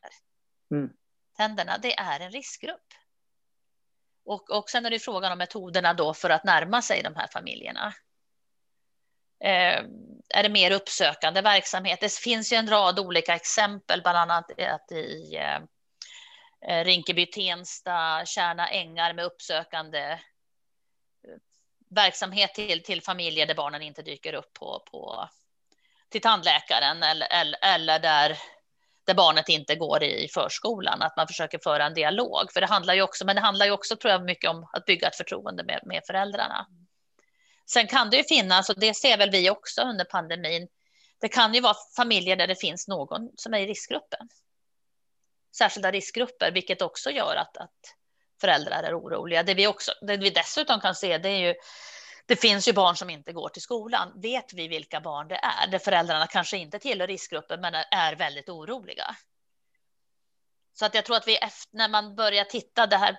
Mm. 0.72 0.90
Tänderna, 1.38 1.78
det 1.78 1.94
är 1.94 2.20
en 2.20 2.32
riskgrupp. 2.32 2.94
Och, 4.26 4.50
och 4.50 4.70
sen 4.70 4.86
är 4.86 4.90
det 4.90 5.00
frågan 5.00 5.32
om 5.32 5.38
metoderna 5.38 5.94
då 5.94 6.14
för 6.14 6.30
att 6.30 6.44
närma 6.44 6.82
sig 6.82 7.04
de 7.04 7.16
här 7.16 7.28
familjerna. 7.34 7.94
Eh, 9.44 9.84
är 10.36 10.44
det 10.44 10.50
mer 10.50 10.72
uppsökande 10.72 11.42
verksamhet. 11.42 12.00
Det 12.02 12.14
finns 12.14 12.54
ju 12.54 12.58
en 12.58 12.70
rad 12.70 13.00
olika 13.00 13.36
exempel, 13.36 14.02
bland 14.02 14.18
annat 14.18 14.52
att 14.60 14.92
i 14.92 15.36
eh, 15.36 15.60
eh, 16.70 16.86
Rinkeby, 16.86 17.26
Tensta, 17.26 18.26
Kärna 18.26 18.70
Ängar 18.70 19.14
med 19.14 19.26
uppsökande 19.26 20.20
verksamhet 21.90 22.54
till, 22.54 22.84
till 22.84 23.02
familjer 23.02 23.46
där 23.46 23.56
barnen 23.56 23.82
inte 23.82 24.02
dyker 24.02 24.34
upp 24.34 24.54
på, 24.54 24.84
på 24.92 25.30
till 26.10 26.22
tandläkaren 26.22 27.04
eller, 27.04 27.28
eller, 27.28 27.60
eller 27.62 28.00
där, 28.00 28.38
där 29.06 29.14
barnet 29.14 29.50
inte 29.50 29.76
går 29.76 30.04
i 30.04 30.28
förskolan, 30.34 31.02
att 31.02 31.18
man 31.18 31.28
försöker 31.28 31.60
föra 31.64 31.86
en 31.86 31.94
dialog. 31.94 32.52
För 32.54 32.62
det 32.62 32.68
handlar 32.68 32.94
ju 32.94 33.02
också, 33.02 33.26
men 33.26 33.36
det 33.36 33.42
handlar 33.42 33.66
ju 33.66 33.72
också 33.72 33.96
tror 33.96 34.12
jag 34.12 34.24
mycket 34.24 34.50
om 34.50 34.70
att 34.74 34.86
bygga 34.86 35.08
ett 35.08 35.16
förtroende 35.16 35.64
med, 35.64 35.82
med 35.86 36.02
föräldrarna. 36.08 36.68
Sen 37.66 37.88
kan 37.88 38.10
det 38.10 38.18
ju 38.18 38.24
finnas, 38.24 38.70
och 38.70 38.80
det 38.80 38.94
ser 38.94 39.18
väl 39.18 39.32
vi 39.32 39.50
också 39.50 39.82
under 39.82 40.06
pandemin, 40.06 40.68
det 41.20 41.28
kan 41.28 41.54
ju 41.54 41.62
vara 41.62 41.76
familjer 41.96 42.36
där 42.36 42.48
det 42.48 42.56
finns 42.56 42.88
någon 42.88 43.30
som 43.36 43.54
är 43.54 43.60
i 43.60 43.68
riskgruppen. 43.68 44.30
Särskilda 45.58 45.92
riskgrupper, 45.92 46.52
vilket 46.52 46.82
också 46.82 47.10
gör 47.10 47.36
att, 47.36 47.58
att 47.58 47.96
föräldrar 48.42 48.84
är 48.84 49.00
oroliga. 49.00 49.44
Det 49.44 49.54
vi, 49.54 49.68
också, 49.68 49.92
det 50.02 50.18
vi 50.18 50.30
dessutom 50.30 50.80
kan 50.80 50.96
se, 50.96 51.18
det 51.18 51.30
är 51.30 51.48
ju 51.48 51.56
det 52.26 52.36
finns 52.36 52.68
ju 52.68 52.74
barn 52.74 52.96
som 52.96 53.10
inte 53.10 53.34
går 53.34 53.50
till 53.50 53.62
skolan. 53.62 54.22
Vet 54.22 54.54
vi 54.54 54.68
vilka 54.68 55.02
barn 55.02 55.28
det 55.28 55.36
är? 55.36 55.68
Där 55.68 55.80
föräldrarna 55.80 56.28
kanske 56.28 56.58
inte 56.58 56.80
tillhör 56.80 57.08
riskgruppen, 57.08 57.62
men 57.62 57.74
är 57.92 58.16
väldigt 58.16 58.50
oroliga. 58.50 59.16
Så 60.74 60.86
att 60.86 60.96
jag 60.96 61.06
tror 61.06 61.16
att 61.16 61.28
vi 61.28 61.38
efter, 61.38 61.78
när 61.78 61.90
man 61.90 62.16
börjar 62.16 62.44
titta 62.44 62.88
det 62.88 62.98
här 62.98 63.18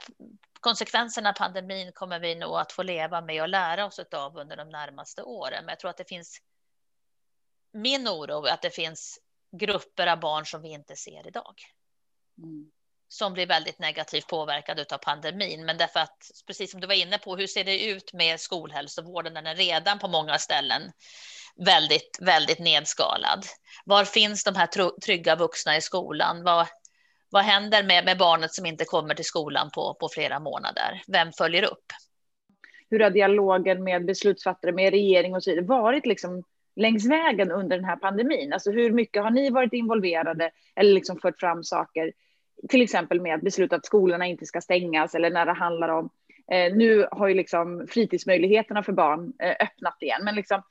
konsekvenserna 0.60 1.28
av 1.28 1.32
pandemin 1.32 1.92
kommer 1.92 2.20
vi 2.20 2.34
nog 2.34 2.56
att 2.56 2.72
få 2.72 2.82
leva 2.82 3.20
med 3.20 3.42
och 3.42 3.48
lära 3.48 3.86
oss 3.86 3.98
av 3.98 4.36
under 4.36 4.56
de 4.56 4.68
närmaste 4.68 5.22
åren. 5.22 5.64
Men 5.64 5.72
jag 5.72 5.78
tror 5.78 5.90
att 5.90 5.96
det 5.96 6.08
finns 6.08 6.38
min 7.72 8.08
oro 8.08 8.44
är 8.44 8.52
att 8.52 8.62
det 8.62 8.70
finns 8.70 9.18
grupper 9.56 10.06
av 10.06 10.20
barn 10.20 10.46
som 10.46 10.62
vi 10.62 10.68
inte 10.68 10.96
ser 10.96 11.26
idag. 11.26 11.54
Mm. 12.38 12.70
Som 13.08 13.32
blir 13.32 13.46
väldigt 13.46 13.78
negativt 13.78 14.26
påverkade 14.26 14.86
av 14.92 14.98
pandemin. 14.98 15.64
Men 15.64 15.78
därför 15.78 16.00
att, 16.00 16.30
precis 16.46 16.70
som 16.70 16.80
du 16.80 16.86
var 16.86 16.94
inne 16.94 17.18
på, 17.18 17.36
hur 17.36 17.46
ser 17.46 17.64
det 17.64 17.84
ut 17.84 18.12
med 18.12 18.40
skolhälsovården? 18.40 19.34
Den 19.34 19.46
är 19.46 19.54
redan 19.54 19.98
på 19.98 20.08
många 20.08 20.38
ställen 20.38 20.82
väldigt, 21.66 22.18
väldigt 22.20 22.58
nedskalad. 22.58 23.44
Var 23.84 24.04
finns 24.04 24.44
de 24.44 24.54
här 24.54 25.00
trygga 25.00 25.36
vuxna 25.36 25.76
i 25.76 25.80
skolan? 25.80 26.44
Vad, 26.44 26.66
vad 27.30 27.42
händer 27.42 27.82
med, 27.82 28.04
med 28.04 28.18
barnet 28.18 28.54
som 28.54 28.66
inte 28.66 28.84
kommer 28.84 29.14
till 29.14 29.24
skolan 29.24 29.70
på, 29.74 29.94
på 30.00 30.08
flera 30.08 30.40
månader? 30.40 31.02
Vem 31.06 31.32
följer 31.32 31.62
upp? 31.62 31.84
Hur 32.90 33.00
har 33.00 33.10
dialogen 33.10 33.84
med 33.84 34.06
beslutsfattare, 34.06 34.72
med 34.72 34.90
regering 34.90 35.34
och 35.34 35.42
så 35.42 35.50
vidare 35.50 35.66
varit 35.66 36.06
liksom 36.06 36.42
längs 36.76 37.06
vägen 37.06 37.50
under 37.50 37.76
den 37.76 37.84
här 37.84 37.96
pandemin? 37.96 38.52
Alltså 38.52 38.70
hur 38.70 38.92
mycket 38.92 39.22
har 39.22 39.30
ni 39.30 39.50
varit 39.50 39.72
involverade 39.72 40.50
eller 40.76 40.92
liksom 40.92 41.18
fört 41.20 41.40
fram 41.40 41.64
saker? 41.64 42.12
Till 42.68 42.82
exempel 42.82 43.20
med 43.20 43.40
beslut 43.40 43.72
att 43.72 43.86
skolorna 43.86 44.26
inte 44.26 44.46
ska 44.46 44.60
stängas 44.60 45.14
eller 45.14 45.30
när 45.30 45.46
det 45.46 45.52
handlar 45.52 45.88
om 45.88 46.10
eh, 46.52 46.74
nu 46.74 47.08
har 47.10 47.28
ju 47.28 47.34
liksom 47.34 47.86
fritidsmöjligheterna 47.90 48.82
för 48.82 48.92
barn 48.92 49.32
eh, 49.42 49.56
öppnat 49.60 50.02
igen, 50.02 50.24
men 50.24 50.34
liksom 50.34 50.62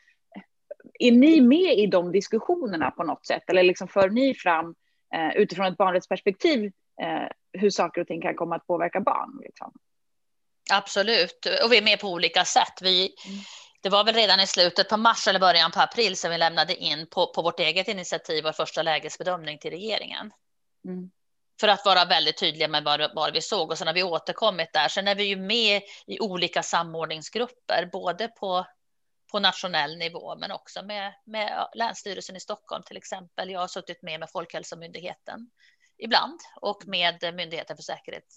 är 0.99 1.11
ni 1.11 1.41
med 1.41 1.77
i 1.77 1.87
de 1.87 2.11
diskussionerna 2.11 2.91
på 2.91 3.03
något 3.03 3.25
sätt 3.25 3.49
eller 3.49 3.63
liksom 3.63 3.87
för 3.87 4.09
ni 4.09 4.33
fram 4.33 4.75
eh, 5.15 5.37
utifrån 5.37 5.65
ett 5.65 5.77
barnrättsperspektiv 5.77 6.71
eh, 7.01 7.27
hur 7.51 7.69
saker 7.69 8.01
och 8.01 8.07
ting 8.07 8.21
kan 8.21 8.35
komma 8.35 8.55
att 8.55 8.67
påverka 8.67 8.99
barn. 8.99 9.39
Liksom. 9.43 9.73
Absolut, 10.73 11.47
och 11.63 11.71
vi 11.71 11.77
är 11.77 11.83
med 11.83 11.99
på 11.99 12.07
olika 12.07 12.45
sätt. 12.45 12.79
Vi, 12.81 13.15
mm. 13.27 13.39
Det 13.81 13.89
var 13.89 14.03
väl 14.03 14.15
redan 14.15 14.39
i 14.39 14.47
slutet 14.47 14.89
på 14.89 14.97
mars 14.97 15.27
eller 15.27 15.39
början 15.39 15.71
på 15.71 15.79
april 15.79 16.17
som 16.17 16.31
vi 16.31 16.37
lämnade 16.37 16.75
in 16.75 17.07
på, 17.07 17.33
på 17.33 17.41
vårt 17.41 17.59
eget 17.59 17.87
initiativ 17.87 18.43
vår 18.43 18.51
första 18.51 18.83
lägesbedömning 18.83 19.57
till 19.57 19.71
regeringen. 19.71 20.31
Mm. 20.85 21.09
För 21.59 21.67
att 21.67 21.85
vara 21.85 22.05
väldigt 22.05 22.37
tydliga 22.37 22.67
med 22.67 22.83
vad, 22.83 23.15
vad 23.15 23.33
vi 23.33 23.41
såg 23.41 23.71
och 23.71 23.77
sen 23.77 23.87
har 23.87 23.93
vi 23.93 24.03
återkommit 24.03 24.73
där. 24.73 24.87
Sen 24.87 25.07
är 25.07 25.15
vi 25.15 25.23
ju 25.23 25.35
med 25.35 25.81
i 26.07 26.19
olika 26.19 26.63
samordningsgrupper, 26.63 27.89
både 27.91 28.27
på, 28.27 28.65
på 29.31 29.39
nationell 29.39 29.97
nivå 29.97 30.35
men 30.35 30.51
också 30.51 30.83
med, 30.83 31.13
med 31.25 31.67
Länsstyrelsen 31.73 32.35
i 32.35 32.39
Stockholm 32.39 32.83
till 32.83 32.97
exempel. 32.97 33.49
Jag 33.49 33.59
har 33.59 33.67
suttit 33.67 34.01
med 34.01 34.19
med 34.19 34.29
Folkhälsomyndigheten 34.31 35.49
ibland 35.97 36.39
och 36.61 36.87
med 36.87 37.33
Myndigheten 37.33 37.75
för 37.75 37.83
säkerhet, 37.83 38.35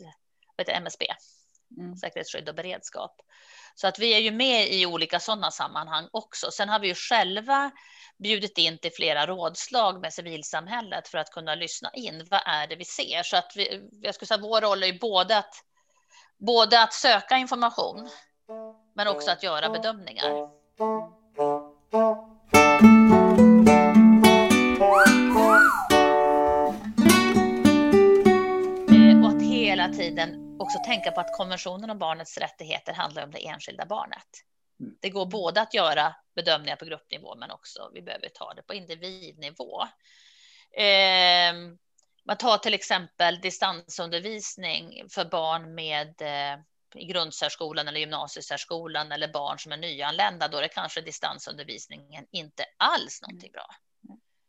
MSB 0.68 1.06
mm. 1.76 1.96
säkerhetsskydd 1.96 2.48
och 2.48 2.54
beredskap. 2.54 3.20
Så 3.74 3.86
att 3.86 3.98
vi 3.98 4.14
är 4.14 4.18
ju 4.18 4.30
med 4.30 4.72
i 4.72 4.86
olika 4.86 5.20
sådana 5.20 5.50
sammanhang 5.50 6.08
också. 6.12 6.50
Sen 6.50 6.68
har 6.68 6.78
vi 6.78 6.88
ju 6.88 6.94
själva 6.94 7.70
bjudit 8.18 8.58
in 8.58 8.78
till 8.78 8.92
flera 8.92 9.26
rådslag 9.26 10.00
med 10.00 10.12
civilsamhället 10.12 11.08
för 11.08 11.18
att 11.18 11.30
kunna 11.30 11.54
lyssna 11.54 11.90
in. 11.94 12.26
Vad 12.30 12.40
är 12.46 12.66
det 12.66 12.76
vi 12.76 12.84
ser? 12.84 13.22
Så 13.22 13.36
att 13.36 13.52
vi, 13.56 13.88
jag 14.02 14.14
skulle 14.14 14.26
säga 14.26 14.40
vår 14.40 14.60
roll 14.60 14.82
är 14.82 14.86
ju 14.86 14.98
både 14.98 15.38
att, 15.38 15.54
både 16.38 16.82
att 16.82 16.92
söka 16.92 17.36
information 17.36 18.08
men 18.94 19.08
också 19.08 19.30
att 19.30 19.42
göra 19.42 19.70
bedömningar. 19.70 20.50
Tänka 30.90 31.10
på 31.10 31.20
att 31.20 31.36
konventionen 31.36 31.90
om 31.90 31.98
barnets 31.98 32.38
rättigheter 32.38 32.92
handlar 32.92 33.24
om 33.24 33.30
det 33.30 33.46
enskilda 33.46 33.86
barnet. 33.86 34.28
Mm. 34.80 34.96
Det 35.00 35.10
går 35.10 35.26
både 35.26 35.60
att 35.60 35.74
göra 35.74 36.14
bedömningar 36.34 36.76
på 36.76 36.84
gruppnivå, 36.84 37.34
men 37.36 37.50
också 37.50 37.90
vi 37.94 38.02
behöver 38.02 38.28
ta 38.28 38.54
det 38.54 38.62
på 38.62 38.74
individnivå. 38.74 39.82
Eh, 40.72 41.54
man 42.24 42.36
tar 42.36 42.58
till 42.58 42.74
exempel 42.74 43.40
distansundervisning 43.40 45.08
för 45.10 45.24
barn 45.24 45.74
med 45.74 46.22
eh, 46.22 46.60
i 46.94 47.04
grundsärskolan 47.04 47.88
eller 47.88 48.00
gymnasiesärskolan 48.00 49.12
eller 49.12 49.28
barn 49.28 49.58
som 49.58 49.72
är 49.72 49.76
nyanlända, 49.76 50.48
då 50.48 50.58
är 50.58 50.62
det 50.62 50.68
kanske 50.68 51.00
distansundervisningen 51.00 52.26
inte 52.30 52.64
alls 52.76 53.22
någonting 53.22 53.52
bra. 53.52 53.66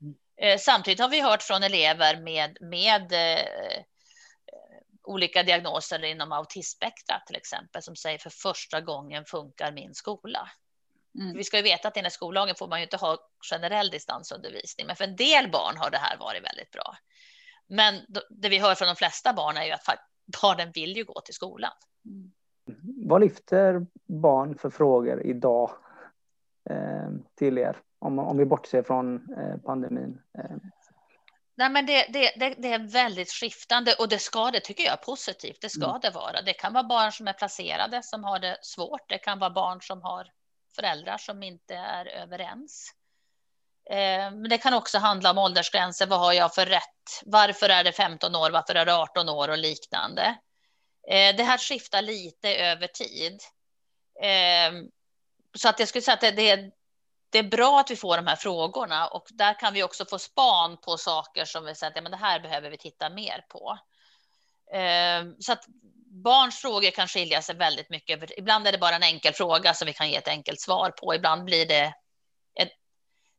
Mm. 0.01 0.15
Eh, 0.37 0.57
samtidigt 0.59 0.99
har 0.99 1.09
vi 1.09 1.21
hört 1.21 1.43
från 1.43 1.63
elever 1.63 2.17
med, 2.21 2.57
med 2.61 3.11
eh, 3.11 3.83
olika 5.11 5.43
diagnoser 5.43 6.03
inom 6.03 6.31
autismspektra 6.31 7.19
till 7.27 7.35
exempel 7.35 7.81
som 7.81 7.95
säger 7.95 8.17
för 8.17 8.29
första 8.29 8.81
gången 8.81 9.25
funkar 9.25 9.71
min 9.71 9.93
skola. 9.93 10.49
Mm. 11.19 11.37
Vi 11.37 11.43
ska 11.43 11.57
ju 11.57 11.63
veta 11.63 11.87
att 11.87 11.97
enligt 11.97 12.13
skollagen 12.13 12.55
får 12.55 12.67
man 12.67 12.79
ju 12.79 12.83
inte 12.83 12.97
ha 12.97 13.17
generell 13.51 13.89
distansundervisning, 13.89 14.87
men 14.87 14.95
för 14.95 15.03
en 15.03 15.15
del 15.15 15.51
barn 15.51 15.77
har 15.77 15.89
det 15.91 15.97
här 15.97 16.17
varit 16.17 16.43
väldigt 16.43 16.71
bra. 16.71 16.95
Men 17.67 17.95
det 18.29 18.49
vi 18.49 18.59
hör 18.59 18.75
från 18.75 18.87
de 18.87 18.95
flesta 18.95 19.33
barn 19.33 19.57
är 19.57 19.65
ju 19.65 19.71
att 19.71 19.81
barnen 20.41 20.71
vill 20.73 20.97
ju 20.97 21.03
gå 21.03 21.21
till 21.21 21.33
skolan. 21.33 21.71
Mm. 22.05 22.31
Vad 23.09 23.21
lyfter 23.21 23.85
barn 24.07 24.57
för 24.57 24.69
frågor 24.69 25.21
idag 25.21 25.71
eh, 26.69 27.09
till 27.35 27.57
er? 27.57 27.77
Om, 27.99 28.19
om 28.19 28.37
vi 28.37 28.45
bortser 28.45 28.83
från 28.83 29.33
eh, 29.37 29.57
pandemin. 29.57 30.21
Eh. 30.37 30.55
Nej, 31.61 31.69
men 31.69 31.85
det, 31.85 32.05
det, 32.09 32.33
det, 32.35 32.55
det, 32.57 32.73
är 32.73 32.91
väldigt 32.91 33.31
skiftande 33.31 33.93
och 33.93 34.09
det 34.09 34.19
ska 34.19 34.51
det 34.51 34.59
tycker 34.59 34.83
jag 34.83 35.01
positivt. 35.01 35.61
Det 35.61 35.69
ska 35.69 35.85
mm. 35.85 35.99
det 36.01 36.09
vara. 36.09 36.41
Det 36.41 36.53
kan 36.53 36.73
vara 36.73 36.83
barn 36.83 37.11
som 37.11 37.27
är 37.27 37.33
placerade 37.33 38.03
som 38.03 38.23
har 38.23 38.39
det 38.39 38.57
svårt. 38.61 39.09
Det 39.09 39.17
kan 39.17 39.39
vara 39.39 39.49
barn 39.49 39.81
som 39.81 40.01
har 40.01 40.27
föräldrar 40.75 41.17
som 41.17 41.43
inte 41.43 41.75
är 41.75 42.05
överens. 42.05 42.93
Eh, 43.89 44.31
men 44.31 44.49
det 44.49 44.57
kan 44.57 44.73
också 44.73 44.97
handla 44.97 45.31
om 45.31 45.37
åldersgränser. 45.37 46.07
Vad 46.07 46.19
har 46.19 46.33
jag 46.33 46.55
för 46.55 46.65
rätt? 46.65 47.21
Varför 47.25 47.69
är 47.69 47.83
det 47.83 47.91
15 47.91 48.35
år? 48.35 48.51
Varför 48.51 48.75
är 48.75 48.85
det 48.85 48.95
18 48.95 49.29
år 49.29 49.49
och 49.49 49.57
liknande? 49.57 50.35
Eh, 51.07 51.35
det 51.35 51.43
här 51.43 51.57
skiftar 51.57 52.01
lite 52.01 52.55
över 52.55 52.87
tid. 52.87 53.39
Eh, 54.23 54.73
så 55.57 55.69
att 55.69 55.79
jag 55.79 55.87
skulle 55.87 56.01
säga 56.01 56.15
att 56.15 56.21
det, 56.21 56.31
det 56.31 56.71
det 57.31 57.39
är 57.39 57.43
bra 57.43 57.79
att 57.79 57.91
vi 57.91 57.95
får 57.95 58.17
de 58.17 58.27
här 58.27 58.35
frågorna 58.35 59.07
och 59.07 59.27
där 59.29 59.59
kan 59.59 59.73
vi 59.73 59.83
också 59.83 60.05
få 60.05 60.19
span 60.19 60.77
på 60.77 60.97
saker 60.97 61.45
som 61.45 61.65
vi 61.65 61.75
säger 61.75 61.91
att 61.91 61.95
ja, 61.95 62.01
men 62.01 62.11
det 62.11 62.17
här 62.17 62.39
behöver 62.39 62.69
vi 62.69 62.77
titta 62.77 63.09
mer 63.09 63.45
på. 63.49 63.77
Ehm, 64.73 65.35
så 65.39 65.51
att 65.51 65.65
barns 66.23 66.61
frågor 66.61 66.91
kan 66.91 67.07
skilja 67.07 67.41
sig 67.41 67.55
väldigt 67.55 67.89
mycket. 67.89 68.31
Ibland 68.37 68.67
är 68.67 68.71
det 68.71 68.77
bara 68.77 68.95
en 68.95 69.03
enkel 69.03 69.33
fråga 69.33 69.73
som 69.73 69.85
vi 69.85 69.93
kan 69.93 70.09
ge 70.09 70.15
ett 70.15 70.27
enkelt 70.27 70.61
svar 70.61 70.89
på. 70.89 71.15
Ibland 71.15 71.43
blir 71.43 71.65
det 71.65 71.93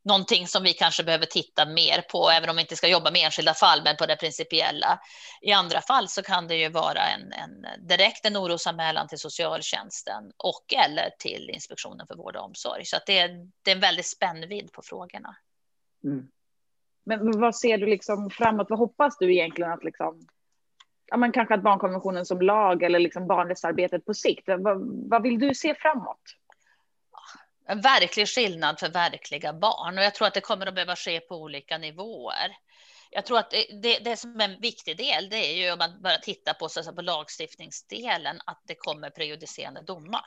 någonting 0.05 0.47
som 0.47 0.63
vi 0.63 0.73
kanske 0.73 1.05
behöver 1.05 1.27
titta 1.27 1.67
mer 1.67 2.05
på, 2.11 2.31
även 2.31 2.51
om 2.51 2.57
vi 2.57 2.63
inte 2.63 2.77
ska 2.77 2.89
jobba 2.89 3.11
med 3.11 3.25
enskilda 3.25 3.55
fall, 3.55 3.81
men 3.85 3.97
på 3.97 4.07
det 4.07 4.17
principiella. 4.17 5.01
I 5.41 5.53
andra 5.53 5.81
fall 5.81 6.09
så 6.09 6.23
kan 6.23 6.49
det 6.49 6.57
ju 6.57 6.69
vara 6.69 7.01
en, 7.09 7.33
en 7.33 7.87
direkt 7.89 8.27
en 8.27 8.37
orosanmälan 8.37 9.09
till 9.09 9.19
socialtjänsten 9.19 10.33
och 10.37 10.65
eller 10.87 11.11
till 11.19 11.51
Inspektionen 11.51 12.07
för 12.07 12.15
vård 12.15 12.37
och 12.37 12.45
omsorg. 12.45 12.85
Så 12.85 12.97
att 12.97 13.07
det, 13.07 13.19
är, 13.19 13.29
det 13.63 13.71
är 13.71 13.75
en 13.75 13.81
väldigt 13.81 14.07
spännvidd 14.07 14.73
på 14.73 14.83
frågorna. 14.85 15.37
Mm. 16.05 16.29
Men 17.05 17.41
vad 17.41 17.57
ser 17.57 17.79
du 17.79 17.87
liksom 17.87 18.31
framåt? 18.31 18.67
Vad 18.71 18.79
hoppas 18.79 19.19
du 19.19 19.33
egentligen 19.35 19.73
att 19.73 19.85
liksom 19.85 20.27
ja, 21.07 21.17
men 21.17 21.33
kanske 21.33 21.55
att 21.55 21.63
barnkonventionen 21.63 22.27
som 22.27 22.41
lag 22.41 22.83
eller 22.83 22.99
liksom 22.99 23.27
barnrättsarbetet 23.27 24.05
på 24.05 24.15
sikt. 24.15 24.45
Vad, 24.47 25.09
vad 25.11 25.23
vill 25.23 25.39
du 25.39 25.55
se 25.55 25.75
framåt? 25.75 26.23
En 27.73 27.81
verklig 27.81 28.29
skillnad 28.29 28.81
för 28.81 28.89
verkliga 28.89 29.53
barn 29.53 29.99
och 29.99 30.05
jag 30.05 30.15
tror 30.15 30.29
att 30.29 30.35
det 30.35 30.41
kommer 30.41 30.67
att 30.67 30.75
behöva 30.75 30.97
ske 30.97 31.21
på 31.21 31.37
olika 31.37 31.79
nivåer. 31.79 32.57
Jag 33.11 33.27
tror 33.27 33.39
att 33.39 33.51
det, 33.51 33.67
det, 33.83 33.99
det 33.99 34.17
som 34.17 34.41
är 34.41 34.45
en 34.45 34.61
viktig 34.61 34.97
del, 34.97 35.29
det 35.29 35.37
är 35.37 35.57
ju 35.57 35.73
om 35.73 35.79
man 35.79 36.03
börjar 36.03 36.19
titta 36.19 36.55
på, 36.55 36.69
så 36.69 36.93
på 36.93 37.03
lagstiftningsdelen, 37.03 38.41
att 38.47 38.63
det 38.67 38.75
kommer 38.75 39.11
prejudicerande 39.11 39.83
domar. 39.83 40.25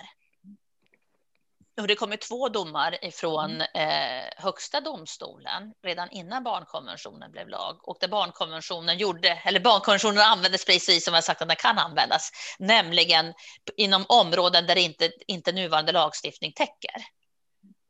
Och 1.81 1.87
det 1.87 1.95
kommer 1.95 2.17
två 2.17 2.49
domar 2.49 3.05
ifrån 3.05 3.61
mm. 3.61 3.89
eh, 3.89 4.29
Högsta 4.37 4.81
domstolen 4.81 5.73
redan 5.83 6.09
innan 6.11 6.43
barnkonventionen 6.43 7.31
blev 7.31 7.47
lag 7.47 7.79
och 7.81 7.97
där 7.99 8.07
barnkonventionen 8.07 8.97
gjorde, 8.97 9.29
eller 9.29 9.59
barnkonventionen 9.59 10.19
användes 10.19 10.65
precis 10.65 11.05
som 11.05 11.13
jag 11.13 11.23
sagt 11.23 11.41
att 11.41 11.47
den 11.47 11.57
kan 11.57 11.77
användas, 11.77 12.31
nämligen 12.59 13.33
inom 13.77 14.05
områden 14.09 14.67
där 14.67 14.75
inte, 14.75 15.11
inte 15.27 15.51
nuvarande 15.51 15.91
lagstiftning 15.91 16.53
täcker. 16.53 17.01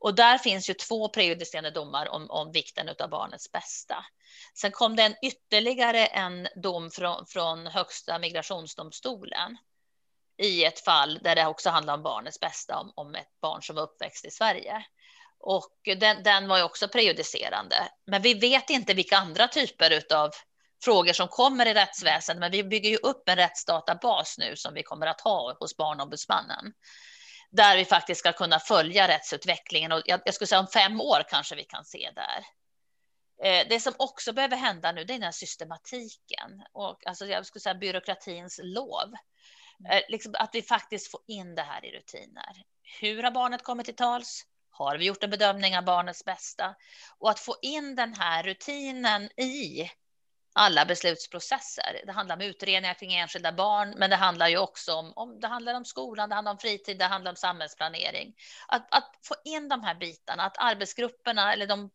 Och 0.05 0.15
där 0.15 0.37
finns 0.37 0.69
ju 0.69 0.73
två 0.73 1.09
prejudicerande 1.09 1.71
domar 1.71 2.09
om, 2.09 2.31
om 2.31 2.51
vikten 2.51 2.89
av 2.99 3.09
barnets 3.09 3.51
bästa. 3.51 4.05
Sen 4.53 4.71
kom 4.71 4.95
det 4.95 5.03
en 5.03 5.15
ytterligare 5.21 6.05
en 6.05 6.47
dom 6.55 6.91
från, 6.91 7.25
från 7.25 7.67
Högsta 7.67 8.19
migrationsdomstolen 8.19 9.57
i 10.37 10.65
ett 10.65 10.79
fall 10.79 11.19
där 11.23 11.35
det 11.35 11.45
också 11.45 11.69
handlar 11.69 11.93
om 11.93 12.03
barnets 12.03 12.39
bästa, 12.39 12.79
om, 12.79 12.93
om 12.95 13.15
ett 13.15 13.41
barn 13.41 13.63
som 13.63 13.75
var 13.75 13.83
uppväxt 13.83 14.25
i 14.25 14.31
Sverige. 14.31 14.85
Och 15.39 15.79
den, 15.99 16.23
den 16.23 16.47
var 16.47 16.57
ju 16.57 16.63
också 16.63 16.87
prejudicerande. 16.87 17.75
Men 18.05 18.21
vi 18.21 18.33
vet 18.33 18.69
inte 18.69 18.93
vilka 18.93 19.17
andra 19.17 19.47
typer 19.47 20.15
av 20.15 20.31
frågor 20.83 21.13
som 21.13 21.27
kommer 21.27 21.65
i 21.65 21.73
rättsväsendet, 21.73 22.39
men 22.39 22.51
vi 22.51 22.63
bygger 22.63 22.89
ju 22.89 22.97
upp 22.97 23.29
en 23.29 23.35
rättsdatabas 23.35 24.37
nu 24.37 24.55
som 24.55 24.73
vi 24.73 24.83
kommer 24.83 25.07
att 25.07 25.21
ha 25.21 25.57
hos 25.59 25.77
Barnombudsmannen 25.77 26.73
där 27.51 27.77
vi 27.77 27.85
faktiskt 27.85 28.19
ska 28.19 28.33
kunna 28.33 28.59
följa 28.59 29.07
rättsutvecklingen. 29.07 29.91
Och 29.91 30.01
jag, 30.05 30.21
jag 30.25 30.33
skulle 30.33 30.47
säga 30.47 30.59
om 30.59 30.67
fem 30.67 31.01
år 31.01 31.23
kanske 31.29 31.55
vi 31.55 31.63
kan 31.63 31.85
se 31.85 32.11
där. 32.15 32.45
Eh, 33.43 33.67
det 33.69 33.79
som 33.79 33.93
också 33.97 34.33
behöver 34.33 34.57
hända 34.57 34.91
nu, 34.91 35.03
det 35.03 35.13
är 35.13 35.15
den 35.15 35.23
här 35.23 35.31
systematiken 35.31 36.63
och 36.73 37.07
alltså 37.07 37.25
jag 37.25 37.45
skulle 37.45 37.61
säga 37.61 37.75
byråkratins 37.75 38.59
lov. 38.63 39.13
Eh, 39.89 40.01
liksom 40.09 40.35
att 40.39 40.49
vi 40.53 40.61
faktiskt 40.61 41.11
får 41.11 41.21
in 41.27 41.55
det 41.55 41.61
här 41.61 41.85
i 41.85 41.91
rutiner. 41.91 42.63
Hur 43.01 43.23
har 43.23 43.31
barnet 43.31 43.63
kommit 43.63 43.85
till 43.85 43.95
tals? 43.95 44.45
Har 44.69 44.97
vi 44.97 45.05
gjort 45.05 45.23
en 45.23 45.29
bedömning 45.29 45.77
av 45.77 45.83
barnets 45.83 46.25
bästa? 46.25 46.75
Och 47.17 47.29
att 47.29 47.39
få 47.39 47.55
in 47.61 47.95
den 47.95 48.13
här 48.13 48.43
rutinen 48.43 49.39
i 49.39 49.89
alla 50.57 50.85
beslutsprocesser. 50.85 52.01
Det 52.05 52.11
handlar 52.11 52.35
om 52.35 52.41
utredningar 52.41 52.93
kring 52.93 53.13
enskilda 53.13 53.51
barn, 53.51 53.93
men 53.97 54.09
det 54.09 54.15
handlar 54.15 54.47
ju 54.47 54.57
också 54.57 54.93
om, 54.93 55.13
om, 55.15 55.39
det 55.39 55.47
handlar 55.47 55.73
om 55.73 55.85
skolan, 55.85 56.29
det 56.29 56.35
handlar 56.35 56.51
om 56.51 56.57
fritid, 56.57 56.99
det 56.99 57.05
handlar 57.05 57.31
om 57.31 57.35
samhällsplanering. 57.35 58.35
Att, 58.67 58.93
att 58.93 59.11
få 59.27 59.35
in 59.43 59.69
de 59.69 59.83
här 59.83 59.95
bitarna, 59.95 60.43
att 60.43 60.57
arbetsgrupperna 60.57 61.53
eller 61.53 61.67
de, 61.67 61.91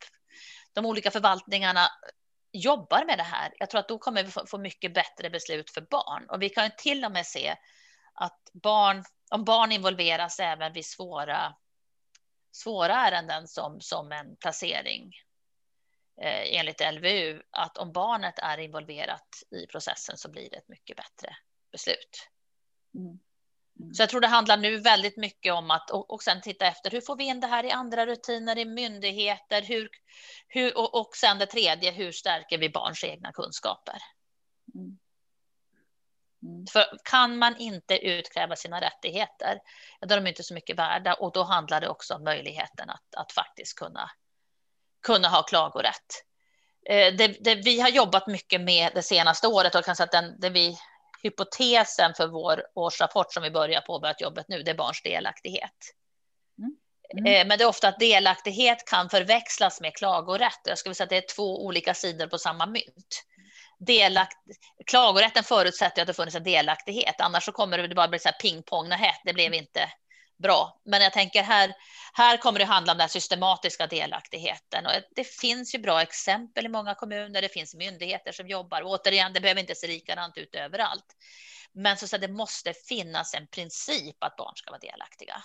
de 0.72 0.86
olika 0.86 1.10
förvaltningarna 1.10 1.88
jobbar 2.52 3.04
med 3.04 3.18
det 3.18 3.22
här. 3.22 3.54
Jag 3.58 3.70
tror 3.70 3.78
att 3.78 3.88
då 3.88 3.98
kommer 3.98 4.22
vi 4.22 4.30
få, 4.30 4.46
få 4.46 4.58
mycket 4.58 4.94
bättre 4.94 5.30
beslut 5.30 5.70
för 5.70 5.80
barn 5.80 6.26
och 6.28 6.42
vi 6.42 6.48
kan 6.48 6.64
ju 6.64 6.70
till 6.78 7.04
och 7.04 7.12
med 7.12 7.26
se 7.26 7.56
att 8.14 8.50
barn, 8.52 9.04
om 9.30 9.44
barn 9.44 9.72
involveras 9.72 10.40
även 10.40 10.72
vid 10.72 10.86
svåra, 10.86 11.54
svåra 12.52 12.94
ärenden 12.94 13.48
som, 13.48 13.80
som 13.80 14.12
en 14.12 14.36
placering 14.36 15.12
enligt 16.22 16.80
LVU 16.80 17.42
att 17.50 17.78
om 17.78 17.92
barnet 17.92 18.38
är 18.38 18.58
involverat 18.58 19.42
i 19.50 19.66
processen 19.66 20.16
så 20.16 20.30
blir 20.30 20.50
det 20.50 20.56
ett 20.56 20.68
mycket 20.68 20.96
bättre 20.96 21.36
beslut. 21.72 22.28
Mm. 22.94 23.18
Mm. 23.80 23.94
Så 23.94 24.02
jag 24.02 24.10
tror 24.10 24.20
det 24.20 24.26
handlar 24.26 24.56
nu 24.56 24.78
väldigt 24.78 25.16
mycket 25.16 25.52
om 25.52 25.70
att 25.70 25.90
och, 25.90 26.10
och 26.10 26.22
sen 26.22 26.40
titta 26.40 26.66
efter 26.66 26.90
hur 26.90 27.00
får 27.00 27.16
vi 27.16 27.24
in 27.24 27.40
det 27.40 27.46
här 27.46 27.64
i 27.64 27.70
andra 27.70 28.06
rutiner 28.06 28.58
i 28.58 28.64
myndigheter 28.64 29.62
hur, 29.62 29.88
hur, 30.48 30.78
och, 30.78 31.00
och 31.00 31.16
sen 31.16 31.38
det 31.38 31.46
tredje, 31.46 31.90
hur 31.90 32.12
stärker 32.12 32.58
vi 32.58 32.70
barns 32.70 33.04
egna 33.04 33.32
kunskaper? 33.32 33.96
Mm. 34.74 34.98
Mm. 36.42 36.66
För 36.66 36.84
kan 37.04 37.38
man 37.38 37.56
inte 37.56 37.98
utkräva 37.98 38.56
sina 38.56 38.80
rättigheter, 38.80 39.58
då 40.00 40.14
är 40.14 40.20
de 40.20 40.26
inte 40.26 40.42
så 40.42 40.54
mycket 40.54 40.78
värda 40.78 41.14
och 41.14 41.32
då 41.32 41.42
handlar 41.42 41.80
det 41.80 41.88
också 41.88 42.14
om 42.14 42.24
möjligheten 42.24 42.90
att, 42.90 43.14
att 43.16 43.32
faktiskt 43.32 43.78
kunna, 43.78 44.10
kunna 45.02 45.28
ha 45.28 45.42
klagorätt. 45.42 46.24
Eh, 46.88 47.14
det, 47.14 47.36
det, 47.40 47.54
vi 47.54 47.80
har 47.80 47.88
jobbat 47.88 48.26
mycket 48.26 48.60
med 48.60 48.90
det 48.94 49.02
senaste 49.02 49.48
året 49.48 49.74
och 49.74 49.84
kan 49.84 49.96
säga 49.96 50.04
att 50.04 50.12
den, 50.12 50.40
det 50.40 50.50
vi, 50.50 50.78
hypotesen 51.22 52.14
för 52.16 52.26
vår 52.26 52.62
årsrapport 52.74 53.32
som 53.32 53.42
vi 53.42 53.50
börjar 53.50 53.80
påbörjat 53.80 54.20
jobbet 54.20 54.46
nu, 54.48 54.62
det 54.62 54.70
är 54.70 54.74
barns 54.74 55.02
delaktighet. 55.02 55.94
Mm. 56.58 56.76
Mm. 57.18 57.26
Eh, 57.26 57.46
men 57.46 57.58
det 57.58 57.64
är 57.64 57.68
ofta 57.68 57.88
att 57.88 57.98
delaktighet 57.98 58.86
kan 58.86 59.10
förväxlas 59.10 59.80
med 59.80 59.94
klagorätt. 59.94 60.60
Jag 60.64 60.78
skulle 60.78 60.94
säga 60.94 61.04
att 61.04 61.10
det 61.10 61.16
är 61.16 61.34
två 61.36 61.64
olika 61.64 61.94
sidor 61.94 62.26
på 62.26 62.38
samma 62.38 62.66
mynt 62.66 63.24
delakt, 63.80 64.36
klagorätten 64.86 65.44
förutsätter 65.44 66.02
att 66.02 66.08
det 66.08 66.14
funnits 66.14 66.36
en 66.36 66.42
delaktighet, 66.42 67.20
annars 67.20 67.44
så 67.44 67.52
kommer 67.52 67.78
det 67.78 67.94
bara 67.94 68.08
bli 68.08 68.18
så 68.18 68.28
här 68.28 68.36
pingpong, 68.40 68.88
nej, 68.88 69.14
det 69.24 69.32
blev 69.32 69.54
inte 69.54 69.92
bra. 70.42 70.80
Men 70.84 71.02
jag 71.02 71.12
tänker 71.12 71.42
här, 71.42 71.74
här 72.12 72.36
kommer 72.36 72.58
det 72.58 72.64
handla 72.64 72.92
om 72.92 72.98
den 72.98 73.08
systematiska 73.08 73.86
delaktigheten 73.86 74.86
och 74.86 74.92
det 75.16 75.24
finns 75.24 75.74
ju 75.74 75.78
bra 75.78 76.02
exempel 76.02 76.66
i 76.66 76.68
många 76.68 76.94
kommuner. 76.94 77.42
Det 77.42 77.48
finns 77.48 77.74
myndigheter 77.74 78.32
som 78.32 78.48
jobbar. 78.48 78.82
återigen, 78.84 79.32
det 79.32 79.40
behöver 79.40 79.60
inte 79.60 79.74
se 79.74 79.86
likadant 79.86 80.38
ut 80.38 80.54
överallt. 80.54 81.16
Men 81.72 81.96
så, 81.96 82.08
så 82.08 82.18
det 82.18 82.28
måste 82.28 82.74
finnas 82.88 83.34
en 83.34 83.46
princip 83.46 84.24
att 84.24 84.36
barn 84.36 84.56
ska 84.56 84.70
vara 84.70 84.80
delaktiga. 84.80 85.42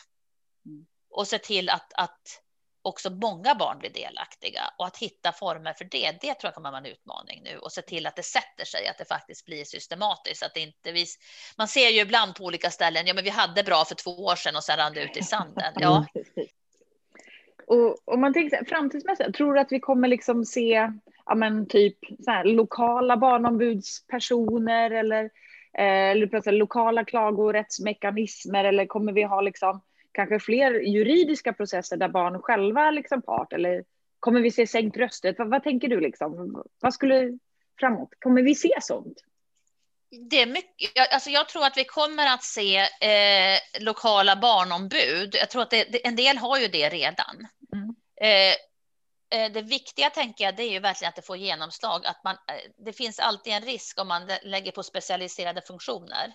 Mm. 0.66 0.86
Och 1.10 1.28
se 1.28 1.40
till 1.40 1.70
att, 1.70 1.94
att 1.94 2.42
också 2.86 3.10
många 3.10 3.56
barn 3.56 3.80
blir 3.80 3.90
delaktiga. 3.90 4.62
Och 4.78 4.86
att 4.86 4.98
hitta 4.98 5.32
former 5.32 5.74
för 5.74 5.86
det, 5.86 6.12
det 6.22 6.34
tror 6.34 6.48
jag 6.48 6.54
kommer 6.54 6.72
vara 6.72 6.80
en 6.80 6.86
utmaning 6.86 7.42
nu. 7.44 7.58
Och 7.58 7.72
se 7.72 7.82
till 7.82 8.08
att 8.08 8.16
det 8.16 8.24
sätter 8.24 8.66
sig, 8.66 8.88
att 8.88 8.98
det 8.98 9.06
faktiskt 9.06 9.46
blir 9.46 9.64
systematiskt, 9.64 10.44
att 10.44 10.58
inte 10.58 10.92
vi, 10.92 11.06
man 11.58 11.68
ser 11.68 11.90
ju 11.90 12.02
ibland 12.02 12.36
på 12.36 12.44
olika 12.44 12.70
ställen, 12.70 13.08
ja 13.08 13.14
men 13.14 13.24
vi 13.24 13.30
hade 13.30 13.64
bra 13.64 13.86
för 13.86 13.96
två 13.96 14.12
år 14.12 14.36
sedan 14.36 14.56
och 14.56 14.64
sen 14.64 14.78
rann 14.78 14.94
det 14.94 15.04
ut 15.04 15.18
i 15.18 15.24
sanden. 15.24 15.74
Ja. 15.76 16.06
Och 17.68 17.98
om 18.06 18.22
man 18.22 18.34
tänker 18.34 18.66
framtidsmässigt, 18.66 19.36
tror 19.36 19.54
du 19.54 19.60
att 19.60 19.72
vi 19.72 19.80
kommer 19.80 20.08
liksom 20.08 20.46
se, 20.46 20.92
ja 21.26 21.36
men 21.36 21.68
typ 21.68 21.98
så 22.26 22.32
här, 22.32 22.44
lokala 22.44 23.18
barnombudspersoner 23.18 24.92
eller, 24.92 25.24
eh, 25.78 26.10
eller 26.12 26.52
lokala 26.52 27.06
klagorättsmekanismer? 27.06 28.64
Eller 28.64 28.86
kommer 28.86 29.14
vi 29.14 29.24
ha 29.24 29.42
liksom 29.42 29.82
kanske 30.16 30.40
fler 30.40 30.72
juridiska 30.72 31.54
processer 31.54 31.98
där 31.98 32.08
barn 32.08 32.42
själva 32.42 32.82
är 32.82 32.92
liksom 32.92 33.22
part? 33.22 33.54
Eller 33.54 33.84
kommer 34.20 34.42
vi 34.42 34.52
se 34.52 34.68
sänkt 34.68 34.98
rösträtt? 34.98 35.36
Vad, 35.40 35.50
vad, 35.50 35.64
tänker 35.64 35.88
du? 35.88 36.00
Liksom? 36.00 36.64
Vad 36.82 36.94
skulle 36.94 37.40
framåt? 37.80 38.10
Kommer 38.20 38.42
vi 38.42 38.56
se 38.56 38.74
sånt? 38.82 39.18
Det 40.30 40.42
är 40.42 40.46
mycket, 40.46 41.14
alltså 41.14 41.30
jag 41.30 41.50
tror 41.50 41.66
att 41.66 41.78
vi 41.78 41.86
kommer 41.86 42.34
att 42.34 42.44
se 42.44 42.78
eh, 42.80 43.60
lokala 43.80 44.36
barnombud. 44.36 45.36
Jag 45.40 45.50
tror 45.50 45.62
att 45.62 45.70
det, 45.70 46.08
en 46.08 46.16
del 46.16 46.38
har 46.38 46.60
ju 46.60 46.68
det 46.68 46.90
redan. 46.90 47.48
Mm. 47.74 47.96
Eh, 48.22 48.56
eh, 49.40 49.52
det 49.52 49.62
viktiga 49.62 50.10
tänker 50.10 50.44
jag, 50.46 50.56
det 50.56 50.64
är 50.64 50.72
ju 50.72 50.80
verkligen 50.80 51.10
att 51.10 51.16
det 51.16 51.26
får 51.26 51.38
genomslag. 51.38 52.06
Att 52.06 52.24
man, 52.24 52.34
eh, 52.34 52.86
det 52.86 52.94
finns 52.94 53.20
alltid 53.20 53.54
en 53.54 53.62
risk 53.62 54.00
om 54.00 54.08
man 54.08 54.30
lägger 54.44 54.72
på 54.72 54.84
specialiserade 54.84 55.62
funktioner 55.62 56.34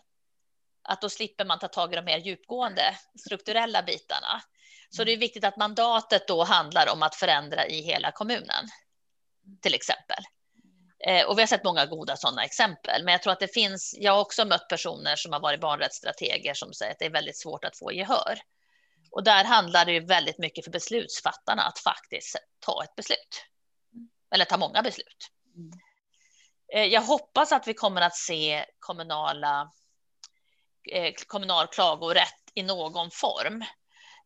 att 0.91 1.01
då 1.01 1.09
slipper 1.09 1.45
man 1.45 1.59
ta 1.59 1.69
tag 1.69 1.93
i 1.93 1.97
de 1.97 2.05
mer 2.05 2.19
djupgående 2.19 2.97
strukturella 3.19 3.83
bitarna. 3.83 4.43
Så 4.91 5.05
det 5.05 5.13
är 5.13 5.17
viktigt 5.17 5.45
att 5.45 5.57
mandatet 5.57 6.29
då 6.29 6.45
handlar 6.45 6.93
om 6.93 7.03
att 7.03 7.15
förändra 7.15 7.67
i 7.67 7.83
hela 7.83 8.13
kommunen, 8.13 8.69
till 9.63 9.75
exempel. 9.75 10.25
Eh, 11.07 11.27
och 11.27 11.39
vi 11.39 11.43
har 11.43 11.47
sett 11.47 11.65
många 11.65 11.87
goda 11.87 12.17
sådana 12.17 12.45
exempel, 12.45 13.05
men 13.05 13.13
jag 13.13 13.23
tror 13.23 13.33
att 13.33 13.41
det 13.41 13.55
finns. 13.55 13.95
Jag 13.99 14.13
har 14.13 14.21
också 14.21 14.45
mött 14.45 14.69
personer 14.69 15.17
som 15.17 15.33
har 15.33 15.41
varit 15.41 15.61
barnrättsstrateger 15.61 16.55
som 16.55 16.73
säger 16.73 16.93
att 16.93 16.99
det 16.99 17.05
är 17.05 17.11
väldigt 17.11 17.39
svårt 17.39 17.65
att 17.65 17.79
få 17.79 17.93
gehör. 17.93 18.39
Och 19.11 19.25
där 19.25 19.45
handlar 19.45 19.85
det 19.85 19.93
ju 19.93 20.07
väldigt 20.07 20.39
mycket 20.39 20.65
för 20.65 20.73
beslutsfattarna 20.73 21.63
att 21.63 21.79
faktiskt 21.79 22.37
ta 22.61 22.85
ett 22.85 22.95
beslut. 22.97 23.45
Eller 24.35 24.45
ta 24.45 24.57
många 24.57 24.83
beslut. 24.83 25.29
Eh, 26.75 26.85
jag 26.85 27.03
hoppas 27.03 27.53
att 27.53 27.69
vi 27.69 27.75
kommer 27.75 28.01
att 28.01 28.17
se 28.17 28.65
kommunala 28.79 29.71
kommunal 31.27 31.67
klagorätt 31.67 32.51
i 32.55 32.63
någon 32.63 33.11
form. 33.11 33.65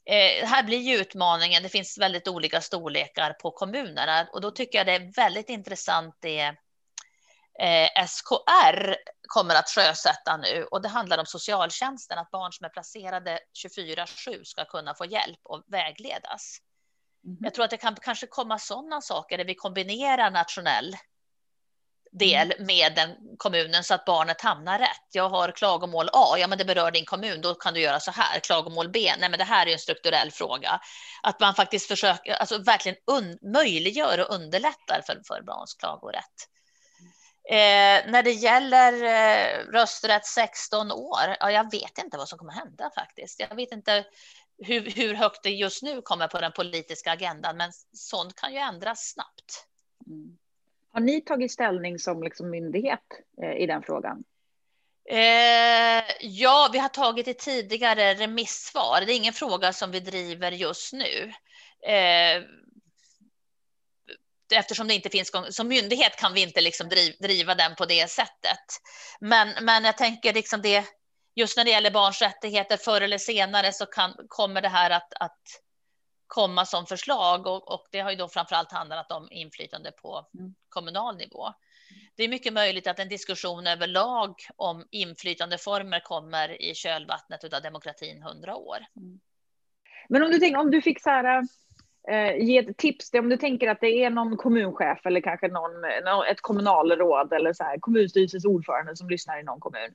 Eh, 0.06 0.46
här 0.46 0.62
blir 0.62 0.78
ju 0.78 0.96
utmaningen, 0.96 1.62
det 1.62 1.68
finns 1.68 1.98
väldigt 1.98 2.28
olika 2.28 2.60
storlekar 2.60 3.32
på 3.32 3.50
kommunerna 3.50 4.28
och 4.32 4.40
då 4.40 4.50
tycker 4.50 4.78
jag 4.78 4.86
det 4.86 4.94
är 4.94 5.12
väldigt 5.12 5.48
intressant 5.48 6.16
det 6.20 6.54
eh, 7.60 8.06
SKR 8.06 8.96
kommer 9.28 9.54
att 9.54 9.70
sjösätta 9.70 10.36
nu 10.36 10.64
och 10.70 10.82
det 10.82 10.88
handlar 10.88 11.18
om 11.18 11.26
socialtjänsten, 11.26 12.18
att 12.18 12.30
barn 12.30 12.52
som 12.52 12.64
är 12.64 12.68
placerade 12.68 13.40
24-7 13.66 14.44
ska 14.44 14.64
kunna 14.64 14.94
få 14.94 15.04
hjälp 15.04 15.40
och 15.44 15.64
vägledas. 15.66 16.58
Mm. 17.24 17.38
Jag 17.40 17.54
tror 17.54 17.64
att 17.64 17.70
det 17.70 17.76
kan 17.76 17.96
kanske 17.96 18.26
komma 18.26 18.58
sådana 18.58 19.00
saker 19.00 19.38
där 19.38 19.44
vi 19.44 19.54
kombinerar 19.54 20.30
nationell 20.30 20.96
del 22.18 22.52
mm. 22.52 22.66
med 22.66 22.94
den 22.94 23.10
kommunen 23.38 23.84
så 23.84 23.94
att 23.94 24.04
barnet 24.04 24.40
hamnar 24.40 24.78
rätt. 24.78 25.08
Jag 25.12 25.28
har 25.28 25.50
klagomål 25.50 26.08
A, 26.12 26.36
ja 26.38 26.46
men 26.46 26.58
det 26.58 26.64
berör 26.64 26.90
din 26.90 27.04
kommun, 27.04 27.40
då 27.40 27.54
kan 27.54 27.74
du 27.74 27.80
göra 27.80 28.00
så 28.00 28.10
här. 28.10 28.40
Klagomål 28.40 28.88
B, 28.88 29.12
nej 29.18 29.30
men 29.30 29.38
det 29.38 29.44
här 29.44 29.66
är 29.66 29.72
en 29.72 29.78
strukturell 29.78 30.30
fråga. 30.30 30.80
Att 31.22 31.40
man 31.40 31.54
faktiskt 31.54 31.88
försöker, 31.88 32.32
alltså 32.32 32.58
verkligen 32.58 32.98
un, 33.06 33.38
möjliggör 33.52 34.20
och 34.20 34.34
underlättar 34.34 35.02
för, 35.06 35.20
för 35.26 35.42
barns 35.42 35.74
klagorätt. 35.74 36.48
Eh, 37.50 38.10
när 38.10 38.22
det 38.22 38.32
gäller 38.32 38.92
eh, 38.92 39.72
rösträtt 39.72 40.26
16 40.26 40.92
år, 40.92 41.36
ja, 41.40 41.50
jag 41.50 41.70
vet 41.70 41.98
inte 41.98 42.16
vad 42.16 42.28
som 42.28 42.38
kommer 42.38 42.52
hända 42.52 42.90
faktiskt. 42.94 43.40
Jag 43.40 43.56
vet 43.56 43.72
inte 43.72 44.04
hur, 44.58 44.90
hur 44.90 45.14
högt 45.14 45.42
det 45.42 45.50
just 45.50 45.82
nu 45.82 46.02
kommer 46.02 46.28
på 46.28 46.40
den 46.40 46.52
politiska 46.52 47.12
agendan, 47.12 47.56
men 47.56 47.72
sånt 47.92 48.34
kan 48.36 48.52
ju 48.52 48.58
ändras 48.58 49.12
snabbt. 49.12 49.66
Mm. 50.06 50.38
Har 50.94 51.00
ni 51.00 51.20
tagit 51.20 51.52
ställning 51.52 51.98
som 51.98 52.22
liksom 52.22 52.50
myndighet 52.50 53.00
eh, 53.42 53.62
i 53.62 53.66
den 53.66 53.82
frågan? 53.82 54.24
Eh, 55.10 56.04
ja, 56.20 56.70
vi 56.72 56.78
har 56.78 56.88
tagit 56.88 57.28
ett 57.28 57.38
tidigare 57.38 58.14
remissvar. 58.14 59.00
Det 59.06 59.12
är 59.12 59.16
ingen 59.16 59.32
fråga 59.32 59.72
som 59.72 59.90
vi 59.90 60.00
driver 60.00 60.52
just 60.52 60.92
nu. 60.92 61.32
Eh, 61.86 62.42
eftersom 64.54 64.88
det 64.88 64.94
inte 64.94 65.10
finns, 65.10 65.32
som 65.50 65.68
myndighet 65.68 66.16
kan 66.16 66.34
vi 66.34 66.42
inte 66.42 66.60
liksom 66.60 66.88
driv, 66.88 67.14
driva 67.20 67.54
den 67.54 67.74
på 67.74 67.84
det 67.84 68.10
sättet. 68.10 68.64
Men, 69.20 69.64
men 69.64 69.84
jag 69.84 69.98
tänker 69.98 70.32
liksom 70.32 70.62
det, 70.62 70.84
just 71.34 71.56
när 71.56 71.64
det 71.64 71.70
gäller 71.70 71.90
barns 71.90 72.22
rättigheter, 72.22 72.76
förr 72.76 73.00
eller 73.00 73.18
senare 73.18 73.72
så 73.72 73.86
kan, 73.86 74.14
kommer 74.28 74.62
det 74.62 74.68
här 74.68 74.90
att, 74.90 75.12
att 75.20 75.40
komma 76.34 76.64
som 76.64 76.86
förslag 76.86 77.46
och, 77.46 77.72
och 77.74 77.86
det 77.90 78.00
har 78.00 78.10
ju 78.10 78.16
då 78.16 78.28
framförallt 78.28 78.72
handlat 78.72 79.12
om 79.12 79.28
inflytande 79.30 79.92
på 80.02 80.26
mm. 80.38 80.54
kommunal 80.68 81.16
nivå. 81.16 81.44
Det 82.16 82.24
är 82.24 82.28
mycket 82.28 82.52
möjligt 82.52 82.86
att 82.86 82.98
en 82.98 83.08
diskussion 83.08 83.66
överlag 83.66 84.34
om 84.56 84.84
inflytandeformer 84.90 86.00
kommer 86.00 86.62
i 86.62 86.74
kölvattnet 86.74 87.54
av 87.54 87.62
demokratin 87.62 88.22
hundra 88.22 88.56
år. 88.56 88.78
Mm. 88.96 89.20
Men 90.08 90.22
om 90.22 90.30
du, 90.30 90.38
tänker, 90.38 90.60
om 90.60 90.70
du 90.70 90.82
fick 90.82 91.02
så 91.02 91.10
här, 91.10 91.42
eh, 92.08 92.36
ge 92.36 92.58
ett 92.58 92.76
tips, 92.76 93.10
om 93.14 93.28
du 93.28 93.36
tänker 93.36 93.68
att 93.68 93.80
det 93.80 94.04
är 94.04 94.10
någon 94.10 94.36
kommunchef 94.36 95.06
eller 95.06 95.20
kanske 95.20 95.48
någon, 95.48 95.84
ett 96.30 96.40
kommunalråd 96.40 97.32
eller 97.32 97.52
så 97.52 97.64
här, 97.64 97.78
kommunstyrelsens 97.78 98.44
ordförande 98.44 98.96
som 98.96 99.08
lyssnar 99.08 99.40
i 99.40 99.42
någon 99.42 99.60
kommun. 99.60 99.94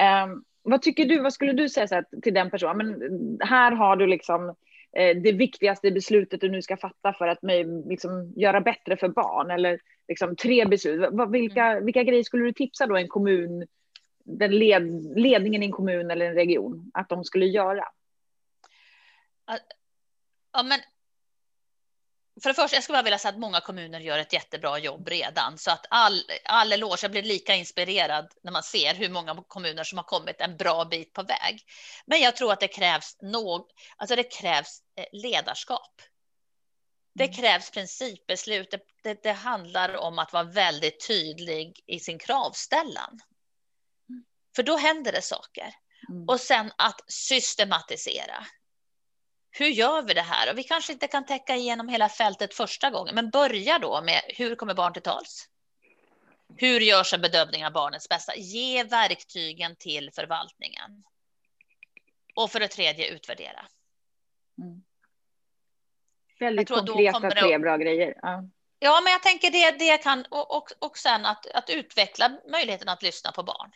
Eh, 0.00 0.26
vad 0.62 0.82
tycker 0.82 1.04
du, 1.04 1.20
vad 1.20 1.32
skulle 1.32 1.52
du 1.52 1.68
säga 1.68 1.86
här, 1.90 2.20
till 2.22 2.34
den 2.34 2.50
personen? 2.50 2.76
Men 2.76 3.38
här 3.40 3.72
har 3.72 3.96
du 3.96 4.06
liksom 4.06 4.54
det 4.94 5.32
viktigaste 5.32 5.90
beslutet 5.90 6.40
du 6.40 6.48
nu 6.48 6.62
ska 6.62 6.76
fatta 6.76 7.12
för 7.12 7.28
att 7.28 7.38
liksom, 7.88 8.32
göra 8.36 8.60
bättre 8.60 8.96
för 8.96 9.08
barn? 9.08 9.50
Eller 9.50 9.80
liksom, 10.08 10.36
tre 10.36 10.64
beslut. 10.64 11.10
Vilka, 11.30 11.64
mm. 11.64 11.84
vilka 11.84 12.02
grejer 12.02 12.22
skulle 12.22 12.44
du 12.44 12.52
tipsa 12.52 12.86
då 12.86 12.96
en 12.96 13.08
kommun, 13.08 13.66
den 14.24 14.58
led, 14.58 15.18
ledningen 15.18 15.62
i 15.62 15.66
en 15.66 15.72
kommun 15.72 16.10
eller 16.10 16.26
en 16.26 16.34
region, 16.34 16.90
att 16.94 17.08
de 17.08 17.24
skulle 17.24 17.46
göra? 17.46 17.84
Ja, 20.52 20.62
men 20.62 20.80
för 22.42 22.50
det 22.50 22.54
första, 22.54 22.76
jag 22.76 22.82
skulle 22.82 22.96
bara 22.96 23.02
vilja 23.02 23.18
säga 23.18 23.32
att 23.32 23.40
många 23.40 23.60
kommuner 23.60 24.00
gör 24.00 24.18
ett 24.18 24.32
jättebra 24.32 24.78
jobb 24.78 25.08
redan, 25.08 25.58
så 25.58 25.70
att 25.70 25.86
all, 25.90 26.22
all 26.44 26.72
eloge, 26.72 26.98
jag 27.02 27.10
blir 27.10 27.22
lika 27.22 27.54
inspirerad 27.54 28.32
när 28.42 28.52
man 28.52 28.62
ser 28.62 28.94
hur 28.94 29.08
många 29.08 29.44
kommuner 29.48 29.84
som 29.84 29.98
har 29.98 30.04
kommit 30.04 30.40
en 30.40 30.56
bra 30.56 30.84
bit 30.84 31.12
på 31.12 31.22
väg. 31.22 31.62
Men 32.06 32.20
jag 32.20 32.36
tror 32.36 32.52
att 32.52 32.60
det 32.60 32.68
krävs, 32.68 33.16
någ, 33.22 33.70
alltså 33.96 34.16
det 34.16 34.32
krävs 34.32 34.82
eh, 34.96 35.06
ledarskap. 35.12 36.02
Det 37.14 37.28
krävs 37.28 37.70
principbeslut. 37.70 38.70
Det, 38.70 38.80
det, 39.02 39.22
det, 39.22 39.32
handlar 39.32 39.96
om 39.96 40.18
att 40.18 40.32
vara 40.32 40.44
väldigt 40.44 41.06
tydlig 41.06 41.80
i 41.86 42.00
sin 42.00 42.18
kravställan. 42.18 43.20
För 44.56 44.62
då 44.62 44.76
händer 44.76 45.12
det 45.12 45.22
saker. 45.22 45.74
Mm. 46.10 46.28
Och 46.28 46.40
sen 46.40 46.72
att 46.78 47.00
systematisera. 47.12 48.46
Hur 49.56 49.66
gör 49.66 50.02
vi 50.02 50.14
det 50.14 50.22
här? 50.22 50.50
Och 50.50 50.58
vi 50.58 50.62
kanske 50.62 50.92
inte 50.92 51.06
kan 51.06 51.26
täcka 51.26 51.56
igenom 51.56 51.88
hela 51.88 52.08
fältet 52.08 52.54
första 52.54 52.90
gången, 52.90 53.14
men 53.14 53.30
börja 53.30 53.78
då 53.78 54.02
med 54.02 54.22
hur 54.28 54.54
kommer 54.54 54.74
barn 54.74 54.92
till 54.92 55.02
tals? 55.02 55.48
Hur 56.56 56.80
görs 56.80 57.14
en 57.14 57.20
bedömning 57.20 57.66
av 57.66 57.72
barnets 57.72 58.08
bästa? 58.08 58.36
Ge 58.36 58.84
verktygen 58.84 59.76
till 59.76 60.10
förvaltningen. 60.14 61.04
Och 62.34 62.50
för 62.50 62.60
det 62.60 62.68
tredje, 62.68 63.08
utvärdera. 63.08 63.66
Mm. 64.58 64.84
Väldigt 66.38 66.68
konkreta, 66.68 67.30
tre 67.30 67.58
bra 67.58 67.76
grejer. 67.76 68.14
Ja. 68.22 68.44
ja, 68.78 69.00
men 69.04 69.12
jag 69.12 69.22
tänker 69.22 69.50
det, 69.50 69.70
det 69.78 69.98
kan, 69.98 70.24
och, 70.30 70.56
och, 70.56 70.68
och 70.78 70.98
sen 70.98 71.26
att, 71.26 71.46
att 71.46 71.70
utveckla 71.70 72.38
möjligheten 72.50 72.88
att 72.88 73.02
lyssna 73.02 73.32
på 73.32 73.42
barn. 73.42 73.72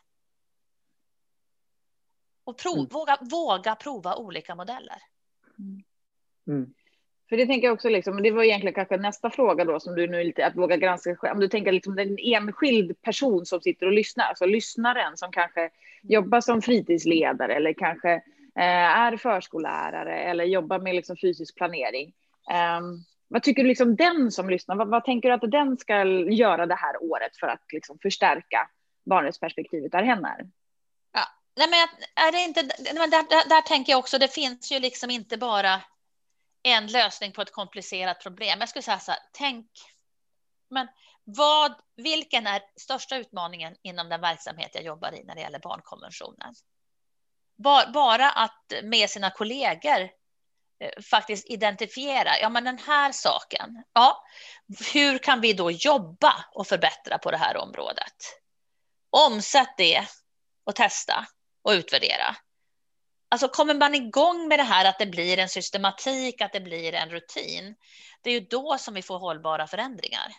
Och 2.45 2.59
prov, 2.59 2.79
mm. 2.79 2.89
våga, 2.89 3.19
våga 3.21 3.75
prova 3.77 4.17
olika 4.17 4.55
modeller. 4.55 5.03
Mm. 5.59 5.83
mm. 6.47 6.75
För 7.29 7.37
det 7.37 7.47
tänker 7.47 7.67
jag 7.67 7.75
också, 7.75 7.89
liksom, 7.89 8.23
det 8.23 8.31
var 8.31 8.43
egentligen 8.43 8.75
kanske 8.75 8.97
nästa 8.97 9.31
fråga 9.31 9.65
då 9.65 9.81
som 9.81 9.95
du 9.95 10.07
nu 10.07 10.25
lite, 10.25 10.47
att 10.47 10.57
våga 10.57 10.77
granska 10.77 11.17
Om 11.33 11.41
du 11.41 11.49
tänker 11.49 11.73
liksom 11.73 11.99
en 11.99 12.17
enskild 12.19 13.03
person 13.03 13.47
som 13.47 13.61
sitter 13.61 13.87
och 13.87 13.93
lyssnar, 13.93 14.25
alltså 14.25 14.47
lyssnaren 14.47 15.17
som 15.17 15.33
kanske 15.33 15.71
jobbar 16.03 16.41
som 16.41 16.63
fritidsledare 16.63 17.55
eller 17.55 17.73
kanske 17.73 18.13
eh, 18.59 18.99
är 18.99 19.17
förskollärare 19.17 20.19
eller 20.19 20.45
jobbar 20.45 20.79
med 20.79 20.95
liksom 20.95 21.17
fysisk 21.17 21.57
planering. 21.57 22.13
Eh, 22.51 22.81
vad 23.29 23.43
tycker 23.43 23.63
du 23.63 23.69
liksom 23.69 23.97
den 23.97 24.31
som 24.31 24.51
lyssnar, 24.51 24.77
vad, 24.77 24.89
vad, 24.89 25.05
tänker 25.05 25.29
du 25.29 25.35
att 25.35 25.51
den 25.51 25.77
ska 25.77 26.05
göra 26.31 26.67
det 26.67 26.75
här 26.75 27.03
året 27.03 27.37
för 27.37 27.47
att 27.47 27.63
liksom 27.73 27.99
förstärka 28.03 28.69
barnets 29.07 29.41
perspektiv 29.41 29.91
där 29.91 30.03
hemma 30.03 30.29
är? 30.29 30.47
Nej 31.59 31.69
men 31.71 31.89
är 32.27 32.33
det 32.33 32.41
inte, 32.41 32.63
där, 32.63 33.29
där, 33.29 33.49
där 33.49 33.61
tänker 33.61 33.93
jag 33.93 33.99
också, 33.99 34.19
det 34.19 34.29
finns 34.29 34.73
ju 34.73 34.79
liksom 34.79 35.11
inte 35.11 35.37
bara 35.37 35.83
en 36.63 36.87
lösning 36.87 37.33
på 37.33 37.43
ett 37.43 37.53
komplicerat 37.53 38.23
problem. 38.23 38.61
Jag 38.61 38.69
skulle 38.69 38.83
säga 38.83 38.99
så 38.99 39.11
här, 39.11 39.21
tänk, 39.33 39.67
men 40.71 40.89
vad, 41.25 41.75
vilken 41.97 42.47
är 42.47 42.63
största 42.81 43.17
utmaningen 43.17 43.77
inom 43.83 44.09
den 44.09 44.21
verksamhet 44.21 44.71
jag 44.75 44.85
jobbar 44.85 45.15
i 45.15 45.25
när 45.25 45.35
det 45.35 45.41
gäller 45.41 45.59
barnkonventionen? 45.59 46.55
Bara 47.93 48.31
att 48.31 48.73
med 48.83 49.11
sina 49.11 49.31
kollegor 49.31 50.01
eh, 50.81 51.03
faktiskt 51.11 51.51
identifiera, 51.51 52.39
ja 52.41 52.49
men 52.49 52.65
den 52.65 52.79
här 52.79 53.13
saken, 53.13 53.85
ja, 53.93 54.25
hur 54.93 55.19
kan 55.19 55.41
vi 55.41 55.53
då 55.53 55.71
jobba 55.71 56.45
och 56.53 56.67
förbättra 56.67 57.19
på 57.19 57.31
det 57.31 57.37
här 57.37 57.57
området? 57.57 58.17
Omsätt 59.11 59.75
det 59.77 60.07
och 60.65 60.75
testa 60.75 61.27
och 61.63 61.71
utvärdera. 61.71 62.37
Alltså 63.29 63.49
kommer 63.49 63.75
man 63.75 63.95
igång 63.95 64.49
med 64.49 64.59
det 64.59 64.63
här 64.63 64.89
att 64.89 64.99
det 64.99 65.07
blir 65.07 65.39
en 65.39 65.49
systematik, 65.49 66.41
att 66.41 66.53
det 66.53 66.61
blir 66.61 66.95
en 66.95 67.11
rutin, 67.11 67.75
det 68.23 68.31
är 68.31 68.41
ju 68.41 68.47
då 68.51 68.77
som 68.79 68.95
vi 68.95 69.03
får 69.03 69.19
hållbara 69.19 69.67
förändringar. 69.67 70.33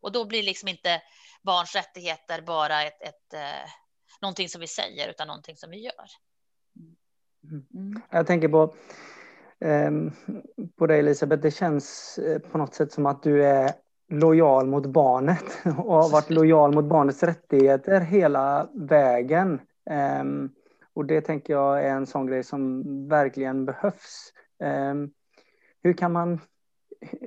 Och 0.00 0.12
då 0.12 0.24
blir 0.24 0.42
liksom 0.42 0.68
inte 0.68 1.02
barns 1.42 1.74
rättigheter 1.74 2.42
bara 2.42 2.82
ett, 2.82 3.02
ett, 3.02 3.34
eh, 3.34 3.70
någonting 4.22 4.48
som 4.48 4.60
vi 4.60 4.66
säger, 4.66 5.08
utan 5.08 5.26
någonting 5.26 5.56
som 5.56 5.70
vi 5.70 5.84
gör. 5.84 6.06
Mm. 7.50 7.66
mm. 7.74 8.02
Jag 8.10 8.26
tänker 8.26 8.48
på, 8.48 8.74
eh, 9.60 9.90
på 10.78 10.86
dig 10.86 10.98
Elisabeth, 10.98 11.42
det 11.42 11.50
känns 11.50 12.18
eh, 12.18 12.38
på 12.38 12.58
något 12.58 12.74
sätt 12.74 12.92
som 12.92 13.06
att 13.06 13.22
du 13.22 13.44
är 13.44 13.72
lojal 14.08 14.66
mot 14.66 14.86
barnet 14.86 15.44
och 15.64 15.94
har 15.94 16.10
varit 16.10 16.30
lojal 16.30 16.74
mot 16.74 16.84
barnets 16.84 17.22
rättigheter 17.22 18.00
hela 18.00 18.68
vägen. 18.74 19.60
Um, 19.90 20.54
och 20.94 21.06
det 21.06 21.20
tänker 21.20 21.52
jag 21.52 21.84
är 21.84 21.90
en 21.90 22.06
sån 22.06 22.26
grej 22.26 22.44
som 22.44 22.82
verkligen 23.08 23.64
behövs. 23.64 24.32
Ehm, 24.58 25.10
hur 25.82 25.92
kan 25.92 26.12
man 26.12 26.40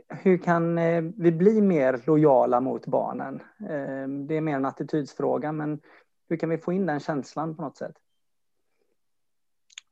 hur 0.10 0.38
kan 0.38 0.78
eh, 0.78 1.02
vi 1.02 1.32
bli 1.32 1.62
mer 1.62 2.02
lojala 2.06 2.62
mot 2.62 2.88
barnen? 2.88 3.44
Ehm, 3.70 4.28
det 4.28 4.38
är 4.38 4.42
mer 4.42 4.56
en 4.56 4.66
attitydsfråga, 4.66 5.52
men 5.52 5.82
hur 6.30 6.38
kan 6.38 6.50
vi 6.50 6.58
få 6.58 6.74
in 6.74 6.86
den 6.86 7.00
känslan 7.00 7.56
på 7.56 7.62
något 7.62 7.78
sätt? 7.78 7.96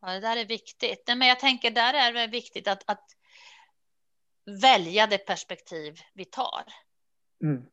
Ja, 0.01 0.13
det 0.13 0.19
där 0.19 0.37
är 0.37 0.45
viktigt. 0.45 1.03
Men 1.07 1.27
jag 1.27 1.39
tänker 1.39 1.71
där 1.71 1.93
är 1.93 2.13
det 2.13 2.27
viktigt 2.27 2.67
att, 2.67 2.83
att 2.85 3.05
välja 4.61 5.07
det 5.07 5.17
perspektiv 5.17 5.93
vi 6.13 6.25
tar. 6.25 6.63
Mm. 7.43 7.65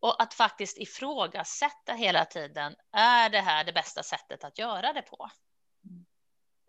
Och 0.00 0.22
att 0.22 0.34
faktiskt 0.34 0.78
ifrågasätta 0.78 1.92
hela 1.92 2.24
tiden. 2.24 2.74
Är 2.92 3.30
det 3.30 3.40
här 3.40 3.64
det 3.64 3.72
bästa 3.72 4.02
sättet 4.02 4.44
att 4.44 4.58
göra 4.58 4.92
det 4.92 5.02
på? 5.02 5.30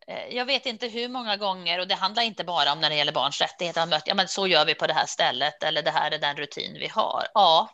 Eh, 0.08 0.36
jag 0.36 0.46
vet 0.46 0.66
inte 0.66 0.88
hur 0.88 1.10
många 1.10 1.38
gånger, 1.38 1.80
och 1.80 1.88
det 1.88 1.96
handlar 1.96 2.24
inte 2.24 2.44
bara 2.44 2.72
om 2.72 2.82
när 2.82 2.90
det 2.90 2.96
gäller 2.96 3.12
barns 3.12 3.42
rättigheter, 3.42 3.86
mött, 3.86 4.08
ja 4.08 4.16
men 4.16 4.28
så 4.28 4.48
gör 4.48 4.66
vi 4.66 4.76
på 4.76 4.88
det 4.88 4.94
här 4.94 5.06
stället, 5.06 5.64
eller 5.64 5.84
det 5.84 5.92
här 5.92 6.12
är 6.12 6.20
den 6.20 6.38
rutin 6.38 6.74
vi 6.80 6.88
har. 6.88 7.28
Ja, 7.34 7.70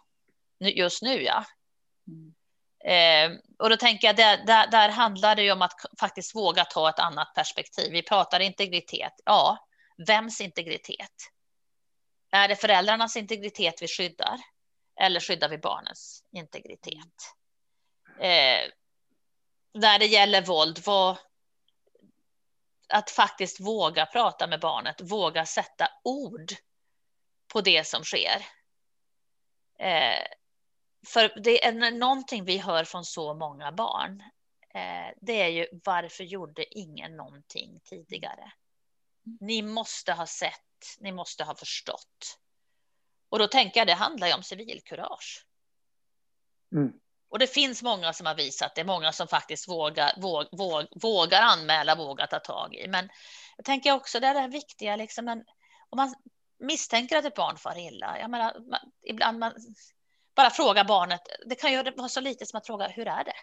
just 0.59 1.01
nu 1.01 1.23
ja. 1.23 1.45
Mm. 2.07 2.33
Eh, 2.85 3.39
och 3.59 3.69
då 3.69 3.77
tänker 3.77 4.07
jag, 4.07 4.15
där, 4.15 4.45
där, 4.45 4.67
där 4.67 4.89
handlar 4.89 5.35
det 5.35 5.43
ju 5.43 5.51
om 5.51 5.61
att 5.61 5.73
faktiskt 5.99 6.35
våga 6.35 6.65
ta 6.65 6.89
ett 6.89 6.99
annat 6.99 7.33
perspektiv. 7.35 7.91
Vi 7.91 8.03
pratar 8.03 8.39
integritet. 8.39 9.13
Ja, 9.25 9.67
vems 10.07 10.41
integritet? 10.41 11.11
Är 12.31 12.47
det 12.47 12.55
föräldrarnas 12.55 13.17
integritet 13.17 13.81
vi 13.81 13.87
skyddar? 13.87 14.39
Eller 14.99 15.19
skyddar 15.19 15.49
vi 15.49 15.57
barnens 15.57 16.23
integritet? 16.31 17.33
Eh, 18.19 18.71
när 19.73 19.99
det 19.99 20.05
gäller 20.05 20.41
våld, 20.41 20.79
vad, 20.85 21.17
att 22.89 23.09
faktiskt 23.09 23.59
våga 23.59 24.05
prata 24.05 24.47
med 24.47 24.59
barnet, 24.59 25.01
våga 25.01 25.45
sätta 25.45 25.89
ord 26.03 26.51
på 27.53 27.61
det 27.61 27.87
som 27.87 28.03
sker. 28.03 28.45
Eh, 29.79 30.27
för 31.07 31.41
det 31.43 31.65
är 31.65 31.91
någonting 31.91 32.45
vi 32.45 32.57
hör 32.57 32.83
från 32.83 33.05
så 33.05 33.33
många 33.33 33.71
barn. 33.71 34.23
Eh, 34.73 35.13
det 35.21 35.41
är 35.41 35.47
ju 35.47 35.67
varför 35.83 36.23
gjorde 36.23 36.79
ingen 36.79 37.17
någonting 37.17 37.79
tidigare? 37.83 38.51
Ni 39.39 39.61
måste 39.61 40.13
ha 40.13 40.25
sett, 40.25 40.97
ni 40.99 41.11
måste 41.11 41.43
ha 41.43 41.55
förstått. 41.55 42.39
Och 43.29 43.39
då 43.39 43.47
tänker 43.47 43.79
jag 43.79 43.87
det 43.87 43.93
handlar 43.93 44.27
ju 44.27 44.33
om 44.33 44.43
civilkurage. 44.43 45.45
Mm. 46.71 46.93
Och 47.29 47.39
det 47.39 47.47
finns 47.47 47.83
många 47.83 48.13
som 48.13 48.25
har 48.25 48.35
visat 48.35 48.75
det, 48.75 48.83
många 48.83 49.11
som 49.11 49.27
faktiskt 49.27 49.69
vågar, 49.69 50.21
våg, 50.21 50.47
våg, 50.51 50.85
vågar 51.01 51.41
anmäla, 51.41 51.95
vågar 51.95 52.27
ta 52.27 52.39
tag 52.39 52.75
i. 52.75 52.87
Men 52.87 53.09
jag 53.57 53.65
tänker 53.65 53.91
också 53.91 54.19
det 54.19 54.27
är 54.27 54.41
det 54.41 54.47
viktiga, 54.47 54.95
liksom, 54.95 55.25
men 55.25 55.43
om 55.89 55.95
man 55.95 56.15
misstänker 56.59 57.17
att 57.17 57.25
ett 57.25 57.35
barn 57.35 57.57
far 57.57 57.77
illa, 57.77 58.19
jag 58.19 58.31
menar, 58.31 58.59
man, 58.69 58.79
ibland 59.01 59.39
man 59.39 59.53
bara 60.35 60.49
fråga 60.49 60.83
barnet, 60.83 61.21
det 61.45 61.55
kan 61.55 61.71
ju 61.71 61.91
vara 61.91 62.09
så 62.09 62.21
lite 62.21 62.45
som 62.45 62.57
att 62.57 62.67
fråga 62.67 62.87
hur 62.87 63.07
är 63.07 63.23
det? 63.23 63.35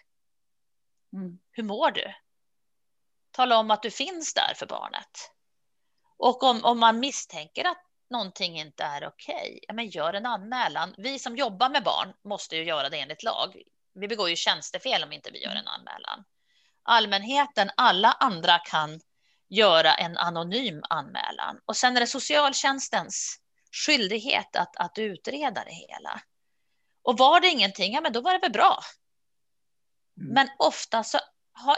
Mm. 1.13 1.39
Hur 1.51 1.63
mår 1.63 1.91
du? 1.91 2.13
Tala 3.31 3.57
om 3.57 3.71
att 3.71 3.81
du 3.81 3.91
finns 3.91 4.33
där 4.33 4.53
för 4.55 4.65
barnet. 4.65 5.31
Och 6.17 6.43
om, 6.43 6.65
om 6.65 6.79
man 6.79 6.99
misstänker 6.99 7.65
att 7.65 7.77
någonting 8.15 8.59
inte 8.59 8.83
är 8.83 9.07
okej, 9.07 9.59
okay, 9.63 9.75
men 9.75 9.89
gör 9.89 10.13
en 10.13 10.25
anmälan. 10.25 10.95
Vi 10.97 11.19
som 11.19 11.35
jobbar 11.35 11.69
med 11.69 11.83
barn 11.83 12.13
måste 12.23 12.55
ju 12.55 12.63
göra 12.63 12.89
det 12.89 12.99
enligt 12.99 13.23
lag. 13.23 13.61
Vi 13.93 14.07
begår 14.07 14.29
ju 14.29 14.35
tjänstefel 14.35 15.03
om 15.03 15.11
inte 15.11 15.31
vi 15.31 15.43
gör 15.43 15.55
en 15.55 15.67
anmälan. 15.67 16.23
Allmänheten, 16.83 17.71
alla 17.77 18.11
andra 18.11 18.59
kan 18.59 19.01
göra 19.49 19.93
en 19.93 20.17
anonym 20.17 20.81
anmälan. 20.89 21.59
Och 21.65 21.77
sen 21.77 21.95
är 21.95 21.99
det 21.99 22.07
socialtjänstens 22.07 23.39
skyldighet 23.71 24.55
att, 24.55 24.77
att 24.77 24.97
utreda 24.97 25.63
det 25.63 25.73
hela. 25.73 26.21
Och 27.03 27.17
var 27.17 27.39
det 27.39 27.47
ingenting, 27.47 27.93
ja 27.93 28.01
men 28.01 28.13
då 28.13 28.21
var 28.21 28.33
det 28.33 28.39
väl 28.39 28.51
bra. 28.51 28.79
Mm. 30.17 30.33
Men 30.33 30.49
ofta 30.59 31.03
så 31.03 31.19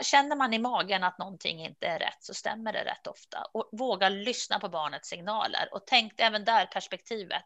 känner 0.01 0.35
man 0.35 0.53
i 0.53 0.59
magen 0.59 1.03
att 1.03 1.17
någonting 1.17 1.65
inte 1.65 1.87
är 1.87 1.99
rätt 1.99 2.17
så 2.19 2.33
stämmer 2.33 2.73
det 2.73 2.85
rätt 2.85 3.07
ofta. 3.07 3.37
Och 3.53 3.69
våga 3.71 4.09
lyssna 4.09 4.59
på 4.59 4.69
barnets 4.69 5.09
signaler. 5.09 5.69
Och 5.71 5.83
tänk 5.85 6.13
även 6.17 6.45
där 6.45 6.65
perspektivet. 6.65 7.45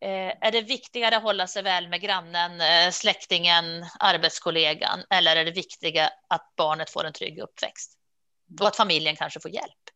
Eh, 0.00 0.46
är 0.46 0.52
det 0.52 0.62
viktigare 0.62 1.16
att 1.16 1.22
hålla 1.22 1.46
sig 1.46 1.62
väl 1.62 1.88
med 1.88 2.00
grannen, 2.00 2.60
eh, 2.60 2.90
släktingen, 2.90 3.64
arbetskollegan? 3.98 5.00
Eller 5.10 5.36
är 5.36 5.44
det 5.44 5.50
viktiga 5.50 6.10
att 6.28 6.52
barnet 6.56 6.90
får 6.90 7.04
en 7.04 7.12
trygg 7.12 7.38
uppväxt? 7.38 7.98
Och 8.60 8.66
att 8.66 8.76
familjen 8.76 9.16
kanske 9.16 9.40
får 9.40 9.50
hjälp? 9.50 9.90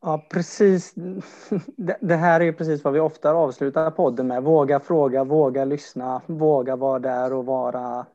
Ja, 0.00 0.26
precis. 0.30 0.94
Det 2.00 2.16
här 2.16 2.40
är 2.40 2.52
precis 2.52 2.84
vad 2.84 2.92
vi 2.92 3.00
ofta 3.00 3.30
avslutar 3.30 3.90
podden 3.90 4.26
med. 4.26 4.42
Våga 4.42 4.80
fråga, 4.80 5.24
våga 5.24 5.64
lyssna, 5.64 6.22
våga 6.26 6.76
vara 6.76 6.98
där 6.98 7.32
och 7.32 7.46
vara 7.46 8.06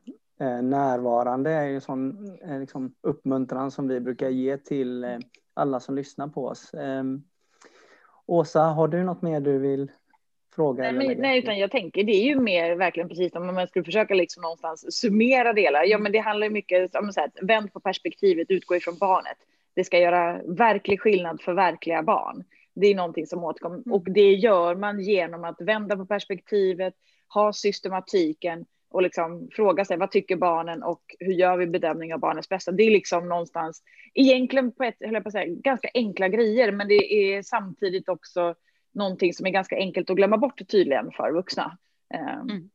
närvarande 0.46 1.50
är 1.50 1.68
en 1.68 1.80
sån 1.80 2.38
eh, 2.42 2.60
liksom, 2.60 2.94
uppmuntran 3.00 3.70
som 3.70 3.88
vi 3.88 4.00
brukar 4.00 4.28
ge 4.28 4.56
till 4.56 5.04
eh, 5.04 5.18
alla 5.54 5.80
som 5.80 5.94
lyssnar 5.94 6.28
på 6.28 6.46
oss. 6.46 6.74
Ehm, 6.74 7.22
Åsa, 8.26 8.60
har 8.60 8.88
du 8.88 9.04
något 9.04 9.22
mer 9.22 9.40
du 9.40 9.58
vill 9.58 9.90
fråga? 10.54 10.92
Nej, 10.92 11.16
nej, 11.16 11.38
utan 11.38 11.58
jag 11.58 11.70
tänker 11.70 12.04
det 12.04 12.12
är 12.12 12.24
ju 12.24 12.40
mer 12.40 12.76
verkligen 12.76 13.08
precis 13.08 13.34
om 13.34 13.46
man 13.46 13.68
skulle 13.68 13.84
försöka 13.84 14.14
liksom 14.14 14.42
någonstans 14.42 15.00
summera 15.00 15.52
delar. 15.52 15.84
Ja, 15.84 15.98
men 15.98 16.12
det 16.12 16.18
handlar 16.18 16.46
ju 16.46 16.52
mycket 16.52 16.94
om 16.94 17.08
att 17.08 17.36
vänd 17.42 17.72
på 17.72 17.80
perspektivet, 17.80 18.50
utgå 18.50 18.76
ifrån 18.76 18.98
barnet. 19.00 19.36
Det 19.74 19.84
ska 19.84 19.98
göra 19.98 20.40
verklig 20.42 21.00
skillnad 21.00 21.40
för 21.40 21.52
verkliga 21.52 22.02
barn. 22.02 22.44
Det 22.74 22.86
är 22.86 22.94
någonting 22.94 23.26
som 23.26 23.44
återkommer 23.44 23.76
mm. 23.76 23.92
och 23.92 24.04
det 24.10 24.32
gör 24.32 24.74
man 24.74 25.00
genom 25.00 25.44
att 25.44 25.60
vända 25.60 25.96
på 25.96 26.06
perspektivet, 26.06 26.94
ha 27.34 27.52
systematiken 27.52 28.64
och 28.90 29.02
liksom 29.02 29.48
fråga 29.52 29.84
sig 29.84 29.96
vad 29.96 30.10
tycker 30.10 30.36
barnen 30.36 30.82
och 30.82 31.02
hur 31.18 31.32
gör 31.32 31.56
vi 31.56 31.66
bedömning 31.66 32.14
av 32.14 32.20
barnets 32.20 32.48
bästa. 32.48 32.72
Det 32.72 32.82
är 32.82 32.90
liksom 32.90 33.28
någonstans 33.28 33.82
egentligen 34.14 34.72
på 34.72 34.84
ett, 34.84 34.96
höll 35.00 35.22
på 35.22 35.28
att 35.28 35.32
säga, 35.32 35.54
ganska 35.54 35.88
enkla 35.94 36.28
grejer, 36.28 36.72
men 36.72 36.88
det 36.88 37.14
är 37.14 37.42
samtidigt 37.42 38.08
också 38.08 38.54
någonting 38.94 39.34
som 39.34 39.46
är 39.46 39.50
ganska 39.50 39.76
enkelt 39.76 40.10
att 40.10 40.16
glömma 40.16 40.36
bort 40.36 40.68
tydligen 40.68 41.10
för 41.12 41.32
vuxna. 41.32 41.78
Ehm, 42.14 42.50
mm. 42.50 42.70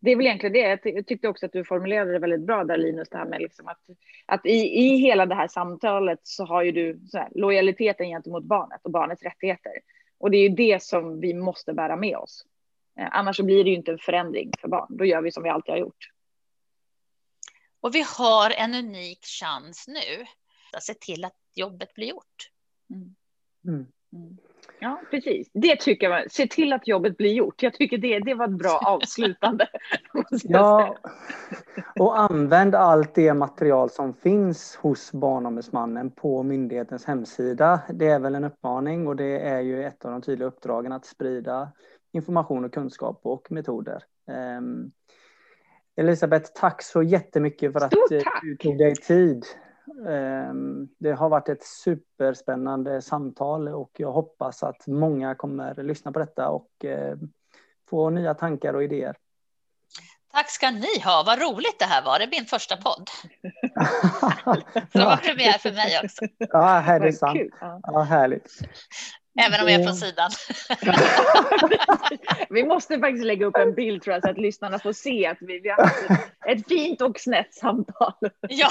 Det 0.00 0.10
är 0.10 0.16
väl 0.16 0.26
egentligen 0.26 0.52
det. 0.52 0.90
Jag 0.90 1.06
tyckte 1.06 1.28
också 1.28 1.46
att 1.46 1.52
du 1.52 1.64
formulerade 1.64 2.12
det 2.12 2.18
väldigt 2.18 2.46
bra 2.46 2.64
där 2.64 2.76
Linus, 2.76 3.08
det 3.08 3.18
här 3.18 3.24
med 3.24 3.40
liksom 3.40 3.68
att, 3.68 3.80
att 4.26 4.46
i, 4.46 4.78
i 4.78 4.96
hela 4.96 5.26
det 5.26 5.34
här 5.34 5.48
samtalet 5.48 6.20
så 6.22 6.44
har 6.44 6.62
ju 6.62 6.72
du 6.72 7.00
här, 7.12 7.28
lojaliteten 7.34 8.06
gentemot 8.06 8.44
barnet 8.44 8.80
och 8.82 8.90
barnets 8.90 9.22
rättigheter. 9.22 9.72
Och 10.18 10.30
det 10.30 10.36
är 10.36 10.48
ju 10.48 10.54
det 10.54 10.82
som 10.82 11.20
vi 11.20 11.34
måste 11.34 11.72
bära 11.72 11.96
med 11.96 12.16
oss. 12.16 12.46
Eh, 12.98 13.08
annars 13.10 13.36
så 13.36 13.44
blir 13.44 13.64
det 13.64 13.70
ju 13.70 13.76
inte 13.76 13.92
en 13.92 13.98
förändring 13.98 14.52
för 14.60 14.68
barn. 14.68 14.96
Då 14.96 15.04
gör 15.04 15.22
vi 15.22 15.32
som 15.32 15.42
vi 15.42 15.48
alltid 15.48 15.72
har 15.72 15.78
gjort. 15.78 16.08
Och 17.80 17.94
vi 17.94 18.04
har 18.18 18.50
en 18.50 18.74
unik 18.74 19.24
chans 19.24 19.84
nu 19.88 20.26
att 20.72 20.82
se 20.82 20.94
till 20.94 21.24
att 21.24 21.36
jobbet 21.54 21.94
blir 21.94 22.08
gjort. 22.08 22.50
Mm. 22.90 23.14
Mm. 23.64 23.86
mm. 24.12 24.38
Ja, 24.80 25.00
precis. 25.10 25.50
Det 25.52 25.76
tycker 25.76 26.10
jag. 26.10 26.30
Se 26.30 26.46
till 26.46 26.72
att 26.72 26.88
jobbet 26.88 27.16
blir 27.16 27.32
gjort. 27.32 27.62
Jag 27.62 27.74
tycker 27.74 27.98
det, 27.98 28.18
det 28.18 28.34
var 28.34 28.44
ett 28.44 28.58
bra 28.58 28.78
avslutande. 28.86 29.68
ja, 30.42 30.96
och 31.98 32.20
använd 32.20 32.74
allt 32.74 33.14
det 33.14 33.34
material 33.34 33.90
som 33.90 34.14
finns 34.14 34.76
hos 34.76 35.12
Barnombudsmannen 35.12 36.10
på 36.10 36.42
myndighetens 36.42 37.04
hemsida. 37.04 37.80
Det 37.88 38.06
är 38.06 38.18
väl 38.18 38.34
en 38.34 38.44
uppmaning 38.44 39.08
och 39.08 39.16
det 39.16 39.38
är 39.38 39.60
ju 39.60 39.84
ett 39.84 40.04
av 40.04 40.12
de 40.12 40.22
tydliga 40.22 40.48
uppdragen 40.48 40.92
att 40.92 41.06
sprida 41.06 41.72
information 42.12 42.64
och 42.64 42.74
kunskap 42.74 43.20
och 43.22 43.50
metoder. 43.50 44.04
Um, 44.58 44.92
Elisabeth, 45.96 46.50
tack 46.54 46.82
så 46.82 47.02
jättemycket 47.02 47.72
för 47.72 47.80
att 47.80 47.90
du 47.90 48.56
tog 48.56 48.78
dig 48.78 48.94
tid. 48.94 49.44
Um, 50.06 50.88
det 50.98 51.12
har 51.12 51.28
varit 51.28 51.48
ett 51.48 51.64
superspännande 51.64 53.02
samtal 53.02 53.68
och 53.68 53.90
jag 53.96 54.12
hoppas 54.12 54.62
att 54.62 54.86
många 54.86 55.34
kommer 55.34 55.82
lyssna 55.82 56.12
på 56.12 56.18
detta 56.18 56.48
och 56.48 56.70
uh, 56.84 57.16
få 57.90 58.10
nya 58.10 58.34
tankar 58.34 58.74
och 58.74 58.84
idéer. 58.84 59.16
Tack 60.32 60.50
ska 60.50 60.70
ni 60.70 61.00
ha, 61.04 61.22
vad 61.26 61.40
roligt 61.40 61.78
det 61.78 61.84
här 61.84 62.04
var. 62.04 62.18
Det 62.18 62.24
är 62.24 62.30
min 62.30 62.44
första 62.44 62.76
podd. 62.76 63.10
det 64.92 65.04
var 65.04 65.16
premiär 65.16 65.58
för 65.58 65.72
mig 65.72 66.00
också. 66.04 66.24
Ja, 66.38 66.78
här 66.78 67.00
är 67.00 67.12
sant. 67.12 67.40
Ja, 67.82 68.00
härligt. 68.00 68.50
Även 69.38 69.60
om 69.60 69.68
jag 69.68 69.80
är 69.80 69.84
från 69.84 69.96
sidan. 69.96 70.30
vi 72.50 72.64
måste 72.64 72.98
faktiskt 72.98 73.24
lägga 73.24 73.46
upp 73.46 73.56
en 73.56 73.74
bild 73.74 74.02
tror 74.02 74.14
jag, 74.14 74.22
så 74.22 74.30
att 74.30 74.38
lyssnarna 74.38 74.78
får 74.78 74.92
se 74.92 75.26
att 75.26 75.36
vi, 75.40 75.60
vi 75.60 75.68
har 75.68 75.84
haft 75.84 76.10
ett 76.46 76.68
fint 76.68 77.00
och 77.00 77.20
snett 77.20 77.54
samtal. 77.54 78.12
Ja. 78.48 78.68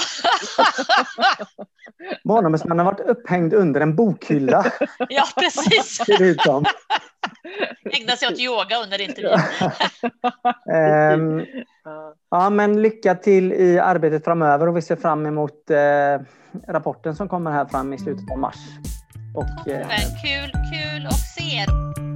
Barnombudsmannen 2.24 2.86
har 2.86 2.92
varit 2.92 3.08
upphängd 3.08 3.54
under 3.54 3.80
en 3.80 3.96
bokhylla. 3.96 4.72
Ja, 5.08 5.24
precis. 5.36 5.96
Ser 6.06 6.18
det 6.18 6.24
ut 6.24 6.40
som. 6.40 6.64
Ägna 7.92 8.16
sig 8.16 8.28
åt 8.28 8.40
yoga 8.40 8.82
under 8.82 9.00
intervjun. 9.00 9.40
um, 11.14 11.46
ja, 12.30 12.50
men 12.50 12.82
lycka 12.82 13.14
till 13.14 13.52
i 13.52 13.78
arbetet 13.78 14.24
framöver 14.24 14.68
och 14.68 14.76
vi 14.76 14.82
ser 14.82 14.96
fram 14.96 15.26
emot 15.26 15.70
uh, 15.70 16.26
rapporten 16.68 17.16
som 17.16 17.28
kommer 17.28 17.50
här 17.50 17.64
fram 17.64 17.92
i 17.92 17.98
slutet 17.98 18.30
av 18.32 18.38
mars. 18.38 18.56
Och, 19.34 19.68
eh, 19.68 19.88
kul, 20.22 20.52
kul 20.52 21.06
att 21.06 21.20
se 21.20 21.56
er. 21.56 22.09